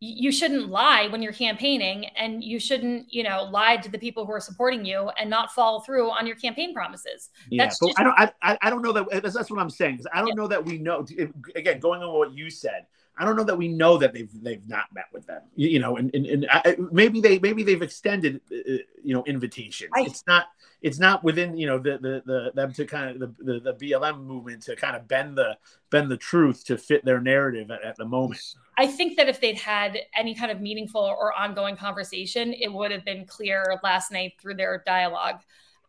you 0.00 0.30
shouldn't 0.30 0.68
lie 0.68 1.08
when 1.08 1.22
you're 1.22 1.32
campaigning 1.32 2.06
and 2.16 2.44
you 2.44 2.60
shouldn't 2.60 3.12
you 3.12 3.22
know 3.22 3.44
lie 3.50 3.76
to 3.78 3.90
the 3.90 3.98
people 3.98 4.26
who 4.26 4.32
are 4.32 4.40
supporting 4.40 4.84
you 4.84 5.08
and 5.18 5.30
not 5.30 5.50
follow 5.52 5.80
through 5.80 6.10
on 6.10 6.26
your 6.26 6.36
campaign 6.36 6.74
promises 6.74 7.30
yeah 7.50 7.64
that's 7.64 7.78
but 7.78 7.88
just- 7.88 8.00
i 8.00 8.02
don't 8.02 8.14
I, 8.18 8.58
I 8.60 8.70
don't 8.70 8.82
know 8.82 8.92
that 8.92 9.22
that's 9.22 9.50
what 9.50 9.58
i'm 9.58 9.70
saying 9.70 9.96
because 9.96 10.06
i 10.12 10.18
don't 10.18 10.28
yeah. 10.28 10.34
know 10.34 10.48
that 10.48 10.64
we 10.64 10.78
know 10.78 11.06
again 11.54 11.80
going 11.80 12.02
on 12.02 12.12
what 12.12 12.32
you 12.32 12.50
said 12.50 12.86
I 13.18 13.24
don't 13.24 13.36
know 13.36 13.44
that 13.44 13.56
we 13.56 13.68
know 13.68 13.96
that 13.98 14.12
they've 14.12 14.30
they've 14.42 14.66
not 14.68 14.86
met 14.92 15.06
with 15.12 15.26
them. 15.26 15.42
You, 15.54 15.68
you 15.68 15.78
know, 15.78 15.96
and 15.96 16.14
and, 16.14 16.26
and 16.26 16.46
I, 16.50 16.76
maybe 16.92 17.20
they 17.20 17.38
maybe 17.38 17.62
they've 17.62 17.80
extended 17.80 18.40
uh, 18.52 18.56
uh 18.56 18.76
you 19.02 19.14
know 19.14 19.24
invitations. 19.24 19.90
I, 19.94 20.02
it's 20.02 20.24
not 20.26 20.46
it's 20.82 20.98
not 20.98 21.24
within 21.24 21.56
you 21.56 21.66
know 21.66 21.78
the 21.78 21.98
the, 21.98 22.22
the 22.26 22.52
them 22.54 22.72
to 22.74 22.84
kind 22.84 23.10
of 23.10 23.18
the, 23.18 23.44
the, 23.44 23.60
the 23.60 23.74
BLM 23.74 24.24
movement 24.24 24.62
to 24.64 24.76
kind 24.76 24.96
of 24.96 25.08
bend 25.08 25.36
the 25.38 25.56
bend 25.90 26.10
the 26.10 26.16
truth 26.16 26.64
to 26.66 26.76
fit 26.76 27.04
their 27.04 27.20
narrative 27.20 27.70
at, 27.70 27.82
at 27.82 27.96
the 27.96 28.04
moment. 28.04 28.40
I 28.76 28.86
think 28.86 29.16
that 29.16 29.28
if 29.28 29.40
they'd 29.40 29.58
had 29.58 29.98
any 30.14 30.34
kind 30.34 30.50
of 30.50 30.60
meaningful 30.60 31.00
or 31.00 31.32
ongoing 31.32 31.76
conversation, 31.76 32.52
it 32.52 32.70
would 32.72 32.90
have 32.90 33.04
been 33.04 33.24
clear 33.24 33.80
last 33.82 34.12
night 34.12 34.34
through 34.40 34.56
their 34.56 34.82
dialogue. 34.84 35.40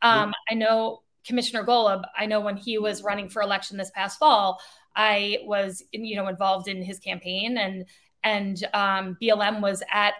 Um, 0.01 0.33
I 0.49 0.53
know 0.53 1.01
Commissioner 1.27 1.65
Golub. 1.65 2.03
I 2.17 2.25
know 2.25 2.39
when 2.39 2.55
he 2.55 2.77
was 2.77 3.03
running 3.03 3.27
for 3.27 3.41
election 3.41 3.77
this 3.77 3.91
past 3.91 4.17
fall, 4.17 4.61
I 4.97 5.39
was 5.43 5.81
you 5.93 6.17
know 6.17 6.27
involved 6.27 6.67
in 6.67 6.83
his 6.83 6.99
campaign 6.99 7.57
and 7.57 7.85
and 8.23 8.61
um, 8.73 9.17
BLM 9.21 9.61
was 9.61 9.83
at 9.91 10.15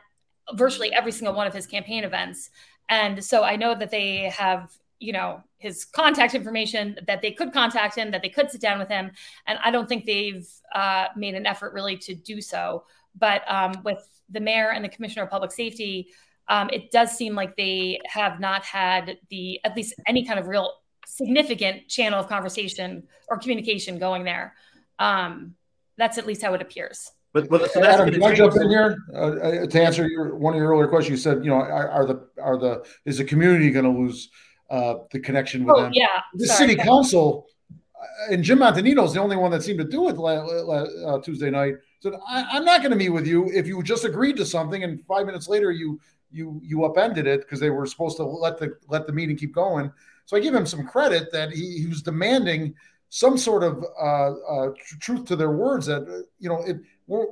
virtually 0.54 0.94
every 0.94 1.12
single 1.12 1.36
one 1.36 1.48
of 1.48 1.54
his 1.54 1.68
campaign 1.68 2.04
events. 2.04 2.50
And 2.90 3.24
so 3.24 3.44
I 3.44 3.56
know 3.58 3.76
that 3.76 3.92
they 3.92 4.30
have, 4.30 4.72
you 5.00 5.12
know, 5.12 5.44
his 5.58 5.84
contact 5.84 6.34
information, 6.34 6.98
that 7.08 7.22
they 7.22 7.32
could 7.32 7.52
contact 7.52 7.96
him, 7.96 8.12
that 8.12 8.22
they 8.22 8.30
could 8.30 8.50
sit 8.50 8.62
down 8.62 8.80
with 8.80 8.88
him. 8.88 9.12
And 9.46 9.60
I 9.64 9.72
don't 9.72 9.90
think 9.90 10.06
they've 10.06 10.48
uh, 10.74 11.08
made 11.16 11.36
an 11.36 11.46
effort 11.46 11.74
really 11.74 11.98
to 11.98 12.16
do 12.16 12.40
so. 12.40 12.86
But 13.16 13.42
um, 13.52 13.74
with 13.84 14.08
the 14.30 14.40
mayor 14.40 14.72
and 14.72 14.86
the 14.86 14.90
commissioner 14.90 15.24
of 15.24 15.30
public 15.30 15.52
safety, 15.52 16.08
um, 16.48 16.70
it 16.72 16.92
does 16.92 17.12
seem 17.12 17.36
like 17.36 17.58
they 17.58 18.00
have 18.06 18.40
not 18.40 18.64
had 18.64 19.18
the 19.30 19.60
at 19.66 19.76
least 19.76 19.96
any 20.08 20.24
kind 20.24 20.40
of 20.40 20.48
real 20.48 20.72
significant 21.08 21.88
channel 21.88 22.20
of 22.20 22.28
conversation 22.28 23.04
or 23.30 23.38
communication 23.38 23.98
going 23.98 24.24
there. 24.24 24.54
Um, 25.00 25.56
that's 25.98 26.18
at 26.18 26.28
least 26.28 26.42
how 26.44 26.54
it 26.54 26.62
appears. 26.62 27.12
But, 27.34 27.50
but 27.50 27.72
so 27.72 27.84
Adam, 27.84 28.12
can 28.12 28.24
I 28.24 28.34
jump 28.34 28.56
in 28.56 28.70
here 28.70 28.98
uh, 29.14 29.18
uh, 29.18 29.68
to 29.68 29.82
answer 29.82 30.08
your 30.08 30.36
one 30.36 30.54
of 30.54 30.60
your 30.60 30.72
earlier 30.72 30.88
questions? 30.88 31.20
You 31.20 31.22
said, 31.22 31.44
you 31.44 31.50
know, 31.50 31.58
are, 31.58 31.90
are 31.90 32.06
the 32.06 32.28
are 32.42 32.58
the 32.58 32.86
is 33.06 33.18
the 33.18 33.26
community 33.26 33.70
going 33.70 33.86
to 33.86 33.92
lose 33.92 34.30
uh, 34.70 34.96
the 35.12 35.20
connection 35.20 35.64
with 35.64 35.76
oh, 35.76 35.82
them? 35.84 35.92
Yeah, 35.94 36.08
the 36.34 36.48
city 36.48 36.76
council 36.76 37.46
uh, 37.72 38.34
and 38.34 38.44
Jim 38.44 38.60
Montagnino 38.60 39.06
is 39.06 39.14
the 39.14 39.20
only 39.20 39.36
one 39.36 39.52
that 39.52 39.64
seemed 39.64 39.80
to 39.80 39.86
do 39.86 40.10
it 40.10 40.18
uh, 40.18 41.20
Tuesday 41.20 41.50
night. 41.50 41.76
Said, 42.00 42.14
I, 42.28 42.58
am 42.58 42.66
not 42.66 42.82
going 42.82 42.92
to 42.92 42.98
meet 42.98 43.10
with 43.10 43.28
you 43.28 43.52
if 43.54 43.68
you 43.68 43.82
just 43.84 44.06
agreed 44.06 44.38
to 44.38 44.46
something, 44.46 44.84
and 44.84 45.04
five 45.06 45.26
minutes 45.26 45.48
later 45.48 45.72
you 45.72 46.00
you 46.32 46.60
you 46.64 46.86
upended 46.86 47.28
it 47.28 47.42
because 47.42 47.60
they 47.60 47.70
were 47.70 47.86
supposed 47.86 48.18
to 48.18 48.24
let 48.24 48.58
the 48.58 48.78
let 48.88 49.06
the 49.06 49.14
meeting 49.14 49.38
keep 49.38 49.54
going. 49.54 49.92
So 50.28 50.36
I 50.36 50.42
give 50.42 50.54
him 50.54 50.66
some 50.66 50.86
credit 50.86 51.32
that 51.32 51.52
he, 51.52 51.80
he 51.80 51.88
was 51.88 52.02
demanding 52.02 52.76
some 53.10 53.38
sort 53.38 53.64
of 53.64 53.84
uh, 54.00 54.34
uh, 54.34 54.72
truth 55.00 55.24
to 55.26 55.38
their 55.38 55.52
words 55.52 55.86
that 55.86 56.26
you 56.38 56.50
know 56.50 56.62
it 56.64 56.78
we're 57.08 57.28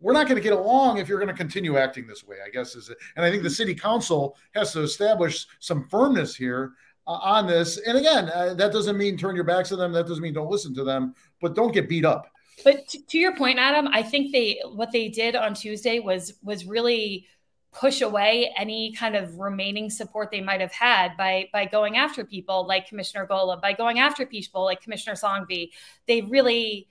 we're 0.00 0.14
not 0.14 0.26
going 0.26 0.36
to 0.36 0.42
get 0.42 0.54
along 0.54 0.98
if 0.98 1.08
you're 1.08 1.18
going 1.18 1.28
to 1.28 1.36
continue 1.36 1.76
acting 1.76 2.06
this 2.06 2.26
way. 2.26 2.36
I 2.44 2.48
guess 2.48 2.76
is 2.76 2.88
it, 2.88 2.96
and 3.16 3.24
I 3.26 3.30
think 3.30 3.42
the 3.42 3.50
city 3.50 3.74
council 3.74 4.36
has 4.54 4.72
to 4.72 4.80
establish 4.80 5.46
some 5.60 5.86
firmness 5.90 6.34
here 6.34 6.72
uh, 7.06 7.18
on 7.22 7.46
this. 7.46 7.76
And 7.86 7.98
again, 7.98 8.30
uh, 8.34 8.54
that 8.54 8.72
doesn't 8.72 8.96
mean 8.96 9.18
turn 9.18 9.34
your 9.34 9.44
backs 9.44 9.68
to 9.68 9.76
them. 9.76 9.92
That 9.92 10.06
doesn't 10.06 10.22
mean 10.22 10.32
don't 10.32 10.50
listen 10.50 10.74
to 10.76 10.84
them, 10.84 11.14
but 11.42 11.54
don't 11.54 11.74
get 11.74 11.90
beat 11.90 12.06
up. 12.06 12.30
But 12.62 12.88
to, 12.88 13.04
to 13.04 13.18
your 13.18 13.36
point, 13.36 13.58
Adam, 13.58 13.88
I 13.92 14.02
think 14.02 14.32
they 14.32 14.60
what 14.72 14.92
they 14.92 15.08
did 15.08 15.36
on 15.36 15.52
Tuesday 15.52 15.98
was 15.98 16.32
was 16.42 16.64
really 16.64 17.26
push 17.74 18.00
away 18.00 18.54
any 18.56 18.92
kind 18.92 19.16
of 19.16 19.38
remaining 19.38 19.90
support 19.90 20.30
they 20.30 20.40
might 20.40 20.60
have 20.60 20.72
had 20.72 21.16
by 21.16 21.48
by 21.52 21.66
going 21.66 21.96
after 21.96 22.24
people 22.24 22.66
like 22.66 22.88
Commissioner 22.88 23.26
Golub, 23.26 23.60
by 23.60 23.72
going 23.72 23.98
after 23.98 24.24
people 24.24 24.64
like 24.64 24.80
Commissioner 24.80 25.16
Sanghvi. 25.16 25.70
They 26.06 26.22
really 26.22 26.88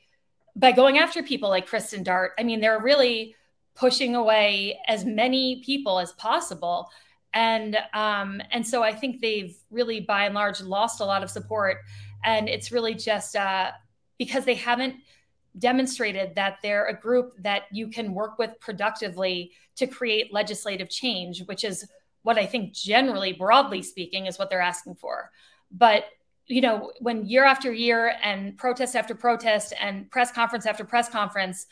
by 0.56 0.72
going 0.72 1.00
after 1.00 1.24
people 1.24 1.50
like 1.50 1.66
Kristen 1.66 2.04
Dart, 2.04 2.34
I 2.38 2.44
mean, 2.44 2.60
they're 2.62 2.82
really 2.82 3.36
pushing 3.76 4.16
away 4.16 4.80
as 4.88 5.04
many 5.04 5.64
people 5.66 6.00
as 6.00 6.12
possible. 6.14 6.90
And 7.34 7.78
um, 7.94 8.42
and 8.52 8.66
so 8.66 8.84
I 8.84 8.94
think 8.94 9.22
they've 9.22 9.56
really, 9.72 10.02
by 10.02 10.26
and 10.26 10.36
large, 10.36 10.62
lost 10.62 11.02
a 11.02 11.06
lot 11.06 11.24
of 11.24 11.32
support. 11.32 11.78
And 12.24 12.48
it's 12.48 12.72
really 12.72 12.94
just 12.94 13.36
uh, 13.36 13.72
because 14.20 14.46
they 14.46 14.54
haven't 14.56 14.96
demonstrated 15.58 16.36
that 16.36 16.58
they're 16.62 16.88
a 16.88 17.00
group 17.00 17.34
that 17.40 17.64
you 17.72 17.88
can 17.88 18.14
work 18.14 18.38
with 18.38 18.60
productively 18.60 19.52
to 19.76 19.88
create 19.88 20.34
legislative 20.34 20.90
change, 20.90 21.44
which 21.46 21.64
is 21.64 21.88
what 22.24 22.38
I 22.38 22.46
think 22.46 22.74
generally, 22.74 23.34
broadly 23.34 23.82
speaking, 23.82 24.26
is 24.26 24.40
what 24.40 24.50
they're 24.50 24.62
asking 24.62 24.96
for. 24.96 25.32
But 25.72 26.06
you 26.48 26.62
know, 26.62 26.92
when 27.00 27.26
year 27.26 27.46
after 27.46 27.72
year 27.72 28.16
and 28.22 28.58
protest 28.58 28.96
after 28.96 29.16
protest 29.16 29.74
and 29.80 30.10
press 30.12 30.32
conference 30.32 30.66
after 30.66 30.84
press 30.84 31.10
conference, 31.10 31.68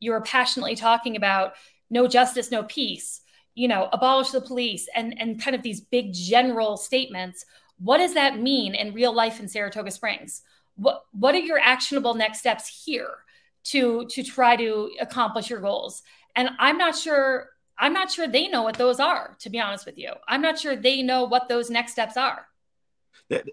you 0.00 0.12
are 0.12 0.20
passionately 0.20 0.74
talking 0.74 1.16
about 1.16 1.52
no 1.90 2.08
justice, 2.08 2.50
no 2.50 2.64
peace, 2.64 3.20
you 3.54 3.68
know, 3.68 3.88
abolish 3.92 4.30
the 4.30 4.40
police 4.40 4.88
and, 4.94 5.18
and 5.20 5.40
kind 5.40 5.54
of 5.54 5.62
these 5.62 5.80
big 5.80 6.12
general 6.12 6.76
statements. 6.76 7.44
What 7.78 7.98
does 7.98 8.14
that 8.14 8.40
mean 8.40 8.74
in 8.74 8.94
real 8.94 9.14
life 9.14 9.40
in 9.40 9.48
Saratoga 9.48 9.90
Springs? 9.90 10.42
What, 10.76 11.04
what 11.12 11.34
are 11.34 11.38
your 11.38 11.58
actionable 11.58 12.14
next 12.14 12.40
steps 12.40 12.84
here 12.84 13.18
to, 13.64 14.06
to 14.10 14.22
try 14.22 14.56
to 14.56 14.90
accomplish 15.00 15.48
your 15.48 15.60
goals? 15.60 16.02
And 16.36 16.50
I'm 16.58 16.78
not 16.78 16.94
sure, 16.96 17.48
I'm 17.78 17.92
not 17.92 18.10
sure 18.10 18.28
they 18.28 18.46
know 18.46 18.62
what 18.62 18.76
those 18.76 19.00
are, 19.00 19.36
to 19.40 19.50
be 19.50 19.58
honest 19.58 19.86
with 19.86 19.98
you. 19.98 20.12
I'm 20.28 20.42
not 20.42 20.58
sure 20.58 20.76
they 20.76 21.02
know 21.02 21.24
what 21.24 21.48
those 21.48 21.70
next 21.70 21.92
steps 21.92 22.16
are. 22.16 22.46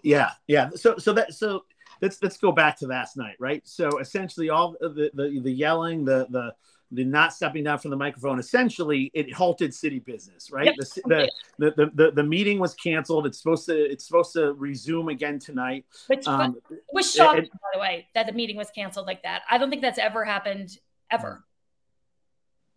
Yeah 0.04 0.32
yeah. 0.48 0.70
So 0.76 0.98
so 0.98 1.14
that 1.14 1.34
so 1.34 1.66
let's 2.02 2.22
let's 2.22 2.38
go 2.38 2.52
back 2.52 2.78
to 2.80 2.88
last 2.88 3.18
night 3.18 3.36
right? 3.40 3.62
So 3.66 4.00
essentially 4.00 4.50
all 4.50 4.76
the 4.80 5.10
the, 5.14 5.40
the 5.42 5.52
yelling 5.52 6.06
the 6.06 6.28
the 6.30 6.54
the 6.92 7.04
not 7.04 7.34
stepping 7.34 7.64
down 7.64 7.80
from 7.80 7.90
the 7.90 7.98
microphone 7.98 8.38
essentially 8.38 9.10
it 9.16 9.34
halted 9.34 9.74
city 9.74 10.00
business 10.00 10.52
right? 10.52 10.66
Yep. 10.66 10.76
the, 10.78 11.30
the, 11.58 11.72
the, 11.72 11.92
the, 11.96 12.12
the 12.12 12.24
meeting 12.24 12.60
was 12.60 12.76
canceled. 12.76 13.26
It's 13.26 13.40
supposed 13.40 13.66
to 13.66 13.76
it's 13.76 14.06
supposed 14.06 14.34
to 14.34 14.54
resume 14.54 15.10
again 15.10 15.40
tonight. 15.40 15.86
Which 16.08 16.28
um, 16.28 16.58
was 16.92 17.12
shocking 17.12 17.46
by 17.46 17.70
the 17.74 17.80
way 17.80 18.08
that 18.14 18.28
the 18.28 18.34
meeting 18.34 18.58
was 18.58 18.70
canceled 18.70 19.08
like 19.08 19.24
that. 19.24 19.42
I 19.50 19.58
don't 19.58 19.70
think 19.70 19.82
that's 19.82 20.00
ever 20.00 20.24
happened 20.24 20.78
ever 21.10 21.44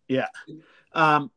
yeah 0.07 0.27
um 0.93 1.31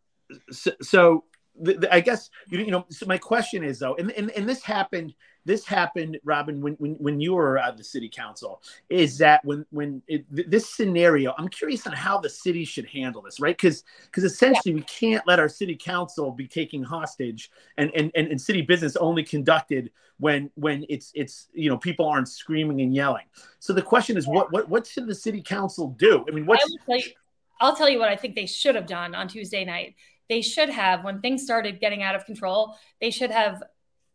so, 0.51 0.71
so 0.81 1.25
the, 1.61 1.75
the, 1.75 1.95
I 1.95 2.01
guess 2.01 2.31
you, 2.49 2.61
you 2.61 2.71
know. 2.71 2.87
So 2.89 3.07
my 3.07 3.19
question 3.19 3.63
is 3.63 3.81
though, 3.81 3.95
and, 3.97 4.11
and 4.13 4.31
and 4.31 4.49
this 4.49 4.63
happened 4.63 5.15
this 5.45 5.65
happened, 5.65 6.19
Robin, 6.25 6.61
when 6.61 6.75
when, 6.75 6.93
when 6.95 7.21
you 7.21 7.35
were 7.35 7.59
at 7.59 7.77
the 7.77 7.85
city 7.85 8.09
council, 8.09 8.63
is 8.89 9.19
that 9.19 9.45
when 9.45 9.65
when 9.71 10.03
it, 10.07 10.25
this 10.31 10.69
scenario, 10.69 11.35
I'm 11.39 11.49
curious 11.49 11.87
on 11.87 11.93
how 11.93 12.19
the 12.19 12.29
city 12.29 12.65
should 12.65 12.87
handle 12.87 13.23
this, 13.23 13.41
right? 13.41 13.57
Because 13.57 13.85
because 14.05 14.25
essentially 14.25 14.73
yeah. 14.73 14.77
we 14.77 14.83
can't 14.83 15.27
let 15.27 15.39
our 15.39 15.49
city 15.49 15.77
council 15.77 16.31
be 16.31 16.47
taking 16.47 16.83
hostage 16.83 17.51
and, 17.79 17.91
and 17.95 18.11
and 18.15 18.29
and 18.29 18.41
city 18.41 18.63
business 18.63 18.97
only 18.97 19.23
conducted 19.23 19.91
when 20.19 20.51
when 20.55 20.85
it's 20.89 21.11
it's 21.15 21.49
you 21.53 21.71
know 21.71 21.79
people 21.79 22.07
aren't 22.07 22.29
screaming 22.29 22.81
and 22.83 22.95
yelling. 22.95 23.25
So 23.61 23.73
the 23.73 23.83
question 23.83 24.17
is, 24.17 24.27
what 24.27 24.53
what 24.53 24.69
what 24.69 24.87
should 24.87 25.07
the 25.07 25.15
city 25.15 25.43
council 25.43 25.95
do? 25.99 26.25
I 26.29 26.33
mean, 26.33 26.47
what's 26.47 26.65
I 26.91 27.03
I'll 27.61 27.77
tell 27.77 27.89
you 27.89 27.99
what 27.99 28.09
I 28.09 28.17
think 28.17 28.35
they 28.35 28.47
should 28.47 28.75
have 28.75 28.87
done 28.87 29.15
on 29.15 29.29
Tuesday 29.29 29.65
night. 29.65 29.95
They 30.29 30.43
should 30.43 30.71
have, 30.71 31.05
when 31.05 31.21
things 31.21 31.43
started 31.43 31.81
getting 31.81 32.03
out 32.03 32.15
of 32.15 32.25
control, 32.25 32.77
they 33.01 33.11
should 33.11 33.31
have 33.31 33.63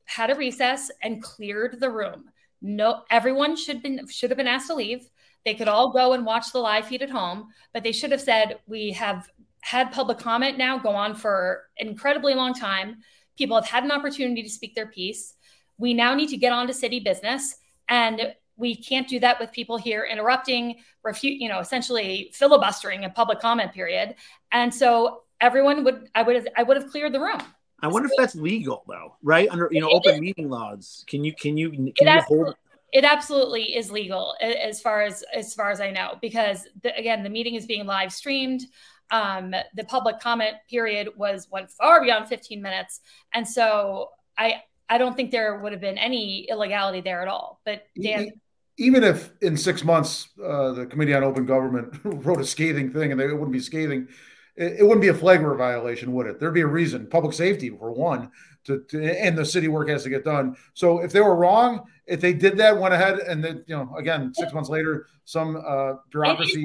had 0.06 0.32
a 0.32 0.36
recess 0.36 0.90
and 1.02 1.22
cleared 1.22 1.80
the 1.80 1.90
room. 1.90 2.26
No, 2.62 3.04
everyone 3.12 3.56
should 3.56 3.84
been 3.84 4.08
should 4.08 4.32
have 4.32 4.38
been 4.38 4.48
asked 4.48 4.68
to 4.68 4.76
leave. 4.76 5.08
They 5.44 5.54
could 5.54 5.68
all 5.68 5.92
go 5.92 6.14
and 6.14 6.26
watch 6.26 6.52
the 6.52 6.60
live 6.60 6.88
feed 6.88 7.04
at 7.04 7.10
home, 7.10 7.50
but 7.74 7.84
they 7.84 7.92
should 7.92 8.12
have 8.12 8.22
said, 8.22 8.60
"We 8.66 8.92
have 8.92 9.30
had 9.62 9.92
public 9.92 10.18
comment 10.20 10.58
now 10.58 10.78
go 10.78 10.90
on 10.90 11.16
for 11.16 11.66
an 11.80 11.88
incredibly 11.88 12.34
long 12.34 12.54
time. 12.54 12.98
People 13.38 13.58
have 13.58 13.70
had 13.70 13.84
an 13.84 13.92
opportunity 13.92 14.42
to 14.42 14.50
speak 14.50 14.74
their 14.74 14.88
piece. 14.88 15.36
We 15.78 15.94
now 15.94 16.16
need 16.16 16.30
to 16.30 16.38
get 16.38 16.54
on 16.54 16.68
to 16.68 16.74
city 16.74 17.00
business, 17.00 17.56
and 17.90 18.34
we 18.58 18.76
can't 18.76 19.08
do 19.08 19.20
that 19.20 19.40
with 19.40 19.52
people 19.52 19.78
here 19.78 20.08
interrupting, 20.10 20.78
refute, 21.04 21.42
you 21.42 21.50
know, 21.50 21.60
essentially 21.60 22.32
filibustering 22.34 23.06
a 23.06 23.10
public 23.10 23.40
comment 23.40 23.74
period. 23.74 24.16
And 24.52 24.74
so 24.74 25.24
everyone 25.42 25.84
would, 25.84 26.10
I 26.16 26.24
would, 26.24 26.36
have, 26.36 26.48
I 26.56 26.64
would 26.64 26.78
have 26.78 26.90
cleared 26.90 27.14
the 27.14 27.20
room. 27.20 27.42
I 27.82 27.88
wonder 27.88 28.08
if 28.08 28.14
that's 28.18 28.36
legal 28.36 28.84
though, 28.88 29.16
right? 29.22 29.50
Under 29.50 29.68
you 29.72 29.82
know 29.82 29.90
open 29.90 30.20
meeting 30.20 30.50
laws, 30.50 31.04
can 31.08 31.24
you 31.24 31.34
can 31.34 31.58
you 31.58 31.70
can 31.70 32.08
you 32.08 32.22
hold? 32.22 32.56
It 32.94 33.04
absolutely 33.04 33.76
is 33.76 33.92
legal 33.92 34.36
as 34.42 34.82
far 34.82 35.02
as 35.02 35.24
as 35.34 35.54
far 35.54 35.72
as 35.72 35.82
I 35.82 35.92
know, 35.92 36.18
because 36.22 36.68
the, 36.82 36.98
again, 36.98 37.22
the 37.22 37.30
meeting 37.30 37.56
is 37.56 37.66
being 37.66 37.86
live 37.86 38.14
streamed. 38.14 38.64
Um, 39.12 39.54
the 39.76 39.84
public 39.84 40.20
comment 40.20 40.56
period 40.70 41.10
was 41.16 41.48
went 41.52 41.70
far 41.70 42.02
beyond 42.02 42.28
15 42.28 42.62
minutes, 42.62 43.02
and 43.34 43.48
so 43.48 44.12
I 44.38 44.64
I 44.90 44.98
don't 44.98 45.16
think 45.16 45.32
there 45.32 45.60
would 45.60 45.72
have 45.72 45.82
been 45.82 45.98
any 45.98 46.48
illegality 46.50 47.02
there 47.02 47.22
at 47.22 47.28
all. 47.28 47.62
But 47.66 47.84
Dan. 48.02 48.32
Even 48.78 49.04
if 49.04 49.32
in 49.42 49.56
six 49.56 49.84
months 49.84 50.30
uh, 50.44 50.72
the 50.72 50.86
Committee 50.86 51.14
on 51.14 51.24
Open 51.24 51.46
Government 51.46 51.98
wrote 52.04 52.42
a 52.42 52.46
scathing 52.46 52.92
thing, 52.92 53.12
and 53.12 53.20
they, 53.20 53.26
it 53.26 53.34
wouldn't 53.34 53.54
be 53.54 53.60
scathing, 53.60 54.08
it, 54.56 54.80
it 54.80 54.84
wouldn't 54.84 55.02
be 55.02 55.08
a 55.08 55.14
flagrant 55.14 55.58
violation, 55.58 56.12
would 56.14 56.28
it? 56.28 56.40
There'd 56.40 56.54
be 56.54 56.62
a 56.62 56.68
reason, 56.68 57.08
public 57.08 57.34
safety 57.34 57.70
for 57.70 57.92
one, 57.92 58.32
to, 58.66 58.84
to 58.90 59.04
and 59.04 59.38
the 59.38 59.46
city 59.46 59.68
work 59.68 59.90
has 59.90 60.04
to 60.04 60.10
get 60.10 60.26
done. 60.26 60.56
So 60.74 61.00
if 61.00 61.12
they 61.12 61.22
were 61.22 61.36
wrong, 61.36 61.86
if 62.08 62.20
they 62.22 62.34
did 62.34 62.58
that, 62.58 62.78
went 62.78 62.94
ahead 62.94 63.20
and 63.20 63.44
then 63.44 63.64
you 63.68 63.76
know 63.76 63.96
again 63.96 64.34
six 64.34 64.54
months 64.54 64.70
later, 64.70 65.08
some 65.24 65.56
uh, 65.56 65.94
bureaucracy 66.12 66.64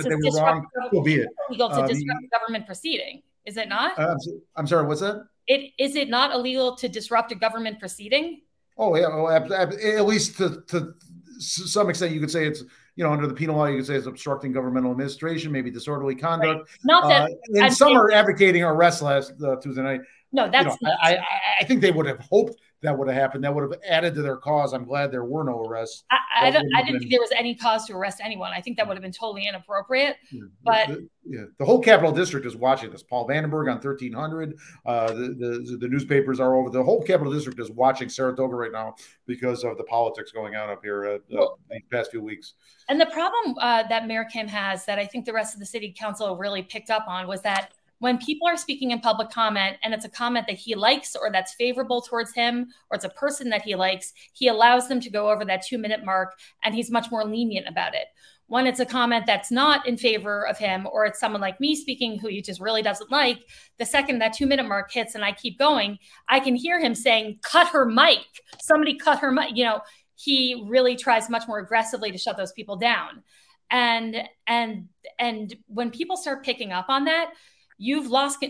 said 0.00 0.10
they 0.10 0.30
were 0.30 0.36
wrong. 0.36 0.66
Will 0.92 1.02
be 1.02 1.16
it. 1.16 1.28
Illegal 1.48 1.68
to 1.70 1.82
uh, 1.82 1.86
disrupt 1.86 2.24
uh, 2.24 2.38
government 2.38 2.66
proceeding, 2.66 3.22
is 3.46 3.56
it 3.56 3.68
not? 3.68 3.98
Uh, 3.98 4.16
I'm 4.56 4.66
sorry. 4.66 4.86
What's 4.86 5.00
that? 5.00 5.26
It 5.46 5.72
is 5.78 5.96
it 5.96 6.08
not 6.08 6.32
illegal 6.32 6.76
to 6.76 6.88
disrupt 6.88 7.32
a 7.32 7.34
government 7.34 7.80
proceeding? 7.80 8.42
Oh 8.76 8.96
yeah, 8.96 9.08
well, 9.08 9.28
at 9.30 10.06
least 10.06 10.36
to 10.38 10.62
to 10.68 10.94
some 11.40 11.90
extent, 11.90 12.12
you 12.12 12.20
could 12.20 12.30
say 12.30 12.46
it's 12.46 12.64
you 13.00 13.06
know, 13.06 13.12
under 13.12 13.26
the 13.26 13.32
penal 13.32 13.56
law, 13.56 13.64
you 13.64 13.78
could 13.78 13.86
say 13.86 13.94
it's 13.94 14.06
obstructing 14.06 14.52
governmental 14.52 14.90
administration, 14.90 15.50
maybe 15.50 15.70
disorderly 15.70 16.14
conduct. 16.14 16.58
Right. 16.58 16.78
Not 16.84 17.08
that. 17.08 17.22
Uh, 17.22 17.34
and 17.54 17.64
I'm 17.64 17.70
some 17.72 17.96
are 17.96 18.12
advocating 18.12 18.62
arrest 18.62 19.00
last 19.00 19.32
uh, 19.42 19.56
Tuesday 19.56 19.82
night. 19.82 20.00
No, 20.32 20.50
that's. 20.50 20.76
You 20.82 20.88
know, 20.88 20.94
I, 21.00 21.16
I, 21.16 21.24
I, 21.60 21.64
think 21.64 21.80
they 21.80 21.92
would 21.92 22.04
have 22.04 22.18
hoped 22.18 22.60
that 22.82 22.96
would 22.96 23.08
have 23.08 23.16
happened. 23.16 23.44
That 23.44 23.54
would 23.54 23.70
have 23.70 23.80
added 23.86 24.14
to 24.14 24.22
their 24.22 24.36
cause. 24.36 24.72
I'm 24.72 24.84
glad 24.84 25.12
there 25.12 25.24
were 25.24 25.44
no 25.44 25.64
arrests. 25.64 26.04
I, 26.10 26.18
I 26.40 26.50
don't. 26.50 26.66
I 26.74 26.80
didn't 26.82 26.92
been, 26.92 27.00
think 27.00 27.10
there 27.10 27.20
was 27.20 27.32
any 27.36 27.54
cause 27.54 27.86
to 27.86 27.94
arrest 27.94 28.20
anyone. 28.22 28.52
I 28.54 28.60
think 28.60 28.78
that 28.78 28.88
would 28.88 28.96
have 28.96 29.02
been 29.02 29.12
totally 29.12 29.46
inappropriate. 29.46 30.16
Yeah, 30.32 30.42
but 30.64 30.88
the, 30.88 31.08
yeah, 31.26 31.44
the 31.58 31.64
whole 31.64 31.80
Capital 31.80 32.12
District 32.12 32.46
is 32.46 32.56
watching 32.56 32.90
this. 32.90 33.02
Paul 33.02 33.28
Vandenburgh 33.28 33.68
on 33.68 33.76
1300. 33.76 34.56
Uh, 34.86 35.08
the, 35.08 35.14
the 35.14 35.78
the 35.80 35.88
newspapers 35.88 36.40
are 36.40 36.54
over. 36.54 36.70
The 36.70 36.82
whole 36.82 37.02
Capital 37.02 37.32
District 37.32 37.60
is 37.60 37.70
watching 37.70 38.08
Saratoga 38.08 38.54
right 38.54 38.72
now 38.72 38.94
because 39.26 39.62
of 39.62 39.76
the 39.76 39.84
politics 39.84 40.32
going 40.32 40.56
on 40.56 40.70
up 40.70 40.80
here 40.82 41.04
uh, 41.04 41.18
well, 41.30 41.58
these 41.70 41.82
past 41.92 42.10
few 42.10 42.22
weeks. 42.22 42.54
And 42.88 43.00
the 43.00 43.06
problem 43.06 43.56
uh, 43.60 43.82
that 43.88 44.06
Mayor 44.06 44.24
Kim 44.24 44.48
has 44.48 44.86
that 44.86 44.98
I 44.98 45.04
think 45.04 45.26
the 45.26 45.32
rest 45.32 45.54
of 45.54 45.60
the 45.60 45.66
city 45.66 45.94
council 45.96 46.36
really 46.36 46.62
picked 46.62 46.90
up 46.90 47.06
on 47.06 47.26
was 47.26 47.42
that 47.42 47.72
when 48.00 48.16
people 48.16 48.48
are 48.48 48.56
speaking 48.56 48.90
in 48.90 49.00
public 49.00 49.30
comment 49.30 49.76
and 49.82 49.94
it's 49.94 50.06
a 50.06 50.10
comment 50.10 50.46
that 50.48 50.56
he 50.56 50.74
likes 50.74 51.14
or 51.14 51.30
that's 51.30 51.54
favorable 51.54 52.00
towards 52.00 52.32
him 52.32 52.66
or 52.90 52.96
it's 52.96 53.04
a 53.04 53.10
person 53.10 53.50
that 53.50 53.62
he 53.62 53.74
likes, 53.74 54.12
he 54.32 54.48
allows 54.48 54.88
them 54.88 55.00
to 55.00 55.10
go 55.10 55.30
over 55.30 55.44
that 55.44 55.62
two 55.64 55.78
minute 55.78 56.04
mark 56.04 56.32
and 56.64 56.74
he's 56.74 56.90
much 56.90 57.10
more 57.10 57.24
lenient 57.24 57.68
about 57.68 57.94
it. 57.94 58.06
When 58.46 58.66
it's 58.66 58.80
a 58.80 58.86
comment 58.86 59.26
that's 59.26 59.52
not 59.52 59.86
in 59.86 59.98
favor 59.98 60.46
of 60.48 60.56
him 60.56 60.88
or 60.90 61.04
it's 61.04 61.20
someone 61.20 61.42
like 61.42 61.60
me 61.60 61.76
speaking 61.76 62.18
who 62.18 62.28
he 62.28 62.40
just 62.40 62.58
really 62.58 62.82
doesn't 62.82 63.12
like, 63.12 63.38
the 63.78 63.84
second 63.84 64.18
that 64.20 64.32
two 64.32 64.46
minute 64.46 64.66
mark 64.66 64.90
hits 64.90 65.14
and 65.14 65.22
I 65.22 65.32
keep 65.32 65.58
going, 65.58 65.98
I 66.26 66.40
can 66.40 66.56
hear 66.56 66.80
him 66.80 66.94
saying, 66.94 67.40
cut 67.42 67.68
her 67.68 67.84
mic. 67.84 68.24
Somebody 68.60 68.96
cut 68.96 69.18
her 69.20 69.30
mic. 69.30 69.50
You 69.54 69.64
know, 69.64 69.80
he 70.14 70.64
really 70.66 70.96
tries 70.96 71.28
much 71.28 71.46
more 71.46 71.58
aggressively 71.58 72.10
to 72.12 72.18
shut 72.18 72.38
those 72.38 72.52
people 72.52 72.76
down. 72.76 73.22
And 73.70 74.24
and 74.46 74.88
and 75.18 75.54
when 75.68 75.90
people 75.90 76.16
start 76.16 76.44
picking 76.44 76.72
up 76.72 76.86
on 76.88 77.04
that, 77.04 77.32
you've 77.80 78.08
lost 78.08 78.44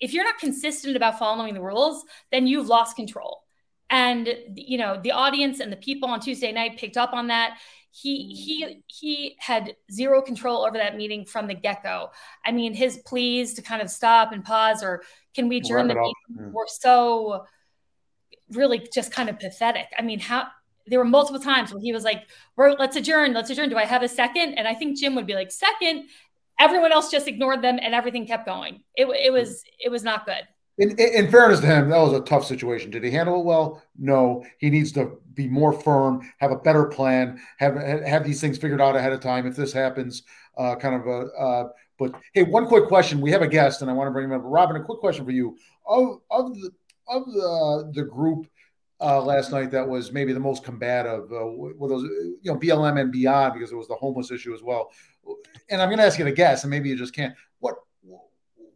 if 0.00 0.12
you're 0.12 0.24
not 0.24 0.38
consistent 0.38 0.96
about 0.96 1.16
following 1.16 1.54
the 1.54 1.62
rules 1.62 2.04
then 2.32 2.46
you've 2.48 2.66
lost 2.66 2.96
control. 2.96 3.44
And 3.88 4.28
you 4.54 4.78
know 4.78 4.98
the 5.00 5.12
audience 5.12 5.60
and 5.60 5.70
the 5.70 5.76
people 5.76 6.08
on 6.08 6.18
tuesday 6.20 6.50
night 6.50 6.78
picked 6.78 6.96
up 6.96 7.12
on 7.12 7.28
that. 7.28 7.58
He 7.92 8.34
he 8.34 8.82
he 8.86 9.36
had 9.38 9.76
zero 9.90 10.20
control 10.20 10.64
over 10.66 10.78
that 10.78 10.96
meeting 10.96 11.24
from 11.26 11.46
the 11.46 11.54
get-go. 11.54 12.10
I 12.44 12.50
mean 12.52 12.74
his 12.74 12.98
pleas 13.06 13.54
to 13.54 13.62
kind 13.62 13.82
of 13.82 13.90
stop 13.90 14.32
and 14.32 14.44
pause 14.44 14.82
or 14.82 15.02
can 15.34 15.48
we 15.48 15.58
adjourn 15.58 15.88
the 15.88 15.94
meeting 15.94 16.14
yeah. 16.36 16.46
were 16.52 16.66
so 16.66 17.46
really 18.50 18.88
just 18.92 19.12
kind 19.12 19.28
of 19.28 19.38
pathetic. 19.38 19.86
I 19.96 20.02
mean 20.02 20.18
how 20.18 20.48
there 20.86 20.98
were 20.98 21.04
multiple 21.04 21.40
times 21.40 21.72
where 21.72 21.80
he 21.80 21.92
was 21.92 22.04
like, 22.04 22.28
let's 22.56 22.96
adjourn, 22.96 23.32
let's 23.34 23.50
adjourn. 23.50 23.68
Do 23.68 23.76
I 23.76 23.84
have 23.84 24.02
a 24.02 24.08
second? 24.08 24.54
And 24.54 24.66
I 24.66 24.74
think 24.74 24.98
Jim 24.98 25.14
would 25.14 25.26
be 25.26 25.34
like, 25.34 25.52
second 25.52 26.08
everyone 26.58 26.92
else 26.92 27.10
just 27.10 27.28
ignored 27.28 27.62
them 27.62 27.78
and 27.80 27.94
everything 27.94 28.26
kept 28.26 28.46
going. 28.46 28.82
It, 28.94 29.06
it 29.06 29.32
was 29.32 29.64
it 29.78 29.90
was 29.90 30.02
not 30.02 30.26
good. 30.26 30.46
In, 30.78 30.98
in, 30.98 31.30
fairness 31.30 31.60
to 31.60 31.66
him, 31.66 31.90
that 31.90 31.98
was 31.98 32.14
a 32.14 32.22
tough 32.22 32.46
situation. 32.46 32.90
Did 32.90 33.04
he 33.04 33.10
handle 33.10 33.40
it 33.40 33.44
well? 33.44 33.82
No. 33.98 34.42
He 34.58 34.70
needs 34.70 34.90
to 34.92 35.18
be 35.34 35.46
more 35.46 35.72
firm, 35.72 36.32
have 36.38 36.50
a 36.50 36.56
better 36.56 36.86
plan, 36.86 37.38
have 37.58 37.76
have 37.76 38.24
these 38.24 38.40
things 38.40 38.56
figured 38.56 38.80
out 38.80 38.96
ahead 38.96 39.12
of 39.12 39.20
time. 39.20 39.46
If 39.46 39.54
this 39.54 39.72
happens, 39.72 40.22
uh, 40.56 40.76
kind 40.76 40.94
of 40.94 41.06
a. 41.06 41.26
Uh, 41.38 41.68
but 41.98 42.14
hey, 42.32 42.44
one 42.44 42.66
quick 42.66 42.88
question. 42.88 43.20
We 43.20 43.30
have 43.32 43.42
a 43.42 43.48
guest, 43.48 43.82
and 43.82 43.90
I 43.90 43.94
want 43.94 44.08
to 44.08 44.12
bring 44.12 44.24
him 44.24 44.32
up. 44.32 44.40
Robin, 44.44 44.76
a 44.76 44.82
quick 44.82 45.00
question 45.00 45.24
for 45.24 45.30
you. 45.30 45.58
Of 45.86 46.20
of 46.30 46.54
the 46.54 46.70
of 47.06 47.26
the 47.26 47.92
the 47.94 48.04
group 48.04 48.46
uh, 49.00 49.20
last 49.22 49.52
night 49.52 49.70
that 49.72 49.86
was 49.86 50.10
maybe 50.10 50.32
the 50.32 50.40
most 50.40 50.64
combative, 50.64 51.30
uh, 51.32 51.46
with 51.46 51.90
those 51.90 52.02
you 52.02 52.50
know 52.50 52.56
BLM 52.56 52.98
and 52.98 53.12
beyond, 53.12 53.54
because 53.54 53.72
it 53.72 53.76
was 53.76 53.88
the 53.88 53.94
homeless 53.94 54.30
issue 54.30 54.54
as 54.54 54.62
well 54.62 54.90
and 55.70 55.80
I'm 55.80 55.88
going 55.88 55.98
to 55.98 56.04
ask 56.04 56.18
you 56.18 56.24
to 56.24 56.32
guess, 56.32 56.64
and 56.64 56.70
maybe 56.70 56.88
you 56.88 56.96
just 56.96 57.14
can't. 57.14 57.34
What 57.60 57.76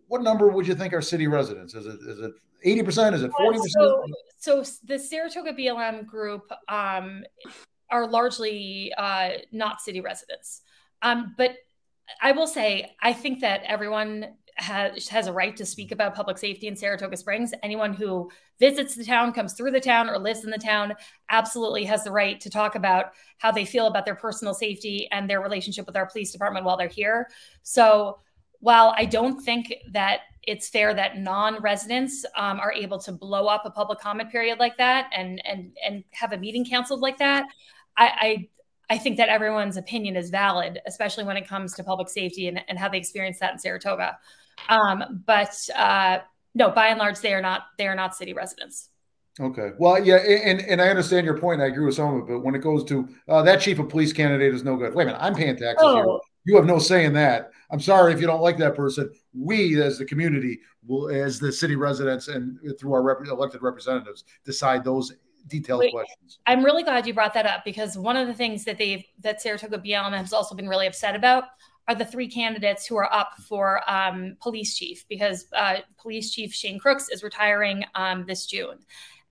what 0.08 0.22
number 0.22 0.48
would 0.48 0.66
you 0.66 0.74
think 0.74 0.92
are 0.92 1.02
city 1.02 1.26
residents? 1.26 1.74
Is 1.74 1.86
it 1.86 1.98
is 2.06 2.20
it 2.20 2.32
eighty 2.62 2.82
percent? 2.82 3.14
Is 3.14 3.22
it 3.22 3.30
forty 3.32 3.58
percent? 3.58 3.86
So, 4.38 4.62
so 4.62 4.72
the 4.84 4.98
Saratoga 4.98 5.52
BLM 5.52 6.06
group 6.06 6.50
um, 6.68 7.24
are 7.90 8.06
largely 8.08 8.92
uh, 8.96 9.30
not 9.52 9.80
city 9.80 10.00
residents, 10.00 10.62
um, 11.02 11.34
but 11.36 11.56
I 12.22 12.32
will 12.32 12.46
say 12.46 12.94
I 13.02 13.12
think 13.12 13.40
that 13.40 13.62
everyone 13.64 14.34
has 14.56 15.08
has 15.08 15.26
a 15.26 15.32
right 15.32 15.56
to 15.56 15.66
speak 15.66 15.92
about 15.92 16.14
public 16.14 16.38
safety 16.38 16.66
in 16.66 16.76
Saratoga 16.76 17.16
Springs. 17.16 17.52
Anyone 17.62 17.92
who 17.92 18.30
visits 18.58 18.94
the 18.94 19.04
town, 19.04 19.32
comes 19.32 19.52
through 19.52 19.70
the 19.70 19.80
town, 19.80 20.08
or 20.08 20.18
lives 20.18 20.44
in 20.44 20.50
the 20.50 20.58
town 20.58 20.94
absolutely 21.28 21.84
has 21.84 22.04
the 22.04 22.10
right 22.10 22.40
to 22.40 22.50
talk 22.50 22.74
about 22.74 23.12
how 23.38 23.52
they 23.52 23.64
feel 23.64 23.86
about 23.86 24.04
their 24.04 24.14
personal 24.14 24.54
safety 24.54 25.08
and 25.12 25.28
their 25.28 25.40
relationship 25.40 25.86
with 25.86 25.96
our 25.96 26.06
police 26.06 26.32
department 26.32 26.64
while 26.64 26.76
they're 26.76 26.88
here. 26.88 27.28
So 27.62 28.18
while 28.60 28.94
I 28.96 29.04
don't 29.04 29.40
think 29.40 29.74
that 29.92 30.20
it's 30.42 30.68
fair 30.68 30.94
that 30.94 31.18
non-residents 31.18 32.24
um, 32.36 32.58
are 32.60 32.72
able 32.72 32.98
to 33.00 33.12
blow 33.12 33.46
up 33.46 33.66
a 33.66 33.70
public 33.70 33.98
comment 33.98 34.30
period 34.30 34.58
like 34.58 34.78
that 34.78 35.10
and 35.14 35.44
and 35.46 35.76
and 35.84 36.04
have 36.12 36.32
a 36.32 36.38
meeting 36.38 36.64
canceled 36.64 37.00
like 37.00 37.18
that, 37.18 37.46
I, 37.96 38.06
I 38.06 38.48
I 38.88 38.98
think 38.98 39.16
that 39.16 39.28
everyone's 39.28 39.76
opinion 39.76 40.16
is 40.16 40.30
valid, 40.30 40.80
especially 40.86 41.24
when 41.24 41.36
it 41.36 41.46
comes 41.46 41.74
to 41.74 41.84
public 41.84 42.08
safety 42.08 42.48
and, 42.48 42.60
and 42.68 42.78
how 42.78 42.88
they 42.88 42.98
experience 42.98 43.40
that 43.40 43.52
in 43.52 43.58
Saratoga. 43.58 44.16
Um, 44.68 45.22
but 45.26 45.56
uh, 45.74 46.18
no, 46.54 46.70
by 46.70 46.88
and 46.88 46.98
large, 46.98 47.20
they 47.20 47.34
are 47.34 47.42
not 47.42 47.66
they 47.78 47.86
are 47.86 47.94
not 47.94 48.16
city 48.16 48.32
residents. 48.32 48.88
Okay. 49.38 49.72
Well, 49.78 50.02
yeah, 50.02 50.16
and 50.16 50.60
and 50.62 50.80
I 50.80 50.88
understand 50.88 51.26
your 51.26 51.38
point. 51.38 51.60
I 51.60 51.66
agree 51.66 51.84
with 51.84 51.94
some 51.94 52.14
of 52.14 52.22
it, 52.22 52.32
but 52.32 52.40
when 52.40 52.54
it 52.54 52.60
goes 52.60 52.84
to 52.84 53.08
uh, 53.28 53.42
that 53.42 53.60
chief 53.60 53.78
of 53.78 53.88
police 53.88 54.12
candidate 54.12 54.54
is 54.54 54.64
no 54.64 54.76
good. 54.76 54.94
Wait 54.94 55.04
a 55.04 55.06
minute, 55.06 55.20
I'm 55.20 55.34
paying 55.34 55.56
taxes 55.56 55.76
oh. 55.80 55.94
here. 55.94 56.18
You 56.46 56.56
have 56.56 56.64
no 56.64 56.78
say 56.78 57.04
in 57.04 57.12
that. 57.14 57.50
I'm 57.70 57.80
sorry 57.80 58.12
if 58.12 58.20
you 58.20 58.26
don't 58.26 58.40
like 58.40 58.56
that 58.58 58.76
person. 58.76 59.10
We, 59.34 59.82
as 59.82 59.98
the 59.98 60.04
community, 60.04 60.60
will, 60.86 61.08
as 61.10 61.40
the 61.40 61.52
city 61.52 61.74
residents 61.74 62.28
and 62.28 62.58
through 62.78 62.94
our 62.94 63.02
rep- 63.02 63.26
elected 63.26 63.62
representatives, 63.62 64.24
decide 64.44 64.84
those 64.84 65.12
detailed 65.48 65.80
Wait, 65.80 65.92
questions. 65.92 66.38
I'm 66.46 66.64
really 66.64 66.84
glad 66.84 67.06
you 67.06 67.14
brought 67.14 67.34
that 67.34 67.46
up 67.46 67.64
because 67.64 67.98
one 67.98 68.16
of 68.16 68.28
the 68.28 68.34
things 68.34 68.64
that 68.64 68.78
they've 68.78 69.04
that 69.20 69.42
Saratoga 69.42 69.78
BLM 69.78 70.16
has 70.16 70.32
also 70.32 70.54
been 70.54 70.68
really 70.68 70.86
upset 70.86 71.14
about 71.14 71.44
are 71.88 71.94
the 71.94 72.04
three 72.04 72.28
candidates 72.28 72.86
who 72.86 72.96
are 72.96 73.12
up 73.12 73.32
for 73.48 73.88
um, 73.90 74.36
police 74.40 74.76
chief 74.76 75.04
because 75.08 75.46
uh, 75.52 75.76
police 76.00 76.32
chief 76.32 76.52
Shane 76.52 76.78
Crooks 76.78 77.08
is 77.10 77.22
retiring 77.22 77.84
um, 77.94 78.24
this 78.26 78.46
June. 78.46 78.78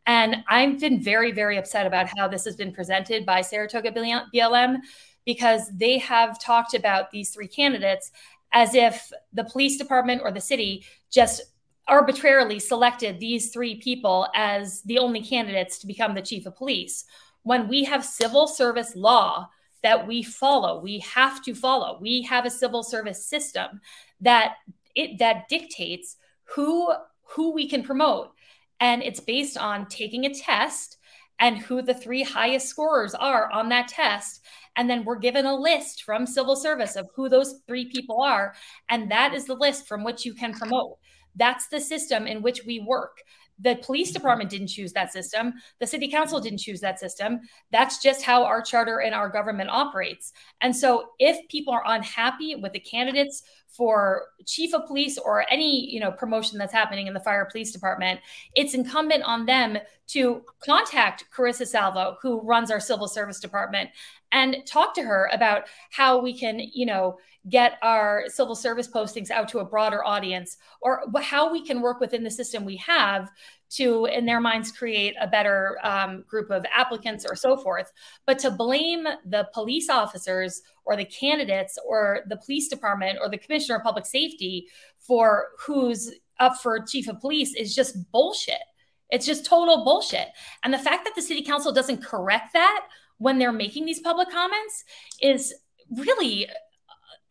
And 0.07 0.37
I've 0.47 0.79
been 0.79 1.01
very, 1.01 1.31
very 1.31 1.57
upset 1.57 1.87
about 1.87 2.07
how 2.15 2.27
this 2.27 2.45
has 2.45 2.55
been 2.55 2.71
presented 2.71 3.25
by 3.25 3.41
Saratoga 3.41 3.91
BLM 3.91 4.77
because 5.25 5.69
they 5.75 5.97
have 5.97 6.39
talked 6.39 6.75
about 6.75 7.11
these 7.11 7.31
three 7.31 7.47
candidates 7.47 8.11
as 8.53 8.75
if 8.75 9.11
the 9.33 9.43
police 9.43 9.77
department 9.77 10.21
or 10.23 10.31
the 10.31 10.39
city 10.39 10.85
just 11.11 11.41
arbitrarily 11.87 12.59
selected 12.59 13.19
these 13.19 13.49
three 13.49 13.75
people 13.75 14.27
as 14.33 14.81
the 14.83 14.97
only 14.97 15.21
candidates 15.21 15.79
to 15.79 15.87
become 15.87 16.15
the 16.15 16.21
chief 16.21 16.45
of 16.45 16.55
police 16.55 17.05
when 17.43 17.67
we 17.67 17.83
have 17.83 18.03
civil 18.03 18.47
service 18.47 18.95
law 18.95 19.47
that 19.85 20.07
we 20.07 20.23
follow. 20.23 20.81
We 20.81 20.97
have 20.99 21.43
to 21.43 21.53
follow. 21.53 21.99
We 22.01 22.23
have 22.23 22.43
a 22.43 22.49
civil 22.49 22.81
service 22.81 23.23
system 23.23 23.81
that 24.19 24.55
it 24.95 25.19
that 25.19 25.47
dictates 25.47 26.17
who 26.55 26.91
who 27.21 27.53
we 27.53 27.69
can 27.69 27.83
promote. 27.83 28.31
And 28.79 29.03
it's 29.03 29.19
based 29.19 29.57
on 29.59 29.85
taking 29.85 30.25
a 30.25 30.33
test 30.33 30.97
and 31.37 31.59
who 31.59 31.83
the 31.83 31.93
three 31.93 32.23
highest 32.23 32.67
scorers 32.67 33.13
are 33.13 33.51
on 33.51 33.69
that 33.69 33.87
test. 33.87 34.43
And 34.75 34.89
then 34.89 35.05
we're 35.05 35.19
given 35.19 35.45
a 35.45 35.55
list 35.55 36.01
from 36.01 36.25
civil 36.25 36.55
service 36.55 36.95
of 36.95 37.07
who 37.15 37.29
those 37.29 37.61
three 37.67 37.85
people 37.85 38.23
are. 38.23 38.55
And 38.89 39.11
that 39.11 39.35
is 39.35 39.45
the 39.45 39.53
list 39.53 39.87
from 39.87 40.03
which 40.03 40.25
you 40.25 40.33
can 40.33 40.53
promote. 40.53 40.97
That's 41.35 41.67
the 41.67 41.79
system 41.79 42.25
in 42.25 42.41
which 42.41 42.65
we 42.65 42.79
work 42.79 43.21
the 43.59 43.75
police 43.77 44.11
department 44.11 44.49
didn't 44.49 44.67
choose 44.67 44.93
that 44.93 45.13
system. 45.13 45.53
The 45.79 45.87
city 45.87 46.09
council 46.09 46.39
didn't 46.39 46.59
choose 46.59 46.81
that 46.81 46.99
system. 46.99 47.39
That's 47.71 48.01
just 48.01 48.23
how 48.23 48.43
our 48.43 48.61
charter 48.61 48.99
and 48.99 49.15
our 49.15 49.29
government 49.29 49.69
operates. 49.69 50.33
And 50.61 50.75
so 50.75 51.11
if 51.19 51.37
people 51.47 51.73
are 51.73 51.83
unhappy 51.85 52.55
with 52.55 52.73
the 52.73 52.79
candidates 52.79 53.43
for 53.75 54.27
chief 54.45 54.73
of 54.73 54.85
police 54.87 55.17
or 55.17 55.45
any, 55.51 55.91
you 55.91 55.99
know, 55.99 56.11
promotion 56.11 56.57
that's 56.57 56.73
happening 56.73 57.07
in 57.07 57.13
the 57.13 57.19
fire 57.19 57.45
police 57.45 57.71
department, 57.71 58.19
it's 58.55 58.73
incumbent 58.73 59.23
on 59.23 59.45
them 59.45 59.77
to 60.07 60.43
contact 60.63 61.25
Carissa 61.35 61.67
Salvo, 61.67 62.17
who 62.21 62.41
runs 62.41 62.71
our 62.71 62.79
civil 62.79 63.07
service 63.07 63.39
department, 63.39 63.89
and 64.31 64.57
talk 64.65 64.93
to 64.95 65.01
her 65.01 65.29
about 65.33 65.63
how 65.91 66.19
we 66.19 66.37
can, 66.37 66.59
you 66.59 66.85
know, 66.85 67.17
get 67.49 67.77
our 67.81 68.23
civil 68.27 68.55
service 68.55 68.87
postings 68.87 69.29
out 69.29 69.47
to 69.49 69.59
a 69.59 69.65
broader 69.65 70.03
audience 70.03 70.57
or 70.81 71.03
how 71.21 71.51
we 71.51 71.63
can 71.63 71.81
work 71.81 71.99
within 71.99 72.23
the 72.23 72.31
system 72.31 72.65
we 72.65 72.77
have 72.77 73.29
to, 73.77 74.05
in 74.05 74.25
their 74.25 74.39
minds, 74.39 74.71
create 74.71 75.15
a 75.19 75.27
better 75.27 75.77
um, 75.83 76.23
group 76.27 76.49
of 76.49 76.65
applicants 76.73 77.25
or 77.25 77.35
so 77.35 77.57
forth. 77.57 77.91
But 78.25 78.39
to 78.39 78.51
blame 78.51 79.07
the 79.25 79.47
police 79.53 79.89
officers 79.89 80.61
or 80.85 80.95
the 80.95 81.05
candidates 81.05 81.77
or 81.87 82.21
the 82.27 82.37
police 82.37 82.67
department 82.67 83.19
or 83.21 83.29
the 83.29 83.37
commissioner 83.37 83.77
of 83.77 83.83
public 83.83 84.05
safety 84.05 84.67
for 84.99 85.47
who's 85.65 86.11
up 86.39 86.57
for 86.57 86.79
chief 86.85 87.07
of 87.07 87.19
police 87.19 87.55
is 87.55 87.75
just 87.75 88.11
bullshit. 88.11 88.61
It's 89.09 89.25
just 89.25 89.45
total 89.45 89.83
bullshit. 89.83 90.27
And 90.63 90.73
the 90.73 90.79
fact 90.79 91.05
that 91.05 91.15
the 91.15 91.21
city 91.21 91.43
council 91.43 91.71
doesn't 91.71 92.03
correct 92.03 92.53
that 92.53 92.87
when 93.17 93.39
they're 93.39 93.51
making 93.51 93.85
these 93.85 93.99
public 93.99 94.29
comments 94.29 94.83
is 95.21 95.53
really 95.89 96.47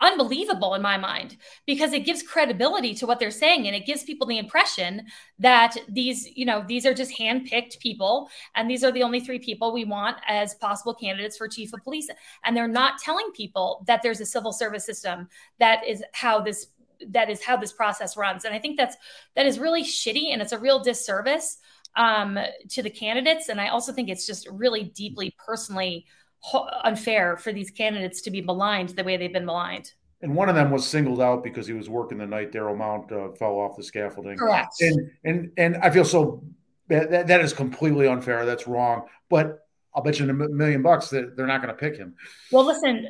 unbelievable 0.01 0.74
in 0.74 0.82
my 0.82 0.99
mind 0.99 1.36
because 1.66 1.92
it 1.92 2.05
gives 2.05 2.22
credibility 2.22 2.95
to 2.95 3.07
what 3.07 3.18
they're 3.18 3.30
saying 3.30 3.66
and 3.66 3.76
it 3.76 3.86
gives 3.86 4.03
people 4.03 4.26
the 4.26 4.38
impression 4.38 5.03
that 5.38 5.76
these 5.88 6.28
you 6.36 6.45
know 6.45 6.64
these 6.66 6.84
are 6.84 6.95
just 6.95 7.16
hand-picked 7.16 7.78
people 7.80 8.28
and 8.55 8.68
these 8.68 8.82
are 8.82 8.92
the 8.92 9.03
only 9.03 9.20
three 9.20 9.38
people 9.38 9.72
we 9.72 9.84
want 9.84 10.16
as 10.26 10.55
possible 10.57 10.95
candidates 10.95 11.36
for 11.36 11.49
chief 11.49 11.72
of 11.72 11.82
police. 11.82 12.09
And 12.45 12.57
they're 12.57 12.68
not 12.68 12.99
telling 12.99 13.30
people 13.32 13.84
that 13.86 14.03
there's 14.03 14.20
a 14.20 14.26
civil 14.26 14.53
service 14.53 14.84
system 14.84 15.28
that 15.59 15.86
is 15.86 16.03
how 16.12 16.40
this 16.40 16.66
that 17.09 17.28
is 17.28 17.42
how 17.42 17.57
this 17.57 17.72
process 17.72 18.16
runs. 18.16 18.45
And 18.45 18.55
i 18.55 18.59
think 18.59 18.76
that's 18.76 18.97
that 19.36 19.47
is 19.47 19.59
really 19.59 19.84
shitty 19.84 20.32
and 20.32 20.42
it's 20.42 20.53
a 20.53 20.59
real 20.59 20.82
disservice 20.82 21.59
um, 21.97 22.38
to 22.70 22.82
the 22.82 22.90
candidates. 22.90 23.49
And 23.49 23.61
i 23.61 23.68
also 23.68 23.92
think 23.92 24.09
it's 24.09 24.26
just 24.26 24.49
really 24.51 24.84
deeply 24.84 25.34
personally 25.38 26.07
unfair 26.84 27.36
for 27.36 27.53
these 27.53 27.70
candidates 27.70 28.22
to 28.22 28.30
be 28.30 28.42
maligned 28.42 28.90
the 28.90 29.05
way 29.05 29.16
they've 29.16 29.32
been 29.32 29.47
maligned. 29.47 29.92
And 30.22 30.34
one 30.34 30.49
of 30.49 30.55
them 30.55 30.70
was 30.70 30.86
singled 30.86 31.20
out 31.20 31.45
because 31.45 31.66
he 31.66 31.74
was 31.74 31.88
working 31.88 32.18
the 32.18 32.26
night 32.26 32.53
Darryl 32.53 32.76
Mount 32.76 33.12
uh, 33.12 33.32
fell 33.32 33.59
off 33.59 33.76
the 33.76 33.82
scaffolding. 33.82 34.38
Correct. 34.38 34.74
And 34.80 35.11
and 35.24 35.53
and 35.57 35.76
I 35.78 35.90
feel 35.90 36.05
so 36.05 36.42
that 36.88 37.26
that 37.26 37.40
is 37.40 37.53
completely 37.53 38.07
unfair. 38.07 38.47
That's 38.47 38.66
wrong. 38.66 39.03
But 39.28 39.66
I'll 39.95 40.03
bet 40.03 40.18
you 40.18 40.28
a 40.28 40.32
million 40.32 40.82
bucks 40.82 41.11
that 41.11 41.36
they're 41.36 41.47
not 41.47 41.62
going 41.62 41.74
to 41.74 41.78
pick 41.78 41.97
him. 41.97 42.14
Well, 42.51 42.64
listen. 42.64 43.09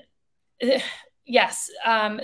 Yes, 1.26 1.70
um, 1.86 2.20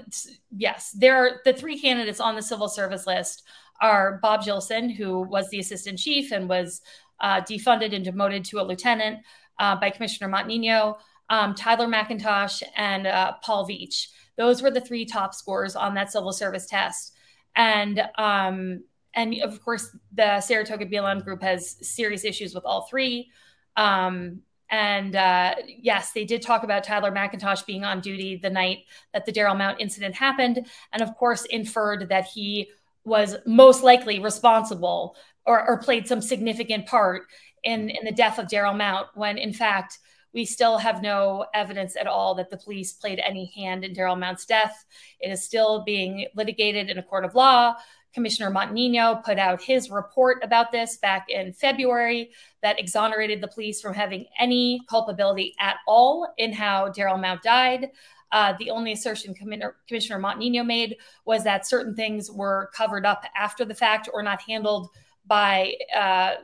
yes. 0.54 0.90
There 0.90 1.16
are 1.16 1.40
the 1.44 1.54
three 1.54 1.80
candidates 1.80 2.20
on 2.20 2.36
the 2.36 2.42
civil 2.42 2.68
service 2.68 3.06
list 3.06 3.44
are 3.80 4.18
Bob 4.20 4.44
Gilson, 4.44 4.90
who 4.90 5.22
was 5.22 5.48
the 5.48 5.58
assistant 5.58 5.98
chief 5.98 6.32
and 6.32 6.48
was 6.48 6.82
uh, 7.20 7.40
defunded 7.40 7.94
and 7.94 8.04
demoted 8.04 8.44
to 8.46 8.60
a 8.60 8.62
lieutenant 8.62 9.20
uh, 9.60 9.76
by 9.76 9.90
Commissioner 9.90 10.28
Montagnino, 10.28 10.96
um, 11.28 11.54
Tyler 11.54 11.86
McIntosh, 11.86 12.62
and 12.76 13.06
uh, 13.06 13.34
Paul 13.42 13.68
Veach. 13.68 14.08
Those 14.36 14.62
were 14.62 14.70
the 14.70 14.80
three 14.80 15.04
top 15.04 15.34
scores 15.34 15.76
on 15.76 15.94
that 15.94 16.10
civil 16.10 16.32
service 16.32 16.66
test. 16.66 17.14
And 17.54 18.02
um, 18.18 18.82
and 19.14 19.34
of 19.42 19.62
course, 19.62 19.94
the 20.12 20.40
Saratoga 20.40 20.86
BLM 20.86 21.22
group 21.24 21.42
has 21.42 21.76
serious 21.86 22.24
issues 22.24 22.54
with 22.54 22.64
all 22.64 22.86
three. 22.88 23.30
Um, 23.76 24.42
and 24.70 25.16
uh, 25.16 25.56
yes, 25.66 26.12
they 26.12 26.24
did 26.24 26.42
talk 26.42 26.62
about 26.62 26.84
Tyler 26.84 27.10
McIntosh 27.10 27.66
being 27.66 27.84
on 27.84 28.00
duty 28.00 28.36
the 28.36 28.50
night 28.50 28.84
that 29.12 29.26
the 29.26 29.32
Darryl 29.32 29.58
Mount 29.58 29.80
incident 29.80 30.14
happened, 30.14 30.64
and 30.92 31.02
of 31.02 31.16
course, 31.16 31.44
inferred 31.46 32.08
that 32.08 32.26
he 32.26 32.70
was 33.04 33.36
most 33.46 33.82
likely 33.82 34.20
responsible 34.20 35.16
or, 35.44 35.66
or 35.66 35.78
played 35.78 36.06
some 36.06 36.20
significant 36.20 36.86
part 36.86 37.22
in, 37.64 37.90
in 37.90 38.04
the 38.04 38.12
death 38.12 38.38
of 38.38 38.46
Darryl 38.46 38.76
Mount, 38.76 39.08
when 39.14 39.38
in 39.38 39.52
fact, 39.52 39.98
we 40.32 40.44
still 40.44 40.78
have 40.78 41.02
no 41.02 41.46
evidence 41.54 41.96
at 41.96 42.06
all 42.06 42.34
that 42.36 42.50
the 42.50 42.56
police 42.56 42.92
played 42.92 43.18
any 43.18 43.46
hand 43.46 43.84
in 43.84 43.94
Darryl 43.94 44.18
Mount's 44.18 44.46
death. 44.46 44.84
It 45.18 45.30
is 45.30 45.44
still 45.44 45.82
being 45.82 46.26
litigated 46.36 46.88
in 46.88 46.98
a 46.98 47.02
court 47.02 47.24
of 47.24 47.34
law. 47.34 47.74
Commissioner 48.12 48.50
Montagnino 48.50 49.22
put 49.24 49.38
out 49.38 49.62
his 49.62 49.90
report 49.90 50.38
about 50.42 50.72
this 50.72 50.96
back 50.96 51.28
in 51.28 51.52
February 51.52 52.30
that 52.62 52.78
exonerated 52.78 53.40
the 53.40 53.48
police 53.48 53.80
from 53.80 53.94
having 53.94 54.26
any 54.38 54.80
culpability 54.88 55.54
at 55.60 55.76
all 55.86 56.32
in 56.38 56.52
how 56.52 56.90
Darryl 56.90 57.20
Mount 57.20 57.42
died. 57.42 57.90
Uh, 58.32 58.54
the 58.58 58.70
only 58.70 58.92
assertion 58.92 59.34
Commissioner, 59.34 59.76
Commissioner 59.88 60.20
Montagnino 60.20 60.64
made 60.64 60.96
was 61.24 61.42
that 61.44 61.66
certain 61.66 61.94
things 61.94 62.30
were 62.30 62.70
covered 62.74 63.04
up 63.04 63.24
after 63.36 63.64
the 63.64 63.74
fact 63.74 64.08
or 64.12 64.22
not 64.22 64.40
handled 64.42 64.88
by 65.26 65.74
uh, 65.96 66.34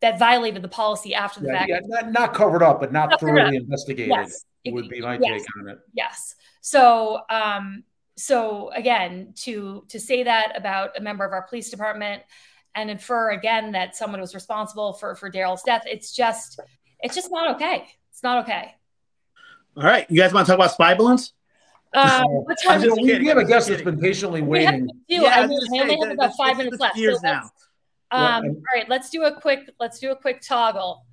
that 0.00 0.18
violated 0.18 0.62
the 0.62 0.68
policy 0.68 1.14
after 1.14 1.40
the 1.40 1.48
yeah, 1.48 1.58
fact. 1.58 1.70
Yeah, 1.70 1.78
not, 1.84 2.12
not 2.12 2.34
covered 2.34 2.62
up, 2.62 2.80
but 2.80 2.92
not, 2.92 3.10
not 3.10 3.20
thoroughly 3.20 3.56
investigated 3.56 4.08
yes. 4.10 4.44
would 4.66 4.88
be 4.88 5.00
my 5.00 5.18
yes. 5.20 5.42
take 5.42 5.56
on 5.60 5.68
it. 5.68 5.78
Yes. 5.92 6.34
So, 6.60 7.22
um, 7.30 7.84
so 8.16 8.70
again, 8.72 9.32
to 9.42 9.84
to 9.88 9.98
say 9.98 10.22
that 10.24 10.52
about 10.56 10.98
a 10.98 11.00
member 11.00 11.24
of 11.24 11.32
our 11.32 11.42
police 11.42 11.70
department 11.70 12.22
and 12.74 12.90
infer 12.90 13.30
again 13.30 13.72
that 13.72 13.96
someone 13.96 14.20
was 14.20 14.34
responsible 14.34 14.92
for 14.92 15.14
for 15.14 15.30
Darryl's 15.30 15.62
death, 15.62 15.84
it's 15.86 16.14
just 16.14 16.60
it's 17.00 17.14
just 17.14 17.30
not 17.30 17.56
okay. 17.56 17.86
It's 18.10 18.22
not 18.22 18.44
okay. 18.44 18.74
All 19.76 19.84
right, 19.84 20.06
you 20.10 20.20
guys 20.20 20.32
want 20.32 20.46
to 20.46 20.52
talk 20.52 20.58
about 20.58 20.72
spy 20.72 20.94
balloons? 20.94 21.32
Um, 21.92 22.44
we, 22.46 23.18
we 23.18 23.26
have 23.26 23.38
a 23.38 23.44
guest 23.44 23.68
that's 23.68 23.82
been 23.82 23.98
patiently 23.98 24.42
waiting. 24.42 24.88
Yeah, 25.08 25.22
I, 25.22 25.46
mean, 25.46 25.58
I 25.74 25.82
only 25.82 25.96
have 25.96 26.10
about 26.14 26.36
five 26.36 26.56
minutes 26.56 26.78
left. 26.78 26.96
Years 26.96 27.20
so 27.20 27.26
now. 27.26 27.50
Um, 28.12 28.44
all 28.44 28.62
right, 28.74 28.88
let's 28.88 29.10
do 29.10 29.24
a 29.24 29.40
quick 29.40 29.70
let's 29.78 29.98
do 29.98 30.10
a 30.10 30.16
quick 30.16 30.42
toggle. 30.42 31.04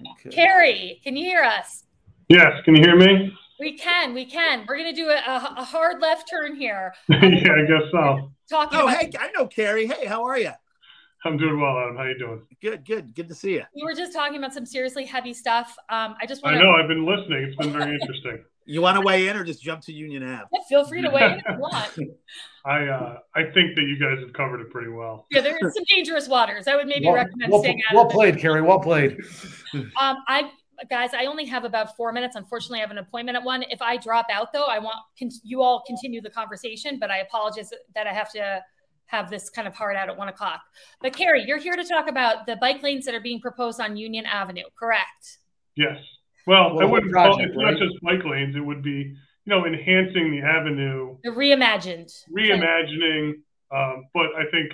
Okay. 0.00 0.30
Carrie, 0.30 1.00
can 1.02 1.16
you 1.16 1.24
hear 1.24 1.42
us? 1.42 1.84
Yes, 2.28 2.52
can 2.64 2.76
you 2.76 2.82
hear 2.82 2.96
me? 2.96 3.32
We 3.58 3.76
can, 3.76 4.14
we 4.14 4.24
can. 4.24 4.64
We're 4.68 4.76
gonna 4.76 4.92
do 4.92 5.08
a, 5.08 5.16
a 5.16 5.64
hard 5.64 6.00
left 6.00 6.30
turn 6.30 6.54
here. 6.54 6.94
yeah, 7.08 7.16
I 7.18 7.66
guess 7.66 7.90
so. 7.90 8.32
Talking. 8.48 8.78
Oh, 8.78 8.86
hey, 8.86 9.10
I 9.18 9.30
know 9.32 9.46
Carrie. 9.46 9.86
Hey, 9.86 10.06
how 10.06 10.24
are 10.24 10.38
you? 10.38 10.52
I'm 11.24 11.36
doing 11.36 11.60
well, 11.60 11.78
Adam. 11.78 11.96
How 11.96 12.04
you 12.04 12.18
doing? 12.18 12.42
Good, 12.62 12.84
good, 12.84 13.14
good 13.14 13.28
to 13.28 13.34
see 13.34 13.54
you. 13.54 13.64
We 13.74 13.82
were 13.82 13.94
just 13.94 14.12
talking 14.12 14.38
about 14.38 14.54
some 14.54 14.64
seriously 14.64 15.04
heavy 15.04 15.34
stuff. 15.34 15.76
Um, 15.88 16.14
I 16.20 16.26
just 16.26 16.42
want. 16.42 16.56
I 16.56 16.62
know. 16.62 16.72
I've 16.72 16.88
been 16.88 17.04
listening. 17.04 17.42
It's 17.44 17.56
been 17.56 17.72
very 17.72 17.94
interesting. 17.94 18.44
You 18.70 18.82
want 18.82 18.96
to 18.96 19.00
weigh 19.00 19.28
in 19.28 19.36
or 19.38 19.44
just 19.44 19.62
jump 19.62 19.80
to 19.84 19.94
Union 19.94 20.22
Ave? 20.22 20.44
Yeah, 20.52 20.60
feel 20.68 20.86
free 20.86 21.00
to 21.00 21.08
weigh 21.08 21.24
in 21.24 21.38
if 21.38 21.44
you 21.48 21.58
want. 21.58 21.98
I 22.66 22.86
uh, 22.86 23.18
I 23.34 23.44
think 23.44 23.74
that 23.76 23.84
you 23.84 23.98
guys 23.98 24.18
have 24.20 24.34
covered 24.34 24.60
it 24.60 24.68
pretty 24.68 24.90
well. 24.90 25.24
Yeah, 25.30 25.40
there's 25.40 25.58
some 25.58 25.84
dangerous 25.88 26.28
waters. 26.28 26.68
I 26.68 26.76
would 26.76 26.86
maybe 26.86 27.06
well, 27.06 27.14
recommend 27.14 27.50
well, 27.50 27.62
staying 27.62 27.80
out. 27.88 27.94
Well 27.96 28.10
played, 28.10 28.36
Carrie. 28.36 28.60
Well 28.60 28.78
played. 28.78 29.16
um, 29.74 30.18
I 30.28 30.50
guys, 30.90 31.14
I 31.14 31.24
only 31.24 31.46
have 31.46 31.64
about 31.64 31.96
four 31.96 32.12
minutes. 32.12 32.36
Unfortunately, 32.36 32.80
I 32.80 32.82
have 32.82 32.90
an 32.90 32.98
appointment 32.98 33.38
at 33.38 33.42
one. 33.42 33.62
If 33.70 33.80
I 33.80 33.96
drop 33.96 34.26
out, 34.30 34.52
though, 34.52 34.66
I 34.66 34.78
want 34.78 34.96
con- 35.18 35.30
you 35.42 35.62
all 35.62 35.82
continue 35.86 36.20
the 36.20 36.28
conversation. 36.28 36.98
But 36.98 37.10
I 37.10 37.20
apologize 37.20 37.70
that 37.94 38.06
I 38.06 38.12
have 38.12 38.30
to 38.32 38.62
have 39.08 39.28
this 39.28 39.50
kind 39.50 39.68
of 39.68 39.74
hard 39.74 39.96
out 39.96 40.08
at 40.08 40.16
one 40.16 40.28
o'clock. 40.28 40.62
But 41.02 41.14
Carrie, 41.14 41.44
you're 41.46 41.58
here 41.58 41.76
to 41.76 41.84
talk 41.84 42.08
about 42.08 42.46
the 42.46 42.56
bike 42.56 42.82
lanes 42.82 43.04
that 43.04 43.14
are 43.14 43.20
being 43.20 43.40
proposed 43.40 43.80
on 43.80 43.96
Union 43.96 44.24
Avenue, 44.24 44.64
correct? 44.78 45.38
Yes. 45.76 45.98
Well, 46.46 46.74
well 46.74 46.86
I 46.86 46.90
wouldn't 46.90 47.12
call 47.12 47.38
it, 47.38 47.44
it's 47.44 47.56
right? 47.56 47.72
not 47.72 47.80
just 47.80 47.94
bike 48.02 48.24
lanes. 48.24 48.56
It 48.56 48.60
would 48.60 48.82
be 48.82 49.14
you 49.48 49.54
know, 49.54 49.64
enhancing 49.64 50.30
the 50.30 50.46
avenue, 50.46 51.16
the 51.24 51.30
reimagined, 51.30 52.12
reimagining. 52.30 53.32
Um, 53.72 54.04
but 54.12 54.26
I 54.36 54.44
think 54.50 54.72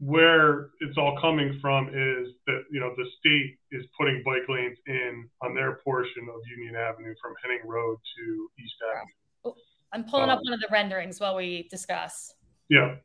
where 0.00 0.68
it's 0.80 0.98
all 0.98 1.18
coming 1.18 1.58
from 1.62 1.88
is 1.88 2.28
that 2.46 2.64
you 2.70 2.78
know 2.78 2.92
the 2.98 3.06
state 3.18 3.56
is 3.72 3.86
putting 3.98 4.22
bike 4.22 4.46
lanes 4.50 4.76
in 4.86 5.26
on 5.42 5.54
their 5.54 5.78
portion 5.82 6.28
of 6.28 6.40
Union 6.58 6.76
Avenue 6.76 7.14
from 7.22 7.32
Henning 7.42 7.66
Road 7.66 7.96
to 7.96 8.50
East 8.62 8.74
Avenue. 8.94 9.12
Oh, 9.46 9.54
I'm 9.94 10.04
pulling 10.04 10.28
um, 10.28 10.36
up 10.36 10.40
one 10.42 10.52
of 10.52 10.60
the 10.60 10.68
renderings 10.70 11.18
while 11.18 11.34
we 11.34 11.66
discuss. 11.70 12.34
Yeah. 12.68 12.96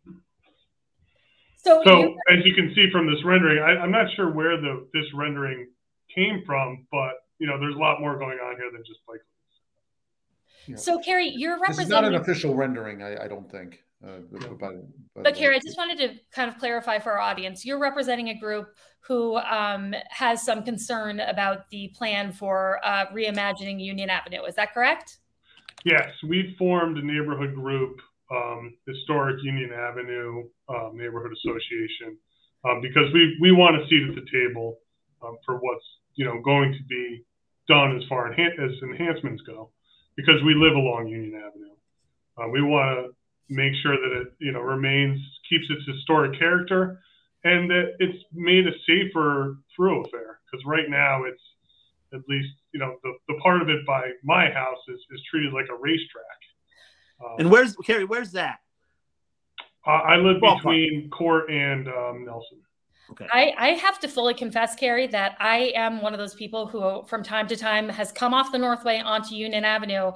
So, 1.65 1.81
so 1.83 1.99
you- 1.99 2.17
as 2.29 2.45
you 2.45 2.53
can 2.53 2.73
see 2.75 2.91
from 2.91 3.07
this 3.07 3.23
rendering, 3.25 3.61
I, 3.61 3.81
I'm 3.81 3.91
not 3.91 4.05
sure 4.15 4.31
where 4.31 4.61
the 4.61 4.87
this 4.93 5.05
rendering 5.15 5.67
came 6.13 6.43
from, 6.45 6.85
but 6.91 7.13
you 7.39 7.47
know, 7.47 7.59
there's 7.59 7.75
a 7.75 7.79
lot 7.79 7.99
more 7.99 8.17
going 8.17 8.37
on 8.37 8.55
here 8.55 8.69
than 8.71 8.83
just 8.85 8.99
bike 9.07 9.19
lanes. 10.67 10.81
So, 10.81 10.99
Carrie, 10.99 11.29
you're 11.35 11.59
representing. 11.59 11.77
This 11.77 11.85
is 11.85 11.89
not 11.91 12.05
an 12.05 12.15
official 12.15 12.55
rendering, 12.55 13.01
I, 13.03 13.25
I 13.25 13.27
don't 13.27 13.51
think. 13.51 13.83
Uh, 14.05 14.19
but, 14.31 14.59
by, 14.59 14.67
by 15.15 15.21
but 15.23 15.35
Carrie, 15.35 15.55
I 15.55 15.59
just 15.59 15.77
wanted 15.77 15.97
to 15.99 16.19
kind 16.31 16.49
of 16.49 16.57
clarify 16.57 16.99
for 16.99 17.13
our 17.13 17.19
audience. 17.19 17.65
You're 17.65 17.79
representing 17.79 18.29
a 18.29 18.39
group 18.39 18.67
who 19.01 19.37
um, 19.37 19.93
has 20.09 20.43
some 20.43 20.63
concern 20.63 21.19
about 21.19 21.69
the 21.71 21.93
plan 21.95 22.31
for 22.31 22.79
uh, 22.83 23.07
reimagining 23.07 23.79
Union 23.79 24.09
Avenue. 24.09 24.43
Is 24.43 24.55
that 24.55 24.73
correct? 24.73 25.17
Yes, 25.83 26.09
we 26.27 26.55
formed 26.57 26.97
a 26.97 27.05
neighborhood 27.05 27.53
group, 27.55 28.01
um, 28.31 28.75
Historic 28.87 29.37
Union 29.43 29.71
Avenue 29.71 30.43
um, 30.69 30.91
Neighborhood 30.93 31.31
Association, 31.33 32.17
um, 32.63 32.81
because 32.81 33.11
we 33.13 33.37
we 33.41 33.51
want 33.51 33.75
a 33.75 33.87
seat 33.87 34.09
at 34.09 34.15
the 34.15 34.25
table 34.31 34.79
um, 35.23 35.37
for 35.45 35.55
what's 35.55 35.85
you 36.15 36.25
know 36.25 36.41
going 36.41 36.73
to 36.73 36.83
be 36.89 37.23
done 37.67 37.95
as 37.97 38.03
far 38.07 38.31
as 38.31 38.37
enhancements 38.83 39.41
go 39.45 39.69
because 40.15 40.41
we 40.45 40.53
live 40.55 40.75
along 40.75 41.07
Union 41.07 41.35
Avenue. 41.35 41.75
Uh, 42.37 42.49
we 42.49 42.61
want 42.61 43.07
to 43.07 43.15
make 43.49 43.73
sure 43.81 43.95
that 43.95 44.21
it, 44.21 44.27
you 44.39 44.51
know, 44.51 44.61
remains 44.61 45.19
keeps 45.49 45.65
its 45.69 45.85
historic 45.87 46.37
character, 46.39 46.99
and 47.43 47.69
that 47.69 47.93
it's 47.99 48.17
made 48.33 48.67
a 48.67 48.71
safer 48.87 49.57
thoroughfare. 49.77 50.39
Because 50.45 50.65
right 50.65 50.89
now, 50.89 51.23
it's 51.23 51.41
at 52.13 52.21
least 52.27 52.49
you 52.73 52.79
know 52.79 52.95
the, 53.03 53.13
the 53.27 53.35
part 53.41 53.61
of 53.61 53.69
it 53.69 53.85
by 53.85 54.09
my 54.23 54.49
house 54.51 54.81
is, 54.87 54.99
is 55.11 55.21
treated 55.29 55.53
like 55.53 55.67
a 55.69 55.79
racetrack. 55.79 56.34
Um, 57.23 57.35
and 57.39 57.51
where's 57.51 57.75
Carrie? 57.77 58.05
Where's 58.05 58.31
that? 58.31 58.59
Uh, 59.85 59.91
I 59.91 60.15
live 60.17 60.41
between 60.41 61.09
Court 61.09 61.49
and 61.49 61.87
um, 61.87 62.25
Nelson. 62.25 62.57
Okay. 63.11 63.27
I, 63.31 63.53
I 63.57 63.67
have 63.69 63.99
to 63.99 64.07
fully 64.07 64.33
confess, 64.33 64.75
Carrie, 64.75 65.07
that 65.07 65.35
I 65.39 65.71
am 65.75 66.01
one 66.01 66.13
of 66.13 66.19
those 66.19 66.33
people 66.33 66.65
who, 66.65 67.07
from 67.07 67.21
time 67.21 67.47
to 67.47 67.55
time, 67.55 67.87
has 67.89 68.11
come 68.11 68.33
off 68.33 68.51
the 68.51 68.57
Northway 68.57 68.99
onto 68.99 69.35
Union 69.35 69.63
Avenue, 69.63 70.11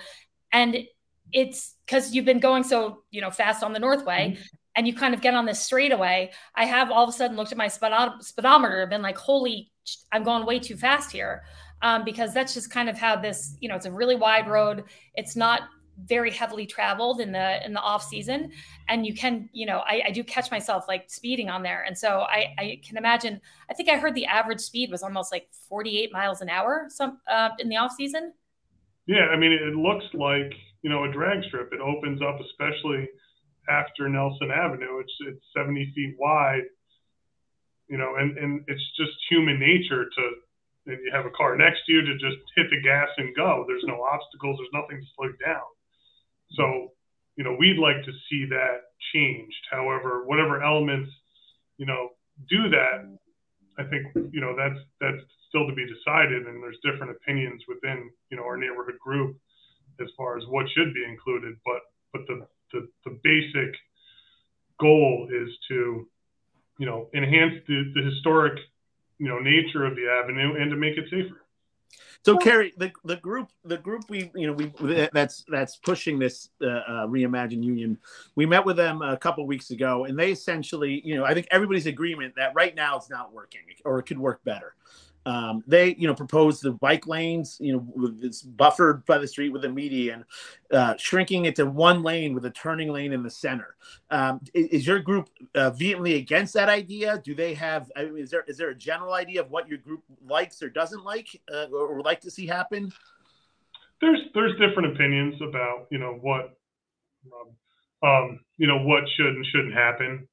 and 0.51 0.87
it's 1.31 1.75
because 1.85 2.15
you've 2.15 2.25
been 2.25 2.39
going 2.39 2.63
so 2.63 3.03
you 3.11 3.21
know 3.21 3.29
fast 3.29 3.63
on 3.63 3.73
the 3.73 3.79
Northway, 3.79 4.31
mm-hmm. 4.31 4.41
and 4.75 4.87
you 4.87 4.95
kind 4.95 5.13
of 5.13 5.21
get 5.21 5.35
on 5.35 5.45
this 5.45 5.61
straightaway. 5.61 6.31
I 6.55 6.65
have 6.65 6.89
all 6.89 7.03
of 7.03 7.09
a 7.09 7.13
sudden 7.13 7.37
looked 7.37 7.51
at 7.51 7.57
my 7.59 7.67
speedometer 7.67 8.81
and 8.81 8.89
been 8.89 9.03
like, 9.03 9.17
"Holy, 9.17 9.71
I'm 10.11 10.23
going 10.23 10.47
way 10.47 10.57
too 10.57 10.75
fast 10.75 11.11
here," 11.11 11.43
um, 11.83 12.03
because 12.03 12.33
that's 12.33 12.55
just 12.55 12.71
kind 12.71 12.89
of 12.89 12.97
how 12.97 13.17
this. 13.17 13.55
You 13.59 13.69
know, 13.69 13.75
it's 13.75 13.85
a 13.85 13.91
really 13.91 14.15
wide 14.15 14.47
road. 14.47 14.85
It's 15.13 15.35
not 15.35 15.61
very 16.05 16.31
heavily 16.31 16.65
traveled 16.65 17.19
in 17.19 17.31
the 17.31 17.65
in 17.65 17.73
the 17.73 17.79
off 17.79 18.03
season. 18.03 18.51
And 18.87 19.05
you 19.05 19.13
can 19.13 19.49
you 19.51 19.65
know 19.65 19.79
I, 19.79 20.03
I, 20.07 20.11
do 20.11 20.23
catch 20.23 20.51
myself 20.51 20.85
like 20.87 21.09
speeding 21.09 21.49
on 21.49 21.63
there. 21.63 21.83
And 21.83 21.97
so 21.97 22.21
I, 22.21 22.53
I 22.57 22.81
can 22.85 22.97
imagine 22.97 23.41
i 23.69 23.73
think 23.73 23.89
i 23.89 23.97
heard 23.97 24.15
the 24.15 24.25
average 24.25 24.59
speed 24.59 24.91
was 24.91 25.03
almost 25.03 25.31
like 25.31 25.47
48 25.67 26.11
miles 26.11 26.41
an 26.41 26.49
hour 26.49 26.87
some 26.89 27.19
uh, 27.27 27.49
in 27.59 27.69
the 27.69 27.77
off 27.77 27.93
season. 27.93 28.33
Yeah 29.05 29.27
i 29.31 29.37
mean 29.37 29.51
it 29.51 29.75
looks 29.75 30.05
like 30.13 30.53
you 30.81 30.89
know 30.89 31.03
a 31.03 31.11
drag 31.11 31.43
strip. 31.45 31.73
It 31.73 31.81
opens 31.81 32.21
up 32.21 32.39
especially 32.39 33.07
after 33.69 34.07
nelson 34.09 34.51
avenue. 34.51 34.99
It's 34.99 35.13
it's 35.27 35.45
70 35.55 35.91
feet 35.95 36.15
wide 36.19 36.63
you 37.87 37.97
know 37.97 38.15
and 38.17 38.37
and 38.37 38.63
it's 38.67 38.83
just 38.97 39.13
human 39.29 39.59
nature 39.59 40.05
to 40.05 40.23
if 40.85 40.99
you 41.05 41.11
have 41.13 41.25
a 41.25 41.31
car 41.31 41.55
next 41.55 41.85
to 41.85 41.91
you 41.91 42.01
to 42.01 42.13
just 42.13 42.37
hit 42.55 42.67
the 42.71 42.81
gas 42.81 43.09
and 43.17 43.35
go. 43.35 43.63
There's 43.67 43.83
no 43.85 44.01
obstacles. 44.01 44.57
There's 44.57 44.81
nothing 44.81 44.97
to 44.97 45.07
slow 45.15 45.27
you 45.27 45.37
down 45.45 45.61
so, 46.51 46.91
you 47.35 47.43
know, 47.43 47.55
we'd 47.59 47.77
like 47.77 48.03
to 48.05 48.11
see 48.29 48.45
that 48.49 48.91
changed. 49.13 49.61
However, 49.71 50.25
whatever 50.25 50.63
elements, 50.63 51.11
you 51.77 51.85
know, 51.85 52.09
do 52.49 52.69
that, 52.69 53.17
I 53.77 53.83
think, 53.83 54.07
you 54.33 54.41
know, 54.41 54.55
that's 54.55 54.79
that's 54.99 55.23
still 55.47 55.67
to 55.67 55.73
be 55.73 55.85
decided, 55.87 56.47
and 56.47 56.61
there's 56.61 56.77
different 56.83 57.11
opinions 57.11 57.63
within, 57.67 58.09
you 58.29 58.37
know, 58.37 58.43
our 58.43 58.57
neighborhood 58.57 58.99
group 58.99 59.37
as 59.99 60.07
far 60.17 60.37
as 60.37 60.43
what 60.47 60.65
should 60.75 60.93
be 60.93 61.03
included. 61.03 61.55
But 61.65 61.81
but 62.13 62.21
the 62.27 62.45
the, 62.71 62.87
the 63.05 63.19
basic 63.23 63.75
goal 64.79 65.27
is 65.31 65.49
to, 65.69 66.07
you 66.77 66.85
know, 66.85 67.09
enhance 67.13 67.55
the, 67.67 67.91
the 67.95 68.03
historic, 68.03 68.59
you 69.17 69.27
know, 69.27 69.39
nature 69.39 69.85
of 69.85 69.95
the 69.95 70.07
avenue 70.07 70.55
and 70.59 70.71
to 70.71 70.77
make 70.77 70.97
it 70.97 71.05
safer. 71.09 71.41
So, 72.25 72.37
Carrie, 72.37 72.73
the 72.77 72.91
the 73.05 73.15
group 73.15 73.49
the 73.63 73.77
group 73.77 74.03
we 74.09 74.29
you 74.35 74.47
know 74.47 74.53
we 74.53 74.73
that's 75.13 75.45
that's 75.47 75.77
pushing 75.77 76.19
this 76.19 76.49
uh, 76.61 76.67
uh, 76.67 77.07
reimagine 77.07 77.63
union. 77.63 77.97
We 78.35 78.45
met 78.45 78.65
with 78.65 78.75
them 78.75 79.01
a 79.01 79.15
couple 79.17 79.47
weeks 79.47 79.71
ago, 79.71 80.05
and 80.05 80.19
they 80.19 80.31
essentially 80.31 81.01
you 81.05 81.15
know 81.15 81.23
I 81.23 81.33
think 81.33 81.47
everybody's 81.49 81.85
agreement 81.85 82.35
that 82.35 82.53
right 82.55 82.75
now 82.75 82.97
it's 82.97 83.09
not 83.09 83.33
working 83.33 83.61
or 83.85 83.99
it 83.99 84.03
could 84.03 84.19
work 84.19 84.43
better. 84.43 84.75
Um, 85.25 85.63
they, 85.67 85.95
you 85.95 86.07
know, 86.07 86.15
proposed 86.15 86.63
the 86.63 86.71
bike 86.71 87.05
lanes, 87.05 87.57
you 87.59 87.73
know, 87.73 88.13
it's 88.21 88.41
buffered 88.41 89.05
by 89.05 89.17
the 89.17 89.27
street 89.27 89.49
with 89.49 89.65
a 89.65 89.69
median, 89.69 90.23
uh, 90.71 90.95
shrinking 90.97 91.45
it 91.45 91.55
to 91.57 91.65
one 91.65 92.03
lane 92.03 92.33
with 92.33 92.45
a 92.45 92.49
turning 92.49 92.91
lane 92.91 93.11
in 93.11 93.21
the 93.21 93.29
center. 93.29 93.75
Um, 94.09 94.39
is, 94.53 94.87
your 94.87 94.99
group 94.99 95.29
uh, 95.55 95.71
vehemently 95.71 96.15
against 96.15 96.53
that 96.53 96.69
idea? 96.69 97.21
Do 97.23 97.35
they 97.35 97.53
have? 97.55 97.91
I 97.95 98.05
mean, 98.05 98.23
is 98.23 98.31
there 98.31 98.43
is 98.47 98.57
there 98.57 98.69
a 98.69 98.75
general 98.75 99.13
idea 99.13 99.41
of 99.41 99.51
what 99.51 99.67
your 99.67 99.77
group 99.79 100.03
likes 100.25 100.63
or 100.63 100.69
doesn't 100.69 101.03
like 101.03 101.27
uh, 101.53 101.65
or 101.71 101.95
would 101.95 102.05
like 102.05 102.21
to 102.21 102.31
see 102.31 102.47
happen? 102.47 102.91
There's 103.99 104.21
there's 104.33 104.53
different 104.53 104.93
opinions 104.93 105.35
about 105.41 105.87
you 105.91 105.99
know 105.99 106.17
what 106.21 106.57
um, 107.33 108.09
um 108.09 108.39
you 108.57 108.67
know 108.67 108.79
what 108.79 109.03
should 109.17 109.35
and 109.35 109.45
shouldn't 109.51 109.73
happen. 109.73 110.28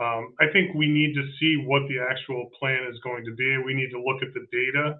Um, 0.00 0.34
I 0.40 0.50
think 0.52 0.74
we 0.74 0.86
need 0.86 1.14
to 1.14 1.24
see 1.38 1.62
what 1.66 1.82
the 1.88 2.02
actual 2.02 2.50
plan 2.58 2.82
is 2.90 2.98
going 3.04 3.24
to 3.24 3.34
be. 3.34 3.58
We 3.64 3.74
need 3.74 3.90
to 3.90 4.02
look 4.02 4.22
at 4.22 4.34
the 4.34 4.46
data. 4.50 4.98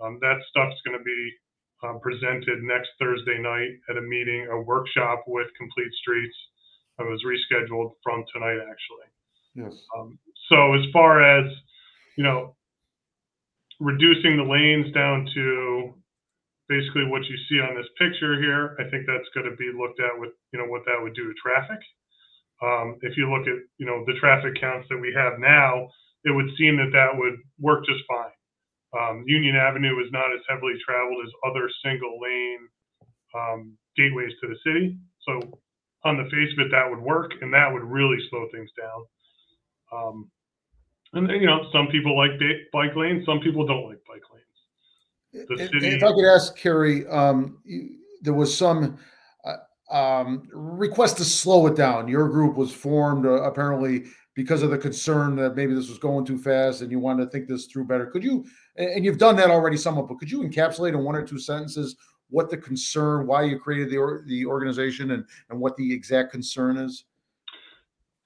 Um, 0.00 0.18
that 0.20 0.42
stuff's 0.50 0.80
going 0.84 0.98
to 0.98 1.04
be 1.04 1.22
um, 1.84 2.00
presented 2.00 2.62
next 2.62 2.90
Thursday 2.98 3.38
night 3.38 3.78
at 3.88 3.96
a 3.96 4.02
meeting, 4.02 4.48
a 4.50 4.60
workshop 4.60 5.24
with 5.26 5.46
Complete 5.56 5.92
Streets. 6.02 6.34
It 6.98 7.06
was 7.06 7.22
rescheduled 7.22 7.94
from 8.02 8.24
tonight, 8.32 8.58
actually. 8.62 9.08
Yes. 9.54 9.74
Um, 9.96 10.18
so 10.48 10.74
as 10.74 10.82
far 10.92 11.22
as 11.22 11.50
you 12.16 12.24
know, 12.24 12.54
reducing 13.80 14.36
the 14.36 14.44
lanes 14.44 14.92
down 14.94 15.28
to 15.34 15.94
basically 16.68 17.06
what 17.06 17.22
you 17.24 17.36
see 17.48 17.60
on 17.60 17.74
this 17.74 17.88
picture 17.98 18.40
here, 18.40 18.76
I 18.78 18.88
think 18.90 19.06
that's 19.06 19.28
going 19.34 19.48
to 19.50 19.56
be 19.56 19.70
looked 19.74 20.00
at 20.00 20.18
with 20.18 20.32
you 20.52 20.58
know 20.58 20.66
what 20.66 20.84
that 20.86 21.00
would 21.00 21.14
do 21.14 21.26
to 21.28 21.34
traffic. 21.34 21.80
Um, 22.62 22.96
if 23.02 23.16
you 23.16 23.30
look 23.30 23.46
at 23.46 23.58
you 23.78 23.86
know 23.86 24.04
the 24.06 24.14
traffic 24.20 24.54
counts 24.60 24.86
that 24.88 24.98
we 24.98 25.12
have 25.16 25.38
now, 25.38 25.88
it 26.24 26.30
would 26.30 26.48
seem 26.56 26.76
that 26.76 26.92
that 26.92 27.10
would 27.14 27.34
work 27.58 27.84
just 27.84 28.02
fine. 28.06 28.30
Um, 28.94 29.24
Union 29.26 29.56
Avenue 29.56 29.98
is 30.00 30.10
not 30.12 30.32
as 30.32 30.40
heavily 30.48 30.74
traveled 30.84 31.24
as 31.24 31.32
other 31.48 31.68
single 31.82 32.20
lane 32.20 32.68
um, 33.34 33.76
gateways 33.96 34.32
to 34.40 34.48
the 34.48 34.56
city. 34.64 34.96
So 35.26 35.58
on 36.04 36.16
the 36.16 36.24
face 36.24 36.52
of 36.58 36.66
it, 36.66 36.70
that 36.70 36.88
would 36.88 37.00
work, 37.00 37.32
and 37.40 37.52
that 37.54 37.72
would 37.72 37.82
really 37.82 38.18
slow 38.30 38.46
things 38.52 38.70
down. 38.78 39.04
Um, 39.92 40.30
and 41.14 41.30
you 41.30 41.46
know, 41.46 41.66
some 41.72 41.88
people 41.88 42.16
like 42.16 42.32
bike 42.72 42.94
lanes, 42.96 43.24
some 43.26 43.40
people 43.40 43.66
don't 43.66 43.88
like 43.88 43.98
bike 44.06 44.22
lanes. 44.32 45.48
The 45.48 45.56
city. 45.58 45.96
If 45.96 46.02
I 46.02 46.12
could 46.12 46.26
ask 46.26 46.56
Carrie, 46.56 47.06
um, 47.06 47.58
there 48.20 48.34
was 48.34 48.56
some 48.56 48.98
um, 49.92 50.48
request 50.52 51.18
to 51.18 51.24
slow 51.24 51.66
it 51.66 51.76
down. 51.76 52.08
Your 52.08 52.28
group 52.28 52.56
was 52.56 52.72
formed 52.72 53.26
uh, 53.26 53.42
apparently 53.42 54.04
because 54.34 54.62
of 54.62 54.70
the 54.70 54.78
concern 54.78 55.36
that 55.36 55.54
maybe 55.56 55.74
this 55.74 55.90
was 55.90 55.98
going 55.98 56.24
too 56.24 56.38
fast 56.38 56.80
and 56.80 56.90
you 56.90 56.98
wanted 56.98 57.24
to 57.24 57.30
think 57.30 57.46
this 57.46 57.66
through 57.66 57.84
better. 57.84 58.06
Could 58.06 58.24
you, 58.24 58.46
and 58.76 59.04
you've 59.04 59.18
done 59.18 59.36
that 59.36 59.50
already 59.50 59.76
somewhat, 59.76 60.08
but 60.08 60.18
could 60.18 60.30
you 60.30 60.40
encapsulate 60.40 60.94
in 60.94 61.04
one 61.04 61.14
or 61.14 61.22
two 61.22 61.38
sentences 61.38 61.96
what 62.30 62.48
the 62.48 62.56
concern, 62.56 63.26
why 63.26 63.42
you 63.42 63.58
created 63.58 63.90
the, 63.90 63.98
or, 63.98 64.24
the 64.26 64.46
organization 64.46 65.10
and, 65.10 65.26
and 65.50 65.60
what 65.60 65.76
the 65.76 65.92
exact 65.92 66.32
concern 66.32 66.78
is? 66.78 67.04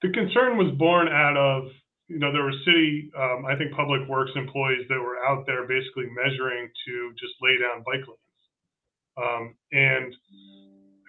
The 0.01 0.11
concern 0.11 0.57
was 0.57 0.71
born 0.77 1.09
out 1.09 1.35
of, 1.35 1.63
you 2.07 2.19
know, 2.19 2.31
there 2.31 2.43
were 2.43 2.53
city, 2.63 3.11
um, 3.19 3.45
I 3.45 3.57
think 3.57 3.73
public 3.73 4.07
works 4.07 4.31
employees 4.35 4.85
that 4.87 4.99
were 4.99 5.17
out 5.27 5.45
there 5.45 5.67
basically 5.67 6.05
measuring 6.15 6.69
to 6.87 7.11
just 7.19 7.33
lay 7.41 7.57
down 7.57 7.83
bike 7.85 8.07
lanes. 8.07 8.17
Um, 9.17 9.55
and 9.73 10.15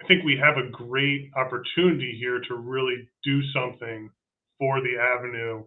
think 0.09 0.25
we 0.25 0.37
have 0.37 0.57
a 0.57 0.69
great 0.71 1.31
opportunity 1.37 2.17
here 2.19 2.41
to 2.49 2.55
really 2.57 3.09
do 3.23 3.41
something 3.53 4.11
for 4.59 4.81
the 4.81 4.97
avenue, 4.99 5.63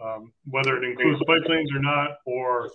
um, 0.00 0.32
whether 0.46 0.76
it 0.76 0.84
includes 0.84 1.20
bike 1.26 1.48
lanes 1.48 1.70
or 1.72 1.80
not, 1.80 2.18
or 2.26 2.70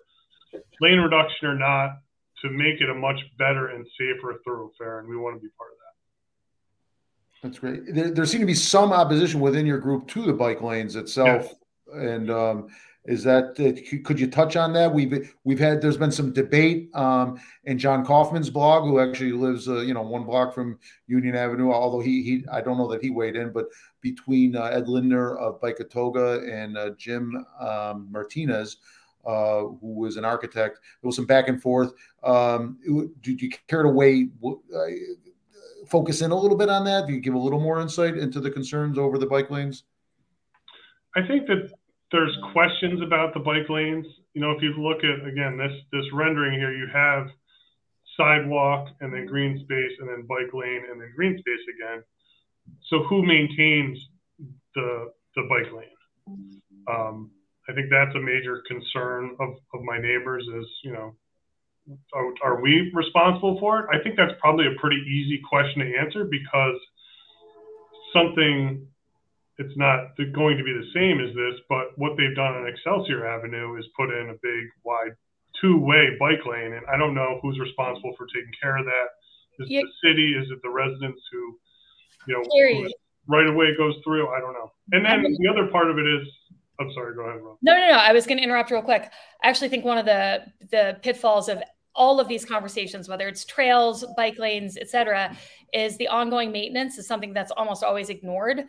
lane 0.79 0.99
reduction 0.99 1.47
or 1.47 1.55
not, 1.55 1.97
to 2.41 2.49
make 2.49 2.79
it 2.79 2.89
a 2.89 2.93
much 2.93 3.19
better 3.37 3.67
and 3.67 3.85
safer 3.97 4.39
thoroughfare. 4.45 4.99
And 4.99 5.09
we 5.09 5.17
want 5.17 5.35
to 5.35 5.41
be 5.41 5.49
part 5.57 5.71
of 5.71 5.77
that. 5.77 7.47
That's 7.47 7.59
great. 7.59 7.93
There, 7.93 8.11
there 8.11 8.25
seemed 8.25 8.43
to 8.43 8.47
be 8.47 8.53
some 8.53 8.93
opposition 8.93 9.39
within 9.39 9.65
your 9.65 9.79
group 9.79 10.07
to 10.09 10.25
the 10.25 10.33
bike 10.33 10.61
lanes 10.61 10.95
itself. 10.95 11.43
Yes. 11.43 11.55
And 11.93 12.31
um, 12.31 12.67
is 13.05 13.23
that 13.23 13.59
uh, 13.59 13.73
could 14.03 14.19
you 14.19 14.29
touch 14.29 14.55
on 14.55 14.73
that? 14.73 14.93
We've 14.93 15.33
we've 15.43 15.59
had 15.59 15.81
there's 15.81 15.97
been 15.97 16.11
some 16.11 16.31
debate 16.33 16.89
um, 16.93 17.39
in 17.63 17.79
John 17.79 18.05
Kaufmann's 18.05 18.51
blog, 18.51 18.83
who 18.83 18.99
actually 18.99 19.31
lives 19.31 19.67
uh, 19.67 19.79
you 19.79 19.93
know 19.93 20.03
one 20.03 20.23
block 20.23 20.53
from 20.53 20.77
Union 21.07 21.35
Avenue. 21.35 21.71
Although 21.71 22.01
he 22.01 22.21
he 22.21 22.45
I 22.51 22.61
don't 22.61 22.77
know 22.77 22.87
that 22.91 23.01
he 23.01 23.09
weighed 23.09 23.35
in, 23.35 23.51
but 23.51 23.65
between 24.01 24.55
uh, 24.55 24.65
Ed 24.65 24.87
Lindner 24.87 25.35
of 25.37 25.59
Bikeatoga 25.59 26.47
and 26.47 26.77
uh, 26.77 26.91
Jim 26.91 27.43
um, 27.59 28.07
Martinez, 28.11 28.77
uh, 29.25 29.61
who 29.61 29.93
was 29.95 30.17
an 30.17 30.25
architect, 30.25 30.79
there 31.01 31.07
was 31.07 31.15
some 31.15 31.25
back 31.25 31.47
and 31.47 31.59
forth. 31.59 31.93
Um, 32.23 32.77
did 33.21 33.41
you 33.41 33.49
care 33.67 33.81
to 33.81 33.89
weigh? 33.89 34.29
Uh, 34.43 34.85
focus 35.87 36.21
in 36.21 36.29
a 36.29 36.35
little 36.35 36.57
bit 36.57 36.69
on 36.69 36.85
that? 36.85 37.07
Do 37.07 37.13
you 37.13 37.19
give 37.19 37.33
a 37.33 37.39
little 37.39 37.59
more 37.59 37.81
insight 37.81 38.15
into 38.15 38.39
the 38.39 38.51
concerns 38.51 38.99
over 38.99 39.17
the 39.17 39.25
bike 39.25 39.49
lanes? 39.49 39.85
I 41.15 41.25
think 41.27 41.47
that 41.47 41.71
there's 42.11 42.35
questions 42.51 43.01
about 43.01 43.33
the 43.33 43.39
bike 43.39 43.69
lanes. 43.69 44.05
You 44.33 44.41
know, 44.41 44.51
if 44.51 44.61
you 44.61 44.73
look 44.77 44.99
at 45.03 45.27
again 45.27 45.57
this 45.57 45.71
this 45.91 46.05
rendering 46.13 46.59
here, 46.59 46.73
you 46.73 46.87
have 46.93 47.27
sidewalk 48.17 48.89
and 48.99 49.13
then 49.13 49.25
green 49.25 49.59
space 49.63 49.91
and 49.99 50.09
then 50.09 50.27
bike 50.27 50.53
lane 50.53 50.83
and 50.91 50.99
then 51.01 51.11
green 51.15 51.37
space 51.39 51.65
again. 51.75 52.03
So 52.89 53.03
who 53.03 53.25
maintains 53.25 53.97
the 54.75 55.11
the 55.35 55.43
bike 55.49 55.71
lane? 55.73 56.61
Um, 56.87 57.31
I 57.69 57.73
think 57.73 57.87
that's 57.89 58.15
a 58.15 58.19
major 58.19 58.63
concern 58.67 59.35
of, 59.39 59.49
of 59.73 59.81
my 59.83 59.97
neighbors 59.97 60.43
is, 60.43 60.65
you 60.83 60.91
know, 60.91 61.15
are, 62.13 62.33
are 62.43 62.61
we 62.61 62.91
responsible 62.93 63.59
for 63.59 63.79
it? 63.79 63.85
I 63.93 64.01
think 64.03 64.15
that's 64.17 64.33
probably 64.39 64.65
a 64.67 64.79
pretty 64.79 64.97
easy 64.97 65.41
question 65.47 65.81
to 65.85 65.97
answer 65.97 66.25
because 66.25 66.77
something 68.13 68.87
it's 69.57 69.77
not 69.77 70.15
going 70.33 70.57
to 70.57 70.63
be 70.63 70.73
the 70.73 70.91
same 70.93 71.19
as 71.19 71.33
this, 71.35 71.59
but 71.69 71.97
what 71.97 72.17
they've 72.17 72.35
done 72.35 72.55
on 72.55 72.67
Excelsior 72.67 73.27
Avenue 73.27 73.77
is 73.77 73.85
put 73.95 74.09
in 74.09 74.29
a 74.29 74.33
big, 74.41 74.65
wide, 74.83 75.15
two-way 75.59 76.17
bike 76.19 76.45
lane, 76.45 76.73
and 76.73 76.85
I 76.91 76.97
don't 76.97 77.13
know 77.13 77.39
who's 77.41 77.59
responsible 77.59 78.13
for 78.17 78.25
taking 78.27 78.51
care 78.61 78.77
of 78.77 78.85
that. 78.85 79.07
Is 79.59 79.69
yeah. 79.69 79.79
it 79.81 79.83
the 79.83 80.09
city? 80.09 80.33
Is 80.33 80.49
it 80.49 80.59
the 80.63 80.69
residents 80.69 81.21
who, 81.31 81.59
you 82.27 82.33
know, 82.33 82.89
right 83.27 83.47
away 83.47 83.65
it 83.67 83.77
goes 83.77 83.95
through? 84.03 84.29
I 84.29 84.39
don't 84.39 84.53
know. 84.53 84.71
And 84.93 85.05
then 85.05 85.35
the 85.39 85.47
other 85.47 85.67
part 85.67 85.91
of 85.91 85.99
it 85.99 86.07
is, 86.07 86.27
I'm 86.79 86.91
sorry. 86.93 87.13
Go 87.13 87.21
ahead, 87.21 87.41
Rob. 87.43 87.57
No, 87.61 87.73
no, 87.73 87.89
no. 87.89 87.97
I 87.97 88.13
was 88.13 88.25
going 88.25 88.37
to 88.37 88.43
interrupt 88.43 88.71
real 88.71 88.81
quick. 88.81 89.11
I 89.43 89.49
actually 89.49 89.69
think 89.69 89.85
one 89.85 89.99
of 89.99 90.05
the 90.05 90.45
the 90.71 90.97
pitfalls 91.03 91.47
of 91.49 91.61
all 91.93 92.19
of 92.19 92.27
these 92.27 92.45
conversations, 92.45 93.09
whether 93.09 93.27
it's 93.27 93.45
trails, 93.45 94.05
bike 94.15 94.39
lanes, 94.39 94.77
et 94.77 94.89
cetera, 94.89 95.35
is 95.73 95.97
the 95.97 96.07
ongoing 96.07 96.51
maintenance 96.51 96.97
is 96.97 97.05
something 97.05 97.33
that's 97.33 97.51
almost 97.51 97.83
always 97.83 98.09
ignored. 98.09 98.63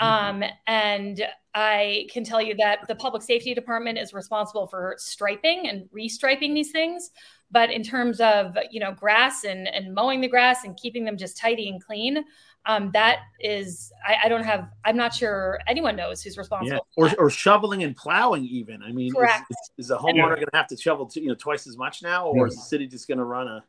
Mm-hmm. 0.00 0.42
Um, 0.42 0.50
and 0.66 1.26
I 1.54 2.06
can 2.10 2.24
tell 2.24 2.40
you 2.40 2.54
that 2.56 2.86
the 2.86 2.94
public 2.94 3.22
safety 3.22 3.54
department 3.54 3.98
is 3.98 4.12
responsible 4.12 4.66
for 4.66 4.94
striping 4.98 5.68
and 5.68 5.88
restriping 5.90 6.54
these 6.54 6.70
things. 6.70 7.10
But 7.50 7.70
in 7.70 7.82
terms 7.82 8.20
of 8.20 8.56
you 8.70 8.80
know 8.80 8.92
grass 8.92 9.44
and, 9.44 9.66
and 9.68 9.94
mowing 9.94 10.20
the 10.20 10.28
grass 10.28 10.64
and 10.64 10.76
keeping 10.76 11.04
them 11.04 11.16
just 11.16 11.36
tidy 11.38 11.68
and 11.68 11.82
clean, 11.82 12.24
um, 12.66 12.90
that 12.92 13.20
is 13.40 13.90
I, 14.06 14.16
I, 14.24 14.28
don't 14.28 14.44
have 14.44 14.68
i'm 14.84 14.96
not 14.96 15.14
sure 15.14 15.58
anyone 15.66 15.96
knows 15.96 16.22
who's 16.22 16.36
responsible 16.36 16.86
yeah. 16.96 17.04
or, 17.04 17.10
or 17.18 17.30
shoveling 17.30 17.82
and 17.82 17.96
plowing 17.96 18.44
even 18.44 18.82
i 18.82 18.92
mean 18.92 19.12
Correct. 19.14 19.50
is, 19.50 19.56
is, 19.56 19.84
is 19.84 19.88
the 19.88 19.96
homeowner 19.96 20.16
yeah. 20.16 20.34
going 20.34 20.46
to 20.52 20.56
have 20.56 20.66
to 20.68 20.76
shovel 20.76 21.06
to, 21.06 21.20
you 21.20 21.28
know 21.28 21.34
twice 21.34 21.66
as 21.66 21.76
much 21.76 22.02
now 22.02 22.26
or 22.26 22.46
is 22.46 22.56
the 22.56 22.60
city 22.60 22.86
just 22.86 23.08
going 23.08 23.18
to 23.18 23.24
run 23.24 23.48
a 23.48 23.64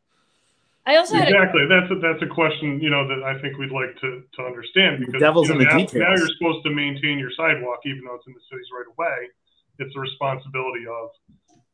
I 0.90 0.96
also 0.98 1.14
exactly. 1.14 1.62
A, 1.62 1.68
that's 1.70 1.90
a, 1.94 1.96
that's 2.02 2.22
a 2.26 2.26
question 2.26 2.82
you 2.82 2.90
know 2.90 3.06
that 3.06 3.22
I 3.22 3.38
think 3.38 3.58
we'd 3.62 3.70
like 3.70 3.94
to 4.02 4.26
to 4.26 4.40
understand 4.42 4.98
because 4.98 5.14
the 5.14 5.22
devil's 5.22 5.46
you 5.46 5.54
know, 5.54 5.60
in 5.60 5.66
the 5.66 5.70
now, 5.70 5.78
details. 5.78 6.02
now 6.02 6.12
you're 6.18 6.34
supposed 6.34 6.66
to 6.66 6.70
maintain 6.74 7.18
your 7.22 7.30
sidewalk 7.38 7.86
even 7.86 8.02
though 8.02 8.18
it's 8.18 8.26
in 8.26 8.34
the 8.34 8.44
city's 8.50 8.70
right 8.74 8.90
away. 8.90 9.30
It's 9.78 9.94
the 9.94 10.02
responsibility 10.02 10.90
of 10.90 11.14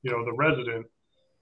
you 0.04 0.12
know 0.12 0.20
the 0.28 0.36
resident 0.36 0.84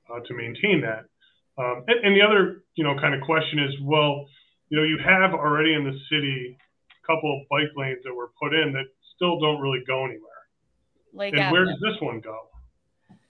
uh, 0.06 0.20
to 0.22 0.32
maintain 0.34 0.86
that. 0.86 1.10
Um, 1.58 1.86
and, 1.86 1.98
and, 2.06 2.12
the 2.16 2.22
other 2.22 2.62
you 2.74 2.84
know 2.84 2.94
kind 2.98 3.14
of 3.14 3.20
question 3.22 3.58
is 3.58 3.74
well 3.82 4.26
you 4.74 4.80
know, 4.80 4.84
you 4.84 4.98
have 4.98 5.34
already 5.34 5.74
in 5.74 5.84
the 5.84 5.96
city 6.10 6.56
a 6.90 7.06
couple 7.06 7.30
of 7.30 7.48
bike 7.48 7.70
lanes 7.76 8.00
that 8.04 8.14
were 8.14 8.30
put 8.42 8.54
in 8.54 8.72
that 8.72 8.86
still 9.14 9.38
don't 9.38 9.60
really 9.60 9.82
go 9.86 10.04
anywhere. 10.04 10.42
Like 11.12 11.34
and 11.34 11.52
where 11.52 11.64
does 11.64 11.78
this 11.80 12.00
one 12.00 12.20
go? 12.20 12.48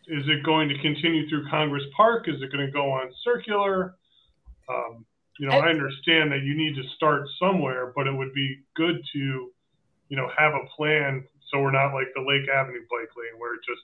Is 0.06 0.24
it 0.26 0.42
going 0.44 0.68
to 0.68 0.74
continue 0.80 1.28
through 1.28 1.48
Congress 1.50 1.82
Park? 1.96 2.28
Is 2.28 2.40
it 2.40 2.52
going 2.52 2.64
to 2.64 2.72
go 2.72 2.90
on 2.90 3.12
circular? 3.22 3.96
Um, 4.68 5.04
you 5.38 5.48
know, 5.48 5.54
I, 5.54 5.66
I 5.66 5.68
understand 5.70 6.30
that 6.32 6.42
you 6.42 6.56
need 6.56 6.74
to 6.76 6.88
start 6.96 7.26
somewhere, 7.38 7.92
but 7.94 8.06
it 8.06 8.12
would 8.12 8.32
be 8.34 8.60
good 8.76 9.02
to, 9.12 9.18
you 9.18 10.16
know, 10.16 10.30
have 10.36 10.52
a 10.54 10.64
plan 10.76 11.24
so 11.54 11.60
we're 11.60 11.70
not 11.70 11.94
like 11.94 12.08
the 12.14 12.20
Lake 12.20 12.48
Avenue 12.48 12.80
bike 12.90 13.10
lane 13.16 13.38
where 13.38 13.54
it 13.54 13.60
just 13.66 13.82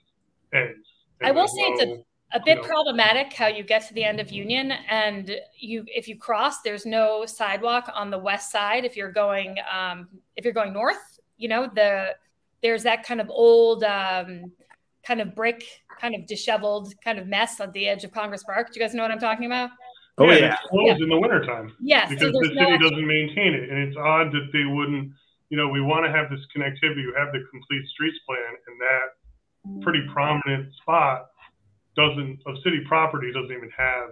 ends. 0.52 0.86
I 1.22 1.30
will 1.30 1.46
say 1.46 1.60
it's 1.60 1.82
a 1.82 2.04
a 2.32 2.40
bit 2.40 2.56
you 2.56 2.62
know. 2.62 2.68
problematic 2.68 3.32
how 3.32 3.48
you 3.48 3.64
get 3.64 3.86
to 3.88 3.94
the 3.94 4.04
end 4.04 4.20
of 4.20 4.30
Union 4.30 4.72
and 4.88 5.36
you 5.58 5.84
if 5.88 6.06
you 6.06 6.16
cross 6.16 6.62
there's 6.62 6.86
no 6.86 7.26
sidewalk 7.26 7.90
on 7.92 8.08
the 8.10 8.18
west 8.18 8.52
side 8.52 8.84
if 8.84 8.96
you're 8.96 9.10
going 9.10 9.56
um, 9.72 10.08
if 10.36 10.44
you're 10.44 10.54
going 10.54 10.72
north 10.72 11.18
you 11.38 11.48
know 11.48 11.68
the 11.74 12.14
there's 12.62 12.84
that 12.84 13.02
kind 13.02 13.20
of 13.20 13.28
old 13.30 13.82
um, 13.82 14.52
kind 15.04 15.20
of 15.20 15.34
brick 15.34 15.64
kind 16.00 16.14
of 16.14 16.24
disheveled 16.26 16.94
kind 17.02 17.18
of 17.18 17.26
mess 17.26 17.58
at 17.58 17.72
the 17.72 17.88
edge 17.88 18.04
of 18.04 18.12
Congress 18.12 18.44
Park 18.44 18.72
do 18.72 18.78
you 18.78 18.86
guys 18.86 18.94
know 18.94 19.02
what 19.02 19.10
I'm 19.10 19.18
talking 19.18 19.46
about 19.46 19.70
Oh 20.20 20.30
yeah, 20.30 20.38
yeah. 20.38 20.52
it's 20.52 20.68
closed 20.68 20.98
yeah. 20.98 21.04
in 21.04 21.08
the 21.08 21.18
wintertime. 21.18 21.74
Yes, 21.80 22.10
because 22.10 22.32
so 22.32 22.40
the 22.40 22.48
city 22.48 22.60
no 22.60 22.78
doesn't 22.78 23.06
maintain 23.06 23.54
it, 23.54 23.70
and 23.70 23.78
it's 23.78 23.96
odd 23.96 24.32
that 24.32 24.50
they 24.52 24.64
wouldn't. 24.64 25.12
You 25.48 25.56
know, 25.56 25.68
we 25.68 25.80
want 25.80 26.04
to 26.04 26.12
have 26.12 26.30
this 26.30 26.40
connectivity. 26.54 27.02
You 27.02 27.14
have 27.16 27.32
the 27.32 27.42
complete 27.50 27.86
streets 27.88 28.18
plan, 28.26 28.54
and 28.66 28.80
that 28.80 29.82
pretty 29.82 30.06
prominent 30.12 30.72
spot 30.74 31.30
doesn't 31.96 32.38
of 32.46 32.56
city 32.62 32.82
property 32.86 33.32
doesn't 33.32 33.50
even 33.50 33.70
have 33.76 34.10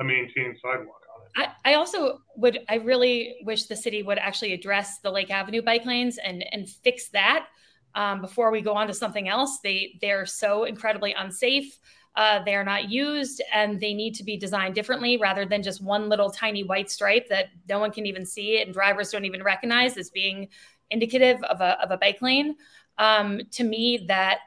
a 0.00 0.04
maintained 0.04 0.56
sidewalk 0.62 1.02
on 1.14 1.42
it. 1.42 1.48
I, 1.64 1.72
I 1.72 1.74
also 1.74 2.20
would 2.36 2.60
I 2.68 2.76
really 2.76 3.36
wish 3.44 3.64
the 3.64 3.76
city 3.76 4.02
would 4.02 4.18
actually 4.18 4.52
address 4.52 4.98
the 4.98 5.10
Lake 5.10 5.30
Avenue 5.30 5.62
bike 5.62 5.86
lanes 5.86 6.18
and 6.18 6.44
and 6.52 6.68
fix 6.68 7.08
that 7.10 7.46
um, 7.94 8.20
before 8.20 8.50
we 8.50 8.60
go 8.60 8.74
on 8.74 8.86
to 8.86 8.94
something 8.94 9.28
else. 9.28 9.58
They 9.62 9.98
they're 10.00 10.26
so 10.26 10.64
incredibly 10.64 11.12
unsafe. 11.12 11.78
Uh, 12.16 12.42
they 12.42 12.56
are 12.56 12.64
not 12.64 12.90
used 12.90 13.40
and 13.54 13.80
they 13.80 13.94
need 13.94 14.14
to 14.14 14.24
be 14.24 14.36
designed 14.36 14.74
differently 14.74 15.16
rather 15.16 15.46
than 15.46 15.62
just 15.62 15.80
one 15.82 16.08
little 16.08 16.28
tiny 16.28 16.64
white 16.64 16.90
stripe 16.90 17.28
that 17.28 17.46
no 17.68 17.78
one 17.78 17.92
can 17.92 18.04
even 18.04 18.26
see 18.26 18.60
and 18.60 18.74
drivers 18.74 19.10
don't 19.10 19.24
even 19.24 19.42
recognize 19.42 19.96
as 19.96 20.10
being 20.10 20.48
indicative 20.90 21.40
of 21.44 21.60
a, 21.60 21.80
of 21.80 21.92
a 21.92 21.96
bike 21.96 22.20
lane. 22.20 22.56
Um, 22.98 23.42
to 23.52 23.64
me, 23.64 24.04
that 24.08 24.40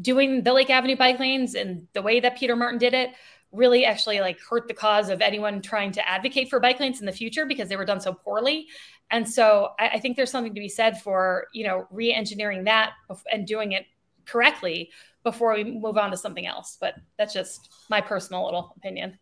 doing 0.00 0.44
the 0.44 0.52
Lake 0.52 0.70
Avenue 0.70 0.96
bike 0.96 1.18
lanes 1.18 1.54
and 1.54 1.88
the 1.92 2.02
way 2.02 2.20
that 2.20 2.38
Peter 2.38 2.54
Martin 2.54 2.78
did 2.78 2.94
it 2.94 3.10
really 3.50 3.84
actually 3.84 4.20
like 4.20 4.38
hurt 4.40 4.68
the 4.68 4.74
cause 4.74 5.08
of 5.08 5.20
anyone 5.20 5.60
trying 5.62 5.90
to 5.90 6.08
advocate 6.08 6.48
for 6.50 6.60
bike 6.60 6.78
lanes 6.78 7.00
in 7.00 7.06
the 7.06 7.12
future 7.12 7.46
because 7.46 7.68
they 7.68 7.76
were 7.76 7.84
done 7.84 8.00
so 8.00 8.12
poorly. 8.12 8.68
And 9.10 9.28
so 9.28 9.70
I, 9.78 9.88
I 9.88 10.00
think 10.00 10.16
there's 10.16 10.30
something 10.30 10.54
to 10.54 10.60
be 10.60 10.68
said 10.68 11.00
for, 11.00 11.46
you 11.52 11.66
know, 11.66 11.86
re-engineering 11.90 12.64
that 12.64 12.92
and 13.32 13.46
doing 13.46 13.72
it 13.72 13.86
correctly 14.26 14.90
before 15.24 15.54
we 15.54 15.64
move 15.64 15.96
on 15.96 16.10
to 16.10 16.16
something 16.16 16.46
else. 16.46 16.76
But 16.80 16.94
that's 17.18 17.34
just 17.34 17.68
my 17.90 18.00
personal 18.00 18.44
little 18.44 18.74
opinion. 18.76 19.18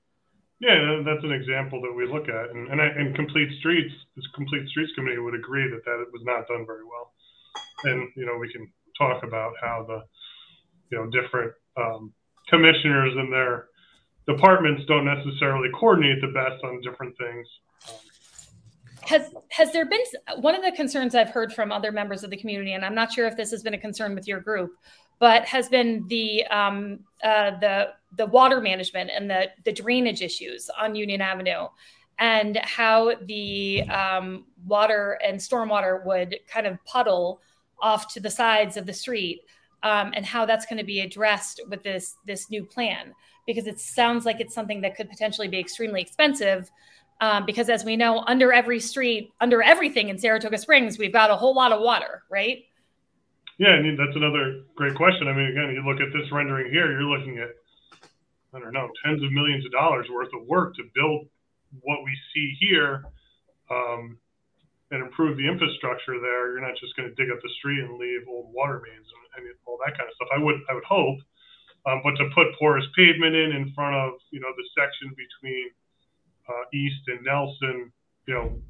Yeah, 0.58 1.02
that's 1.04 1.22
an 1.22 1.32
example 1.32 1.82
that 1.82 1.92
we 1.92 2.06
look 2.06 2.28
at, 2.28 2.50
and 2.50 2.68
and, 2.68 2.80
and 2.80 3.14
complete 3.14 3.50
streets, 3.58 3.92
this 4.16 4.24
complete 4.34 4.66
streets 4.68 4.90
committee 4.94 5.18
would 5.18 5.34
agree 5.34 5.68
that 5.68 5.84
that 5.84 6.06
was 6.12 6.22
not 6.24 6.48
done 6.48 6.64
very 6.64 6.84
well. 6.84 7.12
And 7.84 8.08
you 8.16 8.24
know, 8.24 8.38
we 8.38 8.50
can 8.50 8.66
talk 8.96 9.22
about 9.22 9.52
how 9.60 9.84
the 9.86 10.02
you 10.90 10.98
know 10.98 11.10
different 11.10 11.52
um, 11.76 12.12
commissioners 12.48 13.12
and 13.16 13.30
their 13.30 13.66
departments 14.26 14.82
don't 14.88 15.04
necessarily 15.04 15.68
coordinate 15.78 16.20
the 16.20 16.28
best 16.28 16.62
on 16.64 16.80
different 16.80 17.14
things. 17.18 17.46
Has 19.02 19.30
has 19.50 19.72
there 19.72 19.86
been 19.86 20.00
one 20.38 20.54
of 20.54 20.64
the 20.64 20.72
concerns 20.72 21.14
I've 21.14 21.30
heard 21.30 21.52
from 21.52 21.70
other 21.70 21.92
members 21.92 22.24
of 22.24 22.30
the 22.30 22.36
community, 22.36 22.72
and 22.72 22.84
I'm 22.84 22.94
not 22.94 23.12
sure 23.12 23.26
if 23.26 23.36
this 23.36 23.50
has 23.50 23.62
been 23.62 23.74
a 23.74 23.78
concern 23.78 24.14
with 24.14 24.26
your 24.26 24.40
group, 24.40 24.72
but 25.18 25.44
has 25.44 25.68
been 25.68 26.06
the 26.08 26.44
um, 26.46 27.00
uh, 27.22 27.58
the 27.60 27.88
the 28.16 28.26
water 28.26 28.60
management 28.60 29.10
and 29.14 29.30
the 29.30 29.50
the 29.64 29.72
drainage 29.72 30.22
issues 30.22 30.70
on 30.78 30.94
Union 30.94 31.20
Avenue, 31.20 31.66
and 32.18 32.58
how 32.62 33.14
the 33.26 33.82
um, 33.84 34.44
water 34.66 35.18
and 35.24 35.38
stormwater 35.38 36.04
would 36.04 36.36
kind 36.48 36.66
of 36.66 36.82
puddle 36.84 37.40
off 37.80 38.12
to 38.14 38.20
the 38.20 38.30
sides 38.30 38.76
of 38.76 38.86
the 38.86 38.92
street 38.92 39.42
um, 39.82 40.12
and 40.16 40.24
how 40.24 40.46
that's 40.46 40.66
going 40.66 40.78
to 40.78 40.84
be 40.84 41.00
addressed 41.00 41.60
with 41.68 41.82
this 41.82 42.16
this 42.26 42.50
new 42.50 42.64
plan. 42.64 43.14
Because 43.46 43.66
it 43.66 43.78
sounds 43.78 44.24
like 44.24 44.40
it's 44.40 44.54
something 44.54 44.80
that 44.80 44.96
could 44.96 45.08
potentially 45.08 45.46
be 45.46 45.60
extremely 45.60 46.00
expensive 46.00 46.70
um, 47.20 47.46
because 47.46 47.68
as 47.68 47.84
we 47.84 47.96
know 47.96 48.22
under 48.26 48.52
every 48.52 48.80
street 48.80 49.32
under 49.40 49.62
everything 49.62 50.08
in 50.08 50.18
saratoga 50.18 50.58
springs 50.58 50.98
we've 50.98 51.12
got 51.12 51.30
a 51.30 51.36
whole 51.36 51.54
lot 51.54 51.72
of 51.72 51.80
water 51.80 52.22
right 52.30 52.64
yeah 53.58 53.74
I 53.78 53.82
mean, 53.82 53.96
that's 53.96 54.16
another 54.16 54.62
great 54.74 54.94
question 54.94 55.28
i 55.28 55.32
mean 55.32 55.46
again 55.46 55.74
you 55.74 55.82
look 55.82 56.00
at 56.00 56.12
this 56.12 56.30
rendering 56.32 56.70
here 56.70 56.90
you're 56.90 57.02
looking 57.02 57.38
at 57.38 57.50
i 58.54 58.58
don't 58.58 58.72
know 58.72 58.88
tens 59.04 59.22
of 59.22 59.32
millions 59.32 59.64
of 59.64 59.72
dollars 59.72 60.06
worth 60.10 60.32
of 60.34 60.46
work 60.46 60.74
to 60.76 60.82
build 60.94 61.28
what 61.82 62.04
we 62.04 62.12
see 62.32 62.56
here 62.60 63.04
um, 63.70 64.18
and 64.90 65.02
improve 65.02 65.36
the 65.36 65.46
infrastructure 65.46 66.20
there, 66.20 66.52
you're 66.52 66.62
not 66.62 66.78
just 66.78 66.94
going 66.96 67.08
to 67.08 67.14
dig 67.18 67.30
up 67.32 67.42
the 67.42 67.50
street 67.58 67.82
and 67.82 67.98
leave 67.98 68.22
old 68.28 68.52
water 68.54 68.80
mains 68.84 69.06
and, 69.36 69.46
and 69.46 69.54
all 69.66 69.78
that 69.84 69.98
kind 69.98 70.06
of 70.06 70.14
stuff. 70.14 70.28
I 70.34 70.38
would 70.38 70.62
I 70.70 70.74
would 70.74 70.86
hope, 70.86 71.18
um, 71.86 72.00
but 72.04 72.14
to 72.22 72.30
put 72.34 72.54
porous 72.58 72.86
pavement 72.94 73.34
in 73.34 73.52
in 73.52 73.72
front 73.74 73.96
of 73.96 74.14
you 74.30 74.38
know 74.38 74.52
the 74.54 74.66
section 74.78 75.10
between 75.18 75.70
uh, 76.48 76.64
East 76.72 77.02
and 77.08 77.24
Nelson, 77.24 77.92
you 78.28 78.34
know, 78.34 78.62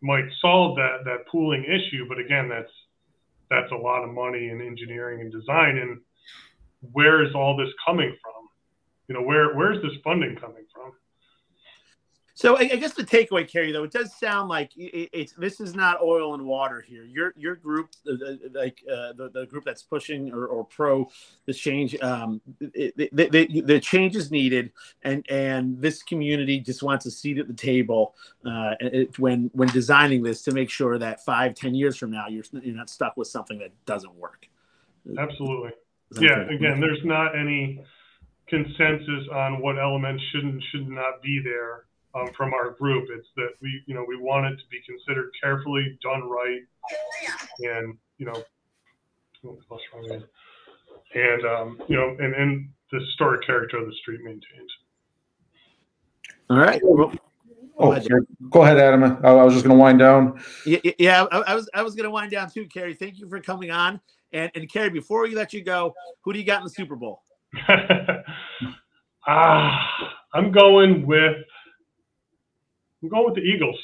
might 0.00 0.24
solve 0.40 0.76
that 0.76 1.04
that 1.04 1.28
pooling 1.30 1.64
issue. 1.64 2.08
But 2.08 2.18
again, 2.18 2.48
that's 2.48 2.72
that's 3.52 3.72
a 3.72 3.76
lot 3.76 4.02
of 4.02 4.10
money 4.10 4.48
in 4.48 4.60
engineering 4.60 5.20
and 5.20 5.30
design. 5.30 5.76
And 5.78 6.00
where 6.92 7.22
is 7.24 7.34
all 7.34 7.56
this 7.56 7.72
coming 7.86 8.16
from? 8.22 8.48
You 9.08 9.14
know, 9.14 9.22
where 9.22 9.54
where's 9.54 9.82
this 9.82 9.92
funding 10.02 10.36
coming 10.36 10.64
from? 10.74 10.92
So 12.42 12.56
I, 12.56 12.64
guess 12.64 12.92
the 12.92 13.04
takeaway, 13.04 13.48
Carrie, 13.48 13.70
though, 13.70 13.84
it 13.84 13.92
does 13.92 14.12
sound 14.18 14.48
like 14.48 14.76
it, 14.76 15.10
it's 15.12 15.32
this 15.34 15.60
is 15.60 15.76
not 15.76 16.02
oil 16.02 16.34
and 16.34 16.44
water 16.44 16.80
here. 16.80 17.04
Your 17.04 17.32
your 17.36 17.54
group, 17.54 17.90
like 18.52 18.82
uh, 18.90 19.12
the 19.12 19.30
the 19.32 19.46
group 19.46 19.64
that's 19.64 19.84
pushing 19.84 20.32
or, 20.32 20.46
or 20.46 20.64
pro 20.64 21.08
this 21.46 21.56
change, 21.56 21.94
um, 22.02 22.40
it, 22.60 22.96
the, 22.96 23.28
the, 23.28 23.60
the 23.60 23.78
change 23.78 24.16
is 24.16 24.32
needed, 24.32 24.72
and 25.02 25.24
and 25.30 25.80
this 25.80 26.02
community 26.02 26.58
just 26.58 26.82
wants 26.82 27.06
a 27.06 27.12
seat 27.12 27.38
at 27.38 27.46
the 27.46 27.54
table 27.54 28.16
uh, 28.44 28.74
it, 28.80 29.16
when 29.20 29.48
when 29.52 29.68
designing 29.68 30.24
this 30.24 30.42
to 30.42 30.50
make 30.50 30.68
sure 30.68 30.98
that 30.98 31.24
five 31.24 31.54
ten 31.54 31.76
years 31.76 31.96
from 31.96 32.10
now 32.10 32.26
you're 32.26 32.44
you're 32.60 32.74
not 32.74 32.90
stuck 32.90 33.16
with 33.16 33.28
something 33.28 33.60
that 33.60 33.70
doesn't 33.86 34.16
work. 34.16 34.48
Absolutely. 35.16 35.70
Yeah. 36.20 36.40
Again, 36.50 36.80
there's 36.80 37.04
not 37.04 37.38
any 37.38 37.84
consensus 38.48 39.28
on 39.32 39.62
what 39.62 39.78
elements 39.78 40.20
should 40.32 40.42
and 40.42 40.60
should 40.72 40.88
not 40.88 41.22
be 41.22 41.40
there 41.44 41.84
um, 42.14 42.28
from 42.36 42.52
our 42.54 42.70
group. 42.70 43.08
It's 43.10 43.28
that 43.36 43.50
we, 43.60 43.82
you 43.86 43.94
know, 43.94 44.04
we 44.06 44.16
want 44.16 44.46
it 44.46 44.56
to 44.56 44.64
be 44.70 44.80
considered 44.86 45.30
carefully, 45.42 45.98
done 46.02 46.28
right, 46.28 46.62
and 47.60 47.96
you 48.18 48.26
know, 48.26 48.42
and 51.14 51.46
um, 51.46 51.82
you 51.88 51.96
know, 51.96 52.16
and 52.18 52.34
and 52.34 52.68
the 52.90 53.00
historic 53.00 53.46
character 53.46 53.78
of 53.78 53.86
the 53.86 53.94
street 54.02 54.22
maintained. 54.22 54.70
All 56.50 56.58
right. 56.58 56.80
Well, 56.84 57.12
Oh, 57.78 57.98
go 58.50 58.62
ahead, 58.62 58.78
Adam. 58.78 59.02
I, 59.02 59.28
I 59.28 59.42
was 59.42 59.54
just 59.54 59.64
going 59.64 59.76
to 59.76 59.80
wind 59.80 59.98
down. 59.98 60.40
Yeah, 60.64 60.78
yeah 60.98 61.24
I, 61.32 61.38
I, 61.38 61.54
was 61.54 61.68
I 61.74 61.82
was 61.82 61.94
going 61.94 62.04
to 62.04 62.10
wind 62.10 62.30
down 62.30 62.50
too, 62.50 62.66
Carrie. 62.66 62.94
Thank 62.94 63.18
you 63.18 63.28
for 63.28 63.40
coming 63.40 63.70
on 63.70 64.00
And 64.32 64.50
and 64.54 64.70
Kerry, 64.70 64.90
before 64.90 65.22
we 65.22 65.34
let 65.34 65.52
you 65.52 65.62
go, 65.62 65.94
who 66.22 66.32
do 66.32 66.38
you 66.38 66.44
got 66.44 66.58
in 66.58 66.64
the 66.64 66.70
Super 66.70 66.96
Bowl? 66.96 67.22
ah, 69.26 69.88
I'm 70.34 70.52
going 70.52 71.06
with 71.06 71.36
I'm 73.02 73.08
going 73.08 73.24
with 73.26 73.34
the 73.34 73.42
Eagles. 73.42 73.78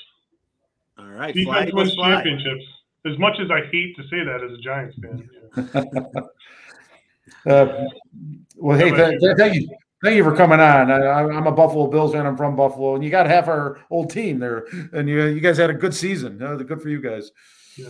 All 0.98 1.06
right, 1.08 1.34
Defense 1.34 1.72
wins 1.72 1.94
fly. 1.94 2.10
championships. 2.14 2.64
As 3.06 3.18
much 3.18 3.38
as 3.40 3.50
I 3.50 3.60
hate 3.70 3.96
to 3.96 4.02
say 4.08 4.24
that 4.24 4.42
as 4.42 4.52
a 4.52 4.58
Giants 4.58 4.96
fan. 5.00 6.24
Uh, 7.46 7.84
well, 8.56 8.76
hey, 8.78 8.90
th- 8.90 9.20
th- 9.20 9.36
thank 9.36 9.54
you. 9.54 9.68
Thank 10.02 10.16
you 10.16 10.24
for 10.24 10.34
coming 10.34 10.60
on. 10.60 10.90
I, 10.90 10.96
I- 10.96 11.36
I'm 11.36 11.46
a 11.46 11.52
Buffalo 11.52 11.86
Bills 11.86 12.12
fan. 12.12 12.26
I'm 12.26 12.36
from 12.36 12.56
Buffalo, 12.56 12.94
and 12.94 13.04
you 13.04 13.10
got 13.10 13.26
half 13.26 13.48
our 13.48 13.80
old 13.90 14.10
team 14.10 14.38
there, 14.38 14.66
and 14.92 15.08
you 15.08 15.24
you 15.26 15.40
guys 15.40 15.56
had 15.58 15.70
a 15.70 15.74
good 15.74 15.94
season. 15.94 16.42
Uh, 16.42 16.54
good 16.56 16.80
for 16.82 16.88
you 16.88 17.00
guys. 17.00 17.30
Yeah. 17.76 17.88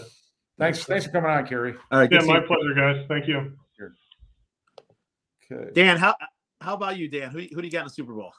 Thanks, 0.58 0.84
thanks 0.84 1.06
for 1.06 1.12
coming 1.12 1.30
on, 1.30 1.46
Kerry. 1.46 1.74
All 1.92 2.00
right, 2.00 2.10
Yeah, 2.10 2.20
my 2.22 2.40
you. 2.40 2.46
pleasure, 2.46 2.74
guys. 2.74 3.04
Thank 3.08 3.28
you. 3.28 3.52
Okay. 5.50 5.70
Dan, 5.72 5.96
how 5.96 6.14
how 6.60 6.74
about 6.74 6.98
you, 6.98 7.08
Dan? 7.08 7.30
Who, 7.30 7.38
who 7.38 7.62
do 7.62 7.66
you 7.66 7.70
got 7.70 7.80
in 7.80 7.86
the 7.86 7.90
Super 7.90 8.12
Bowl? 8.14 8.32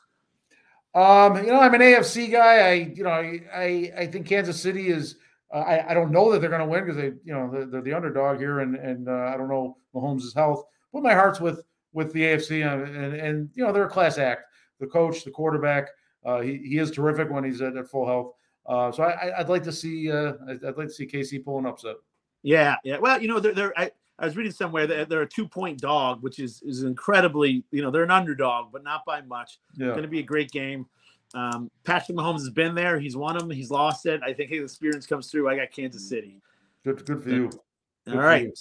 Um, 0.95 1.37
you 1.37 1.51
know, 1.51 1.59
I'm 1.59 1.73
an 1.73 1.81
AFC 1.81 2.31
guy. 2.31 2.69
I, 2.69 2.73
you 2.73 3.03
know, 3.03 3.11
I, 3.11 3.41
I, 3.53 3.93
I 3.97 4.07
think 4.07 4.27
Kansas 4.27 4.61
City 4.61 4.89
is. 4.89 5.15
Uh, 5.53 5.59
I, 5.59 5.91
I 5.91 5.93
don't 5.93 6.11
know 6.11 6.31
that 6.31 6.41
they're 6.41 6.49
going 6.49 6.61
to 6.61 6.67
win 6.67 6.85
because 6.85 6.97
they, 6.97 7.11
you 7.23 7.33
know, 7.33 7.49
they're, 7.51 7.65
they're 7.65 7.81
the 7.81 7.93
underdog 7.93 8.37
here, 8.37 8.59
and 8.59 8.75
and 8.75 9.07
uh, 9.07 9.31
I 9.33 9.37
don't 9.37 9.49
know 9.49 9.77
Mahomes' 9.95 10.35
health. 10.35 10.63
But 10.93 11.03
my 11.03 11.13
heart's 11.13 11.39
with 11.39 11.63
with 11.93 12.13
the 12.13 12.21
AFC, 12.21 12.65
uh, 12.65 12.83
and 12.83 13.13
and 13.13 13.49
you 13.53 13.63
know 13.63 13.71
they're 13.71 13.85
a 13.85 13.89
class 13.89 14.17
act. 14.17 14.43
The 14.79 14.87
coach, 14.87 15.23
the 15.23 15.31
quarterback, 15.31 15.89
uh, 16.25 16.39
he, 16.39 16.57
he 16.57 16.77
is 16.77 16.91
terrific 16.91 17.29
when 17.29 17.43
he's 17.43 17.61
at, 17.61 17.75
at 17.75 17.89
full 17.89 18.05
health. 18.05 18.33
Uh, 18.65 18.91
so 18.91 19.03
I, 19.03 19.39
I'd 19.39 19.49
like 19.49 19.63
to 19.63 19.71
see 19.71 20.11
uh, 20.11 20.33
I'd, 20.47 20.63
I'd 20.63 20.77
like 20.77 20.87
to 20.87 20.93
see 20.93 21.07
KC 21.07 21.43
pull 21.43 21.59
an 21.59 21.65
upset. 21.65 21.95
Yeah, 22.43 22.75
yeah. 22.83 22.97
Well, 22.99 23.21
you 23.21 23.27
know, 23.27 23.39
they're, 23.39 23.53
they're 23.53 23.77
I, 23.77 23.91
I 24.19 24.25
was 24.25 24.35
reading 24.35 24.51
somewhere 24.51 24.85
that 24.87 25.09
they're 25.09 25.21
a 25.21 25.27
two 25.27 25.47
point 25.47 25.79
dog, 25.79 26.21
which 26.21 26.39
is 26.39 26.61
is 26.63 26.83
incredibly, 26.83 27.63
you 27.71 27.81
know, 27.81 27.89
they're 27.89 28.03
an 28.03 28.11
underdog, 28.11 28.71
but 28.71 28.83
not 28.83 29.05
by 29.05 29.21
much. 29.21 29.59
Yeah. 29.75 29.87
Going 29.87 30.01
to 30.03 30.07
be 30.07 30.19
a 30.19 30.23
great 30.23 30.51
game. 30.51 30.85
Um, 31.33 31.69
Patrick 31.83 32.17
Mahomes 32.17 32.39
has 32.39 32.49
been 32.49 32.75
there. 32.75 32.99
He's 32.99 33.15
won 33.15 33.37
them. 33.37 33.49
He's 33.49 33.69
lost 33.71 34.05
it. 34.05 34.21
I 34.23 34.33
think 34.33 34.49
his 34.49 34.63
experience 34.63 35.05
comes 35.05 35.29
through. 35.29 35.47
I 35.47 35.55
got 35.55 35.71
Kansas 35.71 36.09
City. 36.09 36.41
Good, 36.83 37.05
good 37.05 37.23
for 37.23 37.29
you. 37.29 37.49
Good 37.49 37.59
All 38.07 38.13
for 38.13 38.19
right. 38.19 38.43
you. 38.43 38.53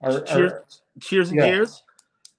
Are- 0.00 0.20
cheers, 0.22 0.52
are- 0.52 0.64
cheers 1.00 1.28
and 1.30 1.38
yeah. 1.38 1.46
gears. 1.46 1.82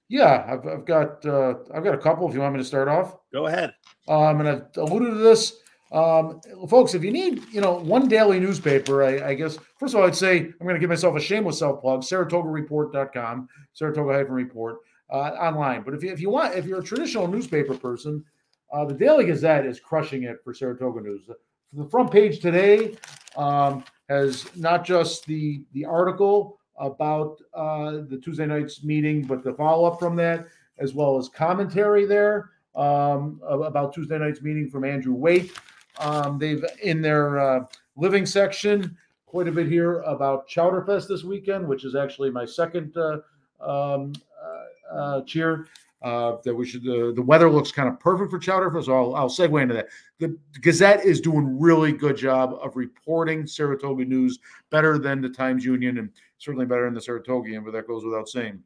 yeah, 0.08 0.44
I've, 0.48 0.66
I've 0.66 0.84
got 0.84 1.24
uh, 1.24 1.54
I've 1.74 1.84
got 1.84 1.94
a 1.94 1.98
couple. 1.98 2.28
If 2.28 2.34
you 2.34 2.40
want 2.40 2.54
me 2.54 2.60
to 2.60 2.64
start 2.64 2.88
off. 2.88 3.16
Go 3.32 3.46
ahead. 3.46 3.74
Um, 4.08 4.40
and 4.40 4.48
I've 4.48 4.76
alluded 4.76 5.14
to 5.14 5.18
this, 5.18 5.60
um, 5.92 6.40
folks. 6.68 6.94
If 6.94 7.04
you 7.04 7.12
need, 7.12 7.42
you 7.52 7.60
know, 7.60 7.74
one 7.74 8.08
daily 8.08 8.40
newspaper, 8.40 9.04
I, 9.04 9.28
I 9.30 9.34
guess 9.34 9.58
first 9.78 9.94
of 9.94 10.00
all, 10.00 10.06
I'd 10.06 10.16
say 10.16 10.38
I'm 10.38 10.66
going 10.66 10.74
to 10.74 10.80
give 10.80 10.90
myself 10.90 11.16
a 11.16 11.20
shameless 11.20 11.58
self 11.58 11.80
plug: 11.80 12.02
SaratogaReport.com, 12.02 13.48
Saratoga-report 13.72 14.78
uh, 15.10 15.14
online. 15.14 15.82
But 15.82 15.94
if 15.94 16.02
you 16.02 16.10
if 16.10 16.20
you 16.20 16.30
want, 16.30 16.54
if 16.54 16.66
you're 16.66 16.80
a 16.80 16.84
traditional 16.84 17.28
newspaper 17.28 17.74
person, 17.74 18.24
uh, 18.72 18.84
the 18.84 18.94
Daily 18.94 19.26
Gazette 19.26 19.66
is 19.66 19.78
crushing 19.80 20.24
it 20.24 20.38
for 20.42 20.52
Saratoga 20.52 21.00
News. 21.00 21.28
The 21.72 21.88
front 21.88 22.10
page 22.10 22.40
today 22.40 22.96
um, 23.36 23.84
has 24.08 24.54
not 24.56 24.84
just 24.84 25.26
the 25.26 25.64
the 25.72 25.84
article 25.84 26.58
about 26.78 27.40
uh, 27.54 28.02
the 28.08 28.20
Tuesday 28.22 28.46
night's 28.46 28.82
meeting, 28.84 29.22
but 29.22 29.42
the 29.42 29.54
follow 29.54 29.86
up 29.86 29.98
from 29.98 30.16
that, 30.16 30.46
as 30.78 30.94
well 30.94 31.16
as 31.16 31.28
commentary 31.28 32.04
there 32.04 32.50
um, 32.74 33.40
about 33.48 33.94
Tuesday 33.94 34.18
night's 34.18 34.42
meeting 34.42 34.68
from 34.68 34.84
Andrew 34.84 35.14
Waite. 35.14 35.52
Um, 35.98 36.38
they've 36.38 36.64
in 36.82 37.00
their 37.00 37.38
uh, 37.38 37.64
living 37.96 38.26
section 38.26 38.96
quite 39.26 39.48
a 39.48 39.52
bit 39.52 39.66
here 39.66 40.00
about 40.02 40.48
Chowderfest 40.48 41.08
this 41.08 41.24
weekend, 41.24 41.66
which 41.66 41.84
is 41.84 41.94
actually 41.94 42.30
my 42.30 42.44
second 42.44 42.96
uh, 42.96 43.18
um, 43.60 44.12
uh, 44.42 44.94
uh, 44.94 45.22
cheer. 45.22 45.66
Uh, 46.02 46.36
that 46.44 46.54
we 46.54 46.64
should. 46.64 46.84
The 46.84 47.24
weather 47.26 47.50
looks 47.50 47.72
kind 47.72 47.88
of 47.88 47.98
perfect 47.98 48.30
for 48.30 48.38
Chowderfest, 48.38 48.84
so 48.84 48.94
I'll, 48.94 49.14
I'll 49.16 49.28
segue 49.30 49.60
into 49.60 49.74
that. 49.74 49.88
The 50.20 50.38
Gazette 50.60 51.04
is 51.04 51.22
doing 51.22 51.58
really 51.58 51.90
good 51.90 52.16
job 52.16 52.58
of 52.62 52.76
reporting 52.76 53.46
Saratoga 53.46 54.04
news 54.04 54.38
better 54.70 54.98
than 54.98 55.22
the 55.22 55.30
Times 55.30 55.64
Union, 55.64 55.98
and 55.98 56.10
certainly 56.38 56.66
better 56.66 56.84
than 56.84 56.94
the 56.94 57.00
Saratogian, 57.00 57.64
but 57.64 57.72
that 57.72 57.88
goes 57.88 58.04
without 58.04 58.28
saying. 58.28 58.62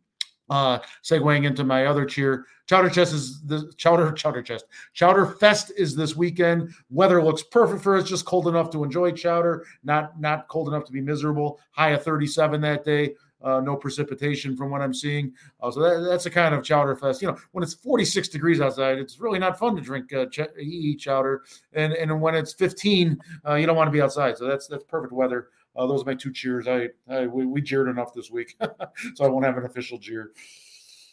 Uh, 0.51 0.81
segueing 1.05 1.47
into 1.47 1.63
my 1.63 1.87
other 1.87 2.05
cheer, 2.05 2.45
Chowder 2.67 2.91
Chest 2.91 3.15
is 3.15 3.41
the 3.43 3.73
Chowder 3.77 4.13
Chowder 4.17 4.43
Chest. 4.43 4.67
Chowder 4.95 5.27
Fest 5.27 5.73
is 5.77 5.97
this 5.97 6.15
weekend. 6.15 6.73
Weather 6.91 7.23
looks 7.23 7.43
perfect 7.43 7.83
for 7.83 7.97
us, 7.97 8.09
just 8.09 8.25
cold 8.25 8.49
enough 8.49 8.71
to 8.71 8.85
enjoy 8.85 9.13
chowder, 9.13 9.65
not 9.83 10.21
not 10.21 10.47
cold 10.49 10.69
enough 10.69 10.85
to 10.85 10.93
be 10.93 11.01
miserable. 11.01 11.59
High 11.71 11.91
of 11.91 12.05
37 12.05 12.61
that 12.61 12.85
day. 12.85 13.15
Uh, 13.43 13.61
no 13.61 13.75
precipitation 13.75 14.57
from 14.57 14.71
what 14.71 14.83
I'm 14.83 14.93
seeing. 14.93 15.33
Uh, 15.63 15.71
so 15.71 15.81
that, 15.81 16.07
that's 16.07 16.27
a 16.27 16.31
kind 16.31 16.55
of 16.55 16.63
chowder 16.63 16.95
fest. 16.95 17.23
You 17.23 17.29
know, 17.29 17.39
when 17.53 17.65
it's 17.65 17.73
46 17.73 18.29
degrees 18.29 18.61
outside, 18.61 18.99
it's 18.99 19.19
really 19.19 19.39
not 19.39 19.59
fun 19.59 19.75
to 19.77 19.81
drink 19.81 20.13
uh, 20.13 20.27
ch- 20.27 20.99
chowder. 20.99 21.43
And 21.73 21.95
and 21.95 22.21
when 22.21 22.35
it's 22.35 22.53
15, 22.53 23.19
uh, 23.49 23.55
you 23.55 23.67
don't 23.67 23.77
want 23.77 23.89
to 23.89 23.93
be 23.93 24.03
outside. 24.03 24.37
So 24.37 24.47
that's 24.47 24.67
that's 24.67 24.85
perfect 24.85 25.13
weather. 25.13 25.49
Uh, 25.77 25.87
those 25.87 26.03
are 26.03 26.07
my 26.07 26.15
two 26.15 26.33
cheers. 26.33 26.67
I, 26.67 26.89
I 27.09 27.27
we, 27.27 27.47
we 27.47 27.61
jeered 27.61 27.89
enough 27.89 28.13
this 28.15 28.31
week, 28.31 28.57
so 29.15 29.25
I 29.25 29.29
won't 29.29 29.45
have 29.45 29.57
an 29.57 29.65
official 29.65 29.99
jeer. 29.99 30.33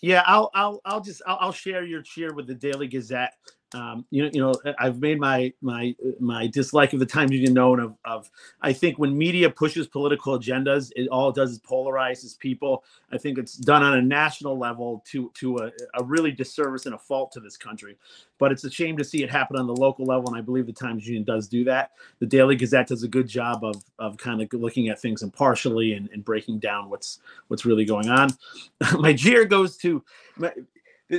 Yeah, 0.02 0.24
I'll 0.26 0.52
I'll 0.54 0.82
I'll 0.86 1.02
just 1.02 1.22
I'll, 1.26 1.38
I'll 1.40 1.52
share 1.52 1.84
your 1.84 2.02
cheer 2.02 2.34
with 2.34 2.48
the 2.48 2.56
Daily 2.56 2.88
Gazette. 2.88 3.34
Um, 3.74 4.06
you 4.12 4.24
know, 4.24 4.30
you 4.34 4.40
know, 4.40 4.74
I've 4.80 5.02
made 5.02 5.20
my 5.20 5.52
my 5.62 5.94
my 6.22 6.48
dislike 6.48 6.94
of 6.94 7.00
the 7.00 7.06
Times 7.06 7.32
Union 7.32 7.54
known 7.54 7.82
of 7.82 7.96
of 8.06 8.30
I 8.62 8.72
think 8.72 8.98
when 8.98 9.18
media 9.18 9.50
pushes 9.50 9.88
political 9.88 10.40
agendas, 10.40 10.92
it 10.96 11.10
all 11.10 11.34
does 11.34 11.52
is 11.52 11.60
polarizes 11.60 12.38
people. 12.40 12.86
I 13.12 13.18
think 13.18 13.38
it's 13.38 13.58
done 13.58 13.84
on 13.84 13.98
a 13.98 14.02
national 14.02 14.58
level 14.58 15.04
to 15.12 15.32
to 15.36 15.58
a, 15.58 15.72
a 15.96 16.04
really 16.04 16.32
disservice 16.32 16.86
and 16.86 16.96
a 16.96 16.98
fault 16.98 17.34
to 17.34 17.42
this 17.42 17.58
country. 17.58 17.98
But 18.38 18.54
it's 18.54 18.64
a 18.64 18.72
shame 18.72 18.96
to 18.98 19.04
see 19.04 19.22
it 19.24 19.30
happen 19.30 19.58
on 19.58 19.68
the 19.68 19.76
local 19.76 20.06
level, 20.06 20.30
and 20.30 20.38
I 20.38 20.42
believe 20.42 20.66
the 20.66 20.74
Times 20.74 21.06
Union 21.06 21.26
does 21.26 21.50
do 21.50 21.66
that. 21.66 21.92
The 22.20 22.26
Daily 22.26 22.56
Gazette 22.56 22.88
does 22.88 23.04
a 23.04 23.08
good 23.10 23.28
job 23.28 23.66
of 23.66 23.84
of 24.00 24.18
kind 24.18 24.42
of 24.42 24.54
looking 24.54 24.88
at 24.88 25.02
things 25.02 25.24
impartially 25.24 25.92
and, 25.94 26.10
and 26.14 26.24
breaking 26.24 26.60
down 26.60 26.90
what's 26.90 27.20
what's 27.50 27.66
really 27.66 27.84
going 27.84 28.08
on. 28.08 28.30
my 29.00 29.12
jeer 29.12 29.44
goes 29.44 29.76
to 29.78 30.04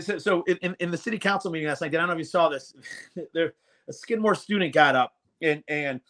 so 0.01 0.43
in, 0.43 0.77
in, 0.81 0.91
the 0.91 0.97
city 0.97 1.19
council 1.19 1.51
meeting 1.51 1.69
last 1.69 1.81
night, 1.81 1.95
I 1.95 1.99
don't 1.99 2.09
know 2.09 2.13
if 2.13 2.19
you 2.19 2.25
saw 2.25 2.49
this. 2.49 2.75
there, 3.33 3.55
a 3.89 3.93
Skidmore 3.93 4.35
student 4.35 4.73
got 4.75 4.95
up 4.95 5.15
and 5.41 5.63
and 5.69 6.01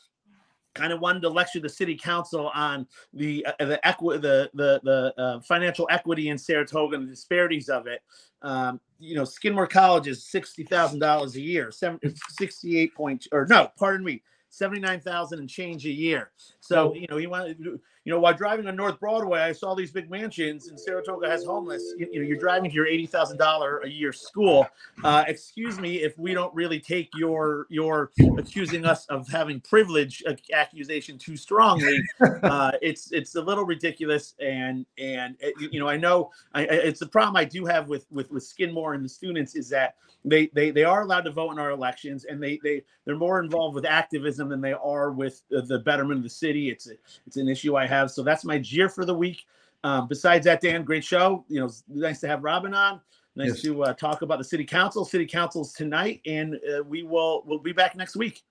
kind 0.74 0.92
of 0.92 1.00
wanted 1.00 1.20
to 1.22 1.28
lecture 1.28 1.60
the 1.60 1.68
city 1.68 1.96
council 1.96 2.50
on 2.54 2.86
the 3.12 3.44
uh, 3.46 3.64
the 3.64 3.86
equi- 3.86 4.18
the 4.18 4.50
the 4.54 4.80
the 4.84 5.14
uh, 5.20 5.40
financial 5.40 5.86
equity 5.90 6.28
in 6.28 6.38
Saratoga 6.38 6.96
and 6.96 7.06
the 7.06 7.10
disparities 7.10 7.68
of 7.68 7.86
it. 7.86 8.02
Um, 8.42 8.80
you 8.98 9.14
know, 9.14 9.24
Skidmore 9.24 9.66
College 9.66 10.08
is 10.08 10.24
sixty 10.24 10.64
thousand 10.64 11.00
dollars 11.00 11.36
a 11.36 11.40
year, 11.40 11.70
seven, 11.70 12.00
sixty-eight 12.30 12.94
point 12.94 13.26
or 13.32 13.46
no, 13.46 13.70
pardon 13.76 14.04
me, 14.04 14.22
seventy-nine 14.48 15.00
thousand 15.00 15.40
and 15.40 15.48
change 15.48 15.86
a 15.86 15.90
year. 15.90 16.30
So 16.60 16.94
you 16.94 17.06
know, 17.08 17.16
he 17.16 17.26
wanted, 17.26 17.80
you 18.08 18.14
know, 18.14 18.20
while 18.20 18.32
driving 18.32 18.66
on 18.66 18.74
North 18.74 18.98
Broadway, 18.98 19.40
I 19.40 19.52
saw 19.52 19.74
these 19.74 19.90
big 19.90 20.10
mansions, 20.10 20.68
and 20.68 20.80
Saratoga 20.80 21.28
has 21.28 21.44
homeless. 21.44 21.92
You, 21.98 22.08
you 22.10 22.22
know, 22.22 22.26
you're 22.26 22.38
driving 22.38 22.70
to 22.70 22.74
your 22.74 22.86
eighty 22.86 23.04
thousand 23.04 23.36
dollar 23.36 23.80
a 23.80 23.88
year 23.90 24.14
school. 24.14 24.66
Uh, 25.04 25.24
excuse 25.26 25.78
me 25.78 25.96
if 25.96 26.18
we 26.18 26.32
don't 26.32 26.54
really 26.54 26.80
take 26.80 27.10
your 27.14 27.66
your 27.68 28.10
accusing 28.38 28.86
us 28.86 29.04
of 29.08 29.28
having 29.28 29.60
privilege 29.60 30.24
accusation 30.54 31.18
too 31.18 31.36
strongly. 31.36 32.00
Uh, 32.42 32.70
it's 32.80 33.10
it's 33.10 33.34
a 33.34 33.40
little 33.40 33.64
ridiculous, 33.64 34.34
and 34.40 34.86
and 34.96 35.36
uh, 35.44 35.48
you, 35.58 35.80
know, 35.80 35.88
I 35.88 35.96
know 35.96 36.30
I, 36.54 36.62
it's 36.62 37.00
the 37.00 37.06
problem 37.06 37.36
I 37.36 37.44
do 37.44 37.66
have 37.66 37.88
with 37.88 38.06
with 38.10 38.30
with 38.30 38.44
Skidmore 38.44 38.94
and 38.94 39.04
the 39.04 39.08
students 39.08 39.54
is 39.56 39.68
that 39.70 39.96
they 40.24 40.46
they 40.48 40.70
they 40.70 40.84
are 40.84 41.02
allowed 41.02 41.22
to 41.22 41.30
vote 41.30 41.50
in 41.50 41.58
our 41.58 41.70
elections, 41.70 42.24
and 42.24 42.42
they 42.42 42.60
they 42.62 42.82
they're 43.04 43.16
more 43.16 43.40
involved 43.42 43.74
with 43.74 43.84
activism 43.84 44.48
than 44.48 44.60
they 44.60 44.72
are 44.72 45.10
with 45.10 45.42
the, 45.50 45.62
the 45.62 45.78
betterment 45.80 46.18
of 46.18 46.22
the 46.22 46.30
city. 46.30 46.70
It's 46.70 46.88
a, 46.88 46.92
it's 47.26 47.36
an 47.36 47.48
issue 47.48 47.76
I 47.76 47.86
have. 47.86 47.97
So 48.06 48.22
that's 48.22 48.44
my 48.44 48.58
jeer 48.58 48.88
for 48.88 49.04
the 49.04 49.14
week. 49.14 49.44
Um, 49.84 50.08
besides 50.08 50.44
that, 50.46 50.60
Dan, 50.60 50.84
great 50.84 51.04
show. 51.04 51.44
You 51.48 51.60
know, 51.60 51.70
nice 51.88 52.20
to 52.20 52.28
have 52.28 52.42
Robin 52.42 52.74
on. 52.74 53.00
Nice 53.36 53.48
Yes. 53.50 53.62
to 53.62 53.84
uh, 53.84 53.92
talk 53.94 54.22
about 54.22 54.38
the 54.38 54.44
city 54.44 54.64
council. 54.64 55.04
City 55.04 55.24
council's 55.26 55.72
tonight, 55.72 56.20
and 56.26 56.56
uh, 56.56 56.82
we 56.82 57.04
will 57.04 57.44
we'll 57.46 57.60
be 57.60 57.72
back 57.72 57.94
next 57.94 58.16
week. 58.16 58.42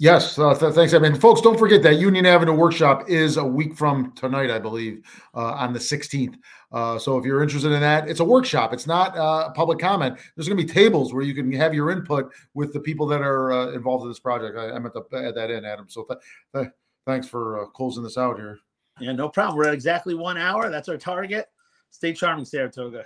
Yes, 0.00 0.36
uh, 0.38 0.54
th- 0.54 0.72
thanks, 0.74 0.94
Evan. 0.94 1.14
Folks, 1.14 1.40
don't 1.42 1.58
forget 1.58 1.82
that 1.84 1.96
Union 1.98 2.26
Avenue 2.26 2.54
workshop 2.54 3.08
is 3.08 3.36
a 3.36 3.44
week 3.44 3.76
from 3.76 4.10
tonight, 4.16 4.50
I 4.50 4.58
believe, 4.58 5.02
uh, 5.34 5.52
on 5.52 5.72
the 5.74 5.78
16th. 5.78 6.34
Uh, 6.72 6.98
so 6.98 7.18
if 7.18 7.26
you're 7.26 7.42
interested 7.42 7.70
in 7.72 7.80
that, 7.82 8.08
it's 8.08 8.18
a 8.20 8.24
workshop. 8.24 8.72
It's 8.72 8.86
not 8.86 9.16
uh, 9.16 9.50
public 9.52 9.78
comment. 9.78 10.18
There's 10.34 10.48
going 10.48 10.58
to 10.58 10.64
be 10.64 10.68
tables 10.68 11.12
where 11.12 11.22
you 11.22 11.34
can 11.34 11.52
have 11.52 11.74
your 11.74 11.90
input 11.90 12.32
with 12.54 12.72
the 12.72 12.80
people 12.80 13.06
that 13.08 13.20
are 13.20 13.52
uh, 13.52 13.72
involved 13.72 14.02
in 14.02 14.08
this 14.10 14.18
project. 14.18 14.58
I, 14.58 14.70
I 14.70 14.78
meant 14.78 14.94
to 14.94 15.04
add 15.16 15.34
that 15.36 15.50
in, 15.50 15.64
Adam. 15.64 15.86
So 15.88 16.04
th- 16.04 16.18
th- 16.54 16.72
thanks 17.06 17.28
for 17.28 17.62
uh, 17.62 17.66
closing 17.66 18.02
this 18.02 18.16
out 18.16 18.38
here. 18.38 18.58
Yeah, 19.00 19.12
no 19.12 19.28
problem. 19.28 19.56
We're 19.56 19.68
at 19.68 19.74
exactly 19.74 20.14
one 20.14 20.36
hour. 20.36 20.70
That's 20.70 20.88
our 20.88 20.96
target. 20.96 21.48
Stay 21.90 22.12
charming, 22.12 22.44
Saratoga. 22.44 23.04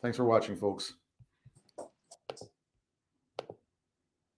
Thanks 0.00 0.16
for 0.16 0.24
watching, 0.24 0.56
folks. 0.56 0.94